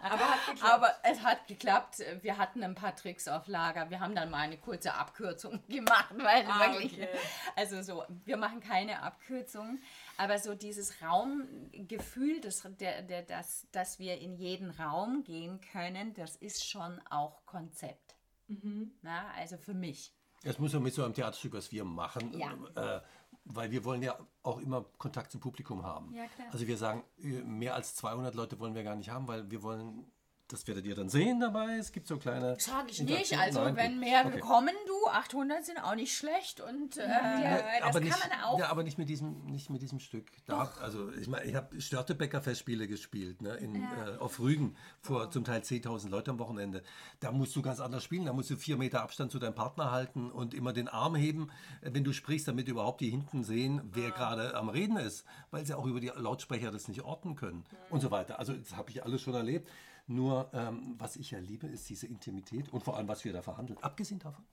Aber. 0.00 0.26
Aber 0.62 0.94
es 1.02 1.22
hat 1.22 1.46
geklappt. 1.48 2.02
Wir 2.22 2.38
hatten 2.38 2.62
ein 2.62 2.74
paar 2.74 2.94
Tricks 2.94 3.26
auf 3.26 3.48
Lager. 3.56 3.88
Wir 3.88 4.00
haben 4.00 4.14
dann 4.14 4.30
mal 4.30 4.40
eine 4.40 4.58
kurze 4.58 4.92
Abkürzung 4.92 5.62
gemacht, 5.68 6.14
weil 6.18 6.44
Ah, 6.46 6.72
wirklich, 6.72 6.92
okay. 6.92 7.08
also 7.56 7.80
so, 7.82 8.04
wir 8.24 8.36
machen 8.36 8.60
keine 8.60 9.02
Abkürzungen, 9.02 9.82
aber 10.18 10.38
so 10.38 10.54
dieses 10.54 11.00
Raumgefühl, 11.02 12.40
das, 12.40 12.62
der, 12.80 13.02
der, 13.02 13.22
das, 13.22 13.66
dass 13.72 13.98
wir 13.98 14.18
in 14.20 14.36
jeden 14.36 14.70
Raum 14.72 15.24
gehen 15.24 15.60
können, 15.72 16.12
das 16.14 16.36
ist 16.36 16.68
schon 16.68 17.00
auch 17.10 17.44
Konzept. 17.46 18.14
Mhm. 18.48 18.92
Na, 19.02 19.30
also 19.38 19.56
für 19.56 19.74
mich. 19.74 20.12
Es 20.44 20.58
muss 20.58 20.72
ja 20.74 20.80
mit 20.80 20.92
so 20.94 21.02
einem 21.04 21.14
Theaterstück, 21.14 21.54
was 21.54 21.72
wir 21.72 21.84
machen, 21.84 22.38
Ja. 22.38 22.52
äh, 22.98 23.00
weil 23.46 23.70
wir 23.70 23.84
wollen 23.84 24.02
ja 24.02 24.16
auch 24.42 24.58
immer 24.58 24.84
Kontakt 24.98 25.30
zum 25.32 25.40
Publikum 25.40 25.82
haben. 25.82 26.12
Ja, 26.14 26.26
klar. 26.26 26.48
Also 26.52 26.66
wir 26.66 26.76
sagen, 26.76 27.02
äh, 27.18 27.40
mehr 27.42 27.74
als 27.74 27.94
200 27.96 28.34
Leute 28.34 28.58
wollen 28.60 28.74
wir 28.74 28.84
gar 28.84 28.96
nicht 28.96 29.08
haben, 29.10 29.26
weil 29.28 29.50
wir 29.50 29.62
wollen, 29.62 30.04
das 30.48 30.66
werdet 30.68 30.86
ihr 30.86 30.94
dann 30.94 31.08
sehen 31.08 31.40
dabei. 31.40 31.76
Es 31.76 31.92
gibt 31.92 32.06
so 32.06 32.18
kleine. 32.18 32.56
Sag 32.58 32.90
ich 32.90 33.02
nicht. 33.02 33.36
Also 33.38 33.64
Nein, 33.64 33.76
wenn 33.76 33.92
gut. 33.92 34.00
mehr 34.00 34.26
Okay. 34.26 34.40
kommen, 34.40 34.74
du, 34.86 35.08
800 35.08 35.64
sind 35.64 35.78
auch 35.78 35.94
nicht 35.94 36.16
schlecht 36.16 36.60
und 36.60 36.96
äh, 36.96 37.06
Ja, 37.06 37.56
das 37.56 37.82
aber 37.82 37.92
kann 37.92 38.02
nicht, 38.04 38.28
man 38.30 38.40
auch. 38.44 38.58
Ja, 38.58 38.70
aber 38.70 38.82
nicht 38.82 38.98
mit 38.98 39.08
diesem, 39.08 39.44
nicht 39.46 39.70
mit 39.70 39.82
diesem 39.82 39.98
Stück. 39.98 40.26
Da, 40.46 40.72
also 40.80 41.12
ich 41.12 41.28
meine, 41.28 41.44
ich 41.44 41.54
habe 41.54 41.80
Störtebecker 41.80 42.40
Festspiele 42.42 42.86
gespielt, 42.86 43.42
ne, 43.42 43.54
in, 43.54 43.74
äh, 43.76 44.16
auf 44.18 44.38
Rügen 44.40 44.76
vor 45.00 45.30
zum 45.30 45.44
Teil 45.44 45.60
10.000 45.60 46.08
Leute 46.08 46.30
am 46.30 46.38
Wochenende. 46.38 46.82
Da 47.20 47.32
musst 47.32 47.54
du 47.56 47.62
ganz 47.62 47.80
anders 47.80 48.04
spielen. 48.04 48.26
Da 48.26 48.32
musst 48.32 48.50
du 48.50 48.56
vier 48.56 48.76
Meter 48.76 49.02
Abstand 49.02 49.32
zu 49.32 49.38
deinem 49.38 49.54
Partner 49.54 49.90
halten 49.90 50.30
und 50.30 50.54
immer 50.54 50.72
den 50.72 50.88
Arm 50.88 51.14
heben, 51.16 51.50
äh, 51.80 51.90
wenn 51.92 52.04
du 52.04 52.12
sprichst, 52.12 52.48
damit 52.48 52.68
überhaupt 52.68 53.00
die 53.00 53.10
hinten 53.10 53.42
sehen, 53.44 53.80
wer 53.92 54.10
gerade 54.10 54.54
am 54.54 54.68
Reden 54.68 54.96
ist, 54.96 55.24
weil 55.50 55.66
sie 55.66 55.74
auch 55.74 55.86
über 55.86 56.00
die 56.00 56.12
Lautsprecher 56.14 56.70
das 56.70 56.88
nicht 56.88 57.02
orten 57.02 57.34
können 57.34 57.64
und 57.90 58.00
so 58.00 58.10
weiter. 58.10 58.38
Also 58.38 58.52
das 58.52 58.76
habe 58.76 58.90
ich 58.90 59.04
alles 59.04 59.20
schon 59.22 59.34
erlebt. 59.34 59.68
Nur 60.06 60.50
ähm, 60.52 60.94
was 60.98 61.16
ich 61.16 61.32
ja 61.32 61.38
liebe, 61.38 61.66
ist 61.66 61.88
diese 61.88 62.06
Intimität 62.06 62.68
und 62.72 62.84
vor 62.84 62.96
allem, 62.96 63.08
was 63.08 63.24
wir 63.24 63.32
da 63.32 63.42
verhandeln. 63.42 63.78
Abgesehen 63.82 64.20
davon, 64.20 64.44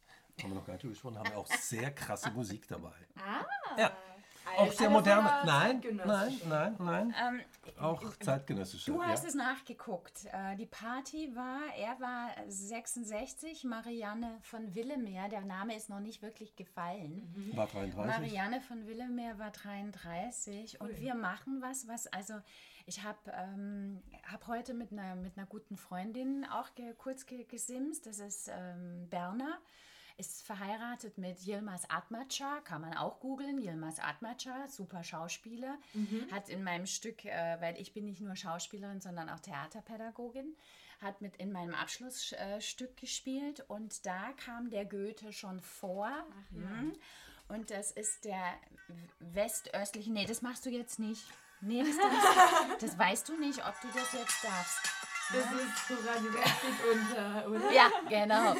haben 0.41 0.49
wir 0.49 0.55
noch 0.55 0.65
gar 0.65 0.73
nicht 0.73 0.83
gesprochen, 0.83 1.17
haben 1.17 1.29
wir 1.29 1.37
auch 1.37 1.47
sehr 1.47 1.91
krasse 1.91 2.31
Musik 2.31 2.67
dabei. 2.67 2.93
Ah. 3.17 3.45
Ja, 3.77 3.91
auch 4.57 4.71
sehr 4.71 4.89
moderne. 4.89 5.29
Nein, 5.45 5.81
nein, 6.05 6.41
nein, 6.47 6.75
nein. 6.79 7.15
Ähm, 7.21 7.41
Auch 7.79 8.01
zeitgenössische. 8.19 8.91
Du 8.91 9.01
hast 9.01 9.23
ja. 9.23 9.29
es 9.29 9.35
nachgeguckt. 9.35 10.25
Äh, 10.31 10.55
Die 10.55 10.65
Party 10.65 11.35
war, 11.35 11.61
er 11.77 11.99
war 11.99 12.29
66, 12.47 13.63
Marianne 13.63 14.37
von 14.41 14.73
Willemeer, 14.75 15.29
der 15.29 15.41
Name 15.41 15.75
ist 15.75 15.89
noch 15.89 15.99
nicht 15.99 16.21
wirklich 16.21 16.55
gefallen. 16.55 17.51
War 17.55 17.67
33. 17.67 18.05
Marianne 18.05 18.61
von 18.61 18.87
Willemeer 18.87 19.39
war 19.39 19.51
33 19.51 20.81
und 20.81 20.99
wir 20.99 21.15
machen 21.15 21.61
was, 21.61 21.87
was 21.87 22.07
also 22.07 22.35
ich 22.85 23.03
habe 23.03 23.17
ähm, 23.31 24.01
hab 24.31 24.47
heute 24.47 24.73
mit 24.73 24.91
einer, 24.91 25.15
mit 25.15 25.37
einer 25.37 25.45
guten 25.47 25.77
Freundin 25.77 26.45
auch 26.45 26.73
ge, 26.75 26.93
kurz 26.93 27.25
ge, 27.25 27.43
gesimst, 27.45 28.05
das 28.05 28.19
ist 28.19 28.49
ähm, 28.53 29.07
Berner, 29.09 29.57
ist 30.17 30.45
verheiratet 30.45 31.17
mit 31.17 31.45
Yilmaz 31.45 31.85
Atmaca, 31.89 32.61
kann 32.61 32.81
man 32.81 32.95
auch 32.95 33.19
googeln, 33.19 33.59
Yilmaz 33.59 33.99
Atmaca, 33.99 34.67
super 34.67 35.03
Schauspieler, 35.03 35.77
hat 36.31 36.49
in 36.49 36.63
meinem 36.63 36.85
Stück, 36.85 37.25
äh, 37.25 37.57
weil 37.59 37.79
ich 37.79 37.93
bin 37.93 38.05
nicht 38.05 38.21
nur 38.21 38.35
Schauspielerin, 38.35 39.01
sondern 39.01 39.29
auch 39.29 39.39
Theaterpädagogin, 39.39 40.55
hat 41.01 41.21
mit 41.21 41.35
in 41.37 41.51
meinem 41.51 41.73
Abschlussstück 41.73 42.91
äh, 42.91 43.01
gespielt 43.01 43.65
und 43.67 44.05
da 44.05 44.31
kam 44.33 44.69
der 44.69 44.85
Goethe 44.85 45.33
schon 45.33 45.59
vor. 45.59 46.09
Mhm. 46.51 46.93
Und 47.49 47.71
das 47.71 47.91
ist 47.91 48.25
der 48.25 48.53
westöstliche, 49.19 50.11
nee, 50.11 50.25
das 50.25 50.41
machst 50.41 50.65
du 50.65 50.69
jetzt 50.69 50.99
nicht. 50.99 51.23
Nee, 51.61 51.83
das, 51.83 51.95
das 52.79 52.97
weißt 52.97 53.29
du 53.29 53.37
nicht, 53.37 53.65
ob 53.65 53.79
du 53.81 53.87
das 53.87 54.11
jetzt 54.13 54.43
darfst. 54.43 55.12
Das 55.31 55.45
ist 55.45 55.87
so 55.87 55.95
radioaktiv 55.95 56.83
unter, 56.91 57.49
oder? 57.49 57.71
Ja, 57.71 57.89
genau. 58.09 58.53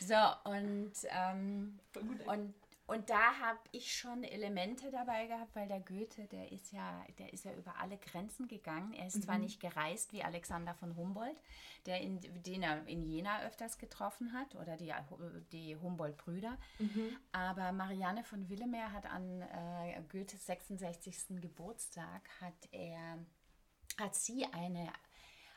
So, 0.00 0.50
und, 0.50 0.92
ähm, 1.10 1.78
und, 2.26 2.54
und 2.86 3.10
da 3.10 3.38
habe 3.40 3.58
ich 3.72 3.96
schon 3.96 4.22
Elemente 4.24 4.90
dabei 4.90 5.26
gehabt, 5.26 5.54
weil 5.54 5.68
der 5.68 5.80
Goethe, 5.80 6.26
der 6.26 6.52
ist 6.52 6.72
ja, 6.72 7.04
der 7.18 7.32
ist 7.32 7.44
ja 7.44 7.52
über 7.52 7.76
alle 7.78 7.98
Grenzen 7.98 8.46
gegangen. 8.46 8.92
Er 8.92 9.06
ist 9.06 9.22
zwar 9.22 9.38
nicht 9.38 9.60
gereist 9.60 10.12
wie 10.12 10.22
Alexander 10.22 10.74
von 10.74 10.96
Humboldt, 10.96 11.40
der 11.86 12.00
in, 12.00 12.20
den 12.20 12.62
er 12.62 12.86
in 12.86 13.02
Jena 13.02 13.42
öfters 13.42 13.78
getroffen 13.78 14.32
hat, 14.32 14.54
oder 14.54 14.76
die, 14.76 14.92
die 15.52 15.76
Humboldt-Brüder, 15.76 16.58
aber 17.32 17.72
Marianne 17.72 18.24
von 18.24 18.48
Willemeer 18.48 18.92
hat 18.92 19.06
an 19.06 19.42
äh, 19.42 20.00
Goethes 20.10 20.46
66. 20.46 21.40
Geburtstag 21.40 22.28
hat 22.40 22.68
er 22.70 23.18
hat 23.98 24.14
sie 24.14 24.44
eine 24.52 24.92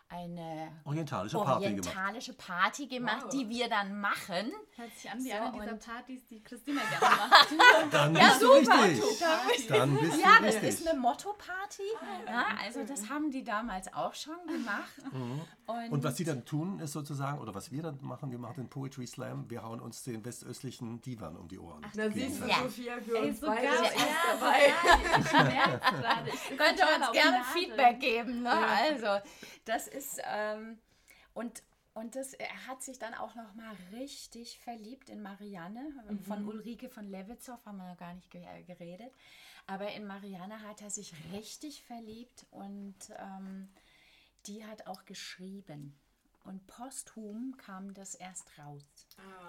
eine 0.10 0.72
Orientalische 0.86 1.38
Party 1.38 1.66
gemacht. 1.70 1.86
orientalische 1.88 2.34
Party 2.34 2.88
gemacht, 2.88 3.24
Wow. 3.26 3.30
die 3.32 3.48
wir 3.50 3.70
dann 3.70 4.00
machen. 4.02 4.52
Hört 4.76 4.94
sich 4.96 5.10
an 5.12 5.20
wie 5.24 5.30
So, 5.30 5.36
eine 5.36 5.52
dieser 5.52 5.74
Partys, 5.76 6.26
die 6.28 6.44
Christina 6.44 6.82
gerne 6.82 7.16
macht. 7.16 7.48
Dann 7.92 8.16
Ja, 8.16 8.28
bist 8.30 8.42
du 8.42 8.48
super. 8.64 8.84
richtig. 8.84 9.68
Dann 9.68 9.98
bist 9.98 10.20
Ja, 10.20 10.38
du 10.40 10.46
das 10.46 10.56
richtig. 10.56 10.70
ist 10.70 10.88
eine 10.88 11.00
Motto-Party. 11.00 11.84
Ja, 12.26 12.46
also 12.64 12.84
das 12.86 13.10
haben 13.10 13.30
die 13.30 13.44
damals 13.44 13.94
auch 13.94 14.14
schon 14.16 14.38
gemacht. 14.48 14.90
Und, 15.68 15.92
Und 15.92 16.04
was 16.04 16.18
sie 16.18 16.24
dann 16.24 16.46
tun, 16.46 16.80
ist 16.80 16.94
sozusagen, 16.94 17.38
oder 17.40 17.54
was 17.54 17.72
wir 17.72 17.84
dann 17.84 18.00
machen, 18.02 18.32
wir 18.32 18.40
machen 18.40 18.56
den 18.64 18.70
Poetry 18.70 19.06
Slam, 19.06 19.48
wir 19.52 19.62
hauen 19.62 19.80
uns 19.80 20.02
den 20.04 20.26
westöstlichen 20.26 21.00
Divan 21.02 21.36
um 21.38 21.48
die 21.48 21.60
Ohren. 21.60 21.86
Da 21.94 22.10
siehst 22.10 22.42
du, 22.42 22.48
Ja. 22.48 22.56
Sophia, 22.64 22.98
für 23.00 23.18
Ey, 23.20 23.30
uns 23.30 23.40
so 23.40 23.46
beide 23.46 23.66
Ja, 23.66 23.72
dabei. 24.32 24.60
geil. 24.60 24.74
Ich 25.20 25.30
gerade. 26.02 26.30
Ich 26.34 26.50
bin 26.50 26.58
könnt 26.58 26.80
ihr 26.80 26.86
total 26.86 27.02
uns 27.02 27.12
gerne. 27.12 27.44
Feedback 27.54 28.00
geben. 28.00 28.42
Ne? 28.42 28.52
Also 28.52 29.24
das 29.66 29.88
ist 29.88 29.99
ähm, 30.24 30.80
und 31.34 31.64
und 31.94 32.16
das, 32.16 32.34
er 32.34 32.68
hat 32.68 32.82
sich 32.82 32.98
dann 32.98 33.14
auch 33.14 33.36
noch 33.36 33.56
mal 33.56 33.76
richtig 33.92 34.60
verliebt 34.60 35.10
in 35.10 35.22
Marianne. 35.22 35.92
Von 36.24 36.48
Ulrike 36.48 36.88
von 36.88 37.10
Lewitzow 37.10 37.66
haben 37.66 37.78
wir 37.78 37.90
noch 37.90 37.98
gar 37.98 38.14
nicht 38.14 38.32
ge 38.32 38.46
geredet. 38.66 39.12
Aber 39.68 39.92
in 39.92 40.06
Marianne 40.06 40.62
hat 40.62 40.82
er 40.82 40.92
sich 40.92 41.14
richtig 41.34 41.84
verliebt 41.84 42.46
und 42.52 42.96
ähm, 43.18 43.70
die 44.46 44.66
hat 44.66 44.88
auch 44.88 45.06
geschrieben. 45.06 45.94
Und 46.44 46.66
posthum 46.68 47.56
kam 47.58 47.94
das 47.94 48.16
erst 48.16 48.58
raus. 48.58 48.82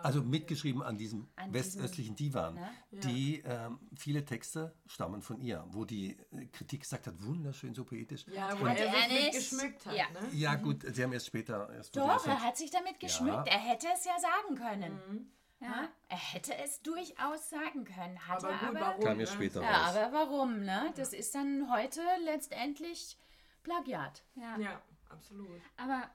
Also 0.03 0.23
mitgeschrieben 0.23 0.83
an 0.83 0.99
diesem 0.99 1.29
An 1.37 1.53
westöstlichen 1.53 2.17
Divan. 2.17 2.55
ne? 2.55 2.71
Die 2.91 3.41
ähm, 3.45 3.79
viele 3.97 4.25
Texte 4.25 4.75
stammen 4.87 5.23
von 5.23 5.41
ihr, 5.41 5.65
wo 5.69 5.85
die 5.85 6.19
äh, 6.33 6.47
Kritik 6.47 6.81
gesagt 6.83 7.07
hat, 7.07 7.23
wunderschön, 7.23 7.75
so 7.75 7.85
poetisch. 7.85 8.27
Ja, 8.27 8.59
wo 8.59 8.65
Und- 8.65 8.77
er 8.77 9.09
sich 9.09 9.31
geschmückt 9.51 9.87
hat, 9.87 9.95
ja. 9.97 10.05
ne? 10.11 10.29
Ja, 10.33 10.55
gut, 10.57 10.85
sie 10.95 11.03
haben 11.03 11.13
erst 11.13 11.27
später. 11.27 11.73
Erst 11.73 11.97
Doch, 11.97 12.27
er 12.27 12.43
hat 12.43 12.57
sich 12.57 12.71
damit 12.71 12.99
geschmückt. 13.01 13.47
Er 13.49 13.59
hätte 13.59 13.87
es 13.95 14.05
ja 14.05 14.17
sagen 14.19 14.55
können. 14.57 15.31
Ja. 15.61 15.67
Ja? 15.69 15.89
Er 16.09 16.17
hätte 16.17 16.55
es 16.57 16.81
durchaus 16.83 17.51
sagen 17.51 17.85
können. 17.85 18.19
Hat 18.27 18.43
Aber 18.43 18.51
er 18.53 18.59
gut, 18.59 18.69
aber. 18.71 18.81
warum? 18.81 19.01
Kam 19.05 19.21
ja 19.21 19.27
ne? 19.27 19.27
später 19.27 19.63
Ja, 19.63 19.87
raus. 19.89 19.97
aber 19.97 20.13
warum, 20.13 20.61
ne? 20.61 20.93
Das 20.97 21.13
ist 21.13 21.35
dann 21.35 21.71
heute 21.71 22.01
letztendlich 22.25 23.19
Plagiat. 23.63 24.23
Ja. 24.37 24.57
Ja, 24.59 24.81
absolut. 25.11 25.61
Aber 25.77 26.11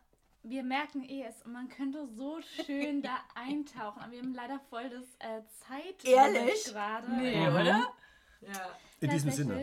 wir 0.49 0.63
merken 0.63 1.03
eh 1.03 1.23
es 1.23 1.41
und 1.43 1.51
man 1.53 1.67
könnte 1.69 2.05
so 2.07 2.39
schön 2.41 3.01
da 3.01 3.17
eintauchen. 3.35 4.01
Aber 4.01 4.11
wir 4.11 4.19
haben 4.19 4.33
leider 4.33 4.59
voll 4.69 4.89
das 4.89 5.05
äh, 5.19 5.41
Zeit 5.67 6.03
Ehrlich? 6.05 6.65
gerade. 6.65 7.11
Nee, 7.15 7.43
Ja, 7.43 7.49
oder? 7.53 7.93
Ja, 8.41 8.69
In 9.01 9.09
diesem 9.09 9.31
Sinne. 9.31 9.53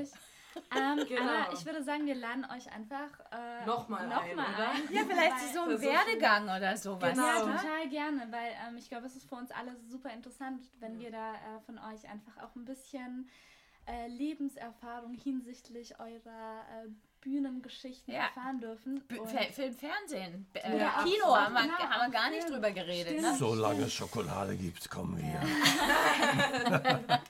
Ähm, 0.77 1.05
Genau. 1.09 1.23
Aber 1.23 1.53
ich 1.55 1.65
würde 1.65 1.83
sagen, 1.83 2.05
wir 2.05 2.15
laden 2.15 2.45
euch 2.45 2.71
einfach 2.71 3.09
äh, 3.31 3.65
Nochmal 3.65 4.07
noch 4.07 4.23
ein, 4.23 4.37
mal 4.37 4.55
oder? 4.55 4.71
ein. 4.73 4.83
Ja, 4.93 5.03
vielleicht 5.09 5.33
Weil- 5.33 5.55
so 5.55 5.61
ein 5.63 5.71
ist 5.71 5.83
so 5.83 5.89
Werdegang 5.89 6.45
oder 6.45 6.77
sowas. 6.77 7.15
Genau. 7.15 7.27
Ja, 7.27 7.41
total 7.41 7.89
gerne, 7.89 8.27
weil 8.31 8.53
ähm, 8.69 8.77
ich 8.77 8.89
glaube, 8.91 9.07
es 9.07 9.17
ist 9.17 9.27
für 9.29 9.37
uns 9.37 9.51
alle 9.51 9.75
super 9.89 10.11
interessant, 10.13 10.63
wenn 10.79 10.99
wir 10.99 11.11
da 11.11 11.35
äh, 11.35 11.61
von 11.65 11.79
euch 11.79 12.07
einfach 12.07 12.37
auch 12.43 12.55
ein 12.55 12.67
bisschen 12.67 13.31
äh, 13.87 14.09
Lebenserfahrung 14.09 15.15
hinsichtlich 15.15 15.99
eurer 15.99 16.65
äh, 16.85 16.89
Bühnengeschichten 17.23 18.13
Ja. 18.13 18.25
erfahren 18.27 18.61
dürfen. 18.61 19.01
B- 19.09 19.19
Und- 19.19 19.29
Film, 19.31 19.73
Fernsehen, 19.75 20.47
B- 20.53 20.59
äh, 20.59 20.79
Ja, 20.79 21.03
Kino 21.05 21.25
absolut. 21.33 21.39
haben 21.39 21.55
wir, 21.55 21.91
haben 21.91 22.13
wir 22.13 22.19
gar 22.21 22.31
nicht 22.31 22.49
drüber 22.51 22.71
geredet. 22.71 23.21
Ne? 23.21 23.35
Solange 23.39 23.83
es 23.85 23.93
Schokolade 23.95 24.57
gibt, 24.57 24.91
kommen 24.91 25.17
wir. 25.17 25.41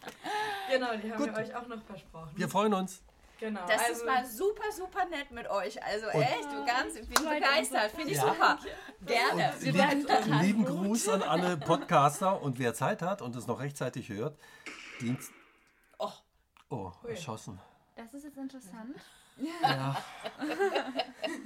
genau, 0.70 0.97
die 0.97 1.12
haben 1.12 1.18
Gut. 1.18 1.26
wir 1.36 1.36
euch 1.43 1.55
auch 1.55 1.66
noch 1.68 1.82
versprochen. 1.82 2.30
Wir 2.34 2.49
freuen 2.49 2.74
uns. 2.74 3.03
genau. 3.38 3.61
Das 3.66 3.80
also, 3.82 3.93
ist 3.93 4.07
war 4.07 4.24
super, 4.24 4.72
super 4.72 5.05
nett 5.07 5.30
mit 5.30 5.49
euch. 5.51 5.82
Also 5.84 6.07
echt, 6.09 6.45
du 6.53 6.64
ganz, 6.64 6.95
ich 6.97 7.09
bin 7.09 7.24
begeistert. 7.28 7.90
Finde 7.93 8.11
ich 8.12 8.16
Ja. 8.16 8.28
super. 8.28 8.59
Gerne. 9.05 9.55
Lieben, 9.61 10.07
total 10.07 10.43
lieben 10.43 10.64
gut. 10.64 10.84
Gruß 10.86 11.09
an 11.11 11.22
alle 11.22 11.57
Podcaster 11.59 12.40
und 12.40 12.59
wer 12.59 12.72
Zeit 12.74 13.03
hat 13.03 13.20
und 13.22 13.36
es 13.36 13.47
noch 13.47 13.61
rechtzeitig 13.61 14.09
hört. 14.09 14.38
Dienst. 15.01 15.32
Oh. 15.99 16.11
Oh, 16.70 16.93
erschossen. 17.07 17.61
Das 17.97 18.14
ist 18.14 18.24
jetzt 18.24 18.38
interessant. 18.38 18.97
Ja. 19.62 19.97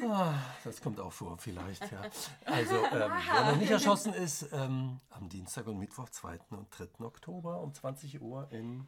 Ah, 0.09 0.35
das 0.63 0.81
kommt 0.81 1.01
auch 1.01 1.13
vor, 1.13 1.37
vielleicht, 1.39 1.91
ja. 1.91 2.03
Also, 2.45 2.77
ähm, 2.77 2.91
wer 2.93 3.45
noch 3.53 3.57
nicht 3.57 3.71
erschossen 3.71 4.15
ist, 4.15 4.49
ähm, 4.53 5.01
am 5.11 5.29
Dienstag 5.29 5.67
und 5.67 5.79
Mittwoch, 5.79 6.09
2. 6.09 6.39
und 6.51 6.69
3. 6.71 7.05
Oktober 7.05 7.61
um 7.61 7.75
20 7.75 8.21
Uhr 8.23 8.47
im 8.53 8.87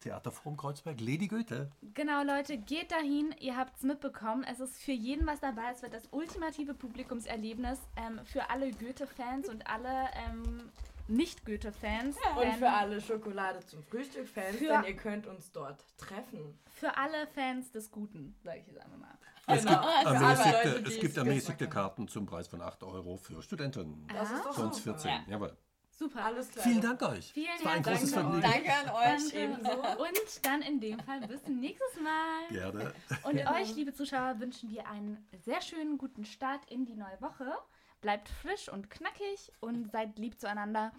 Theaterforum 0.00 0.56
Kreuzberg. 0.56 1.00
Lady 1.00 1.28
Goethe. 1.28 1.70
Genau, 1.94 2.22
Leute, 2.22 2.56
geht 2.56 2.90
dahin. 2.90 3.34
Ihr 3.38 3.56
habt 3.56 3.76
es 3.76 3.82
mitbekommen. 3.82 4.44
Es 4.44 4.60
ist 4.60 4.78
für 4.80 4.92
jeden 4.92 5.26
was 5.26 5.40
dabei. 5.40 5.70
Es 5.72 5.82
wird 5.82 5.92
das 5.92 6.08
ultimative 6.10 6.74
Publikumserlebnis 6.74 7.78
ähm, 7.96 8.20
für 8.24 8.48
alle 8.48 8.70
Goethe-Fans 8.72 9.48
und 9.48 9.66
alle 9.66 10.08
ähm, 10.26 10.70
Nicht-Goethe-Fans. 11.10 12.16
und 12.36 12.42
Denn 12.42 12.54
für 12.54 12.70
alle 12.70 13.00
Schokolade 13.00 13.60
zum 13.66 13.82
Frühstück-Fans, 13.82 14.58
denn 14.58 14.84
ihr 14.84 14.96
könnt 14.96 15.26
uns 15.26 15.52
dort 15.52 15.84
treffen. 15.98 16.58
für 16.74 16.96
alle 16.96 17.26
Fans 17.28 17.70
des 17.72 17.90
Guten, 17.90 18.34
sage 18.42 18.60
ich 18.60 18.66
jetzt 18.68 18.80
einfach 18.80 18.96
mal. 18.98 19.18
Es 19.46 19.64
Genau. 19.64 19.80
gibt 19.80 19.84
alle 20.06 20.14
ermäßigte, 20.16 20.68
Leute, 20.68 20.82
die 20.82 20.92
es 20.94 21.00
gibt 21.00 21.16
ermäßigte 21.16 21.68
Karten 21.68 22.08
zum 22.08 22.26
Preis 22.26 22.46
von 22.48 22.62
8 22.62 22.82
Euro 22.84 23.16
für 23.16 23.42
Studenten. 23.42 24.06
Das 24.08 24.30
ist 24.30 24.44
doch 24.44 24.52
Sonst 24.52 24.84
super. 24.84 24.98
14. 24.98 25.24
Jawohl. 25.28 25.56
Super. 25.90 26.24
Alles 26.24 26.50
klar. 26.50 26.64
Vielen 26.64 26.80
Dank 26.80 27.02
euch. 27.02 27.32
Vielen 27.32 27.48
es 27.58 27.64
war 27.64 27.72
ein 27.72 27.82
Dank. 27.82 27.96
großes 27.98 28.12
Danke 28.12 28.40
Vergnügen. 28.40 28.64
Danke 28.64 28.90
an 28.90 29.16
euch. 29.16 29.34
Ebenso. 29.34 29.70
Und 30.02 30.46
dann 30.46 30.62
in 30.62 30.80
dem 30.80 30.98
Fall 31.00 31.20
bis 31.26 31.46
nächstes 31.46 32.00
Mal. 32.00 32.48
Gerne. 32.50 32.92
Und 33.24 33.36
euch, 33.46 33.74
liebe 33.74 33.92
Zuschauer, 33.92 34.38
wünschen 34.40 34.70
wir 34.70 34.86
einen 34.88 35.26
sehr 35.44 35.60
schönen 35.60 35.98
guten 35.98 36.24
Start 36.24 36.64
in 36.70 36.86
die 36.86 36.94
neue 36.94 37.20
Woche. 37.20 37.52
Bleibt 38.00 38.28
frisch 38.28 38.68
und 38.68 38.90
knackig 38.90 39.52
und 39.60 39.90
seid 39.92 40.18
lieb 40.18 40.40
zueinander. 40.40 40.92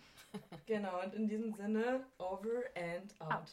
Genau, 0.65 1.01
und 1.01 1.13
in 1.13 1.27
diesem 1.27 1.53
Sinne, 1.53 2.05
over 2.19 2.63
and 2.75 3.13
out. 3.19 3.33
Out. 3.33 3.51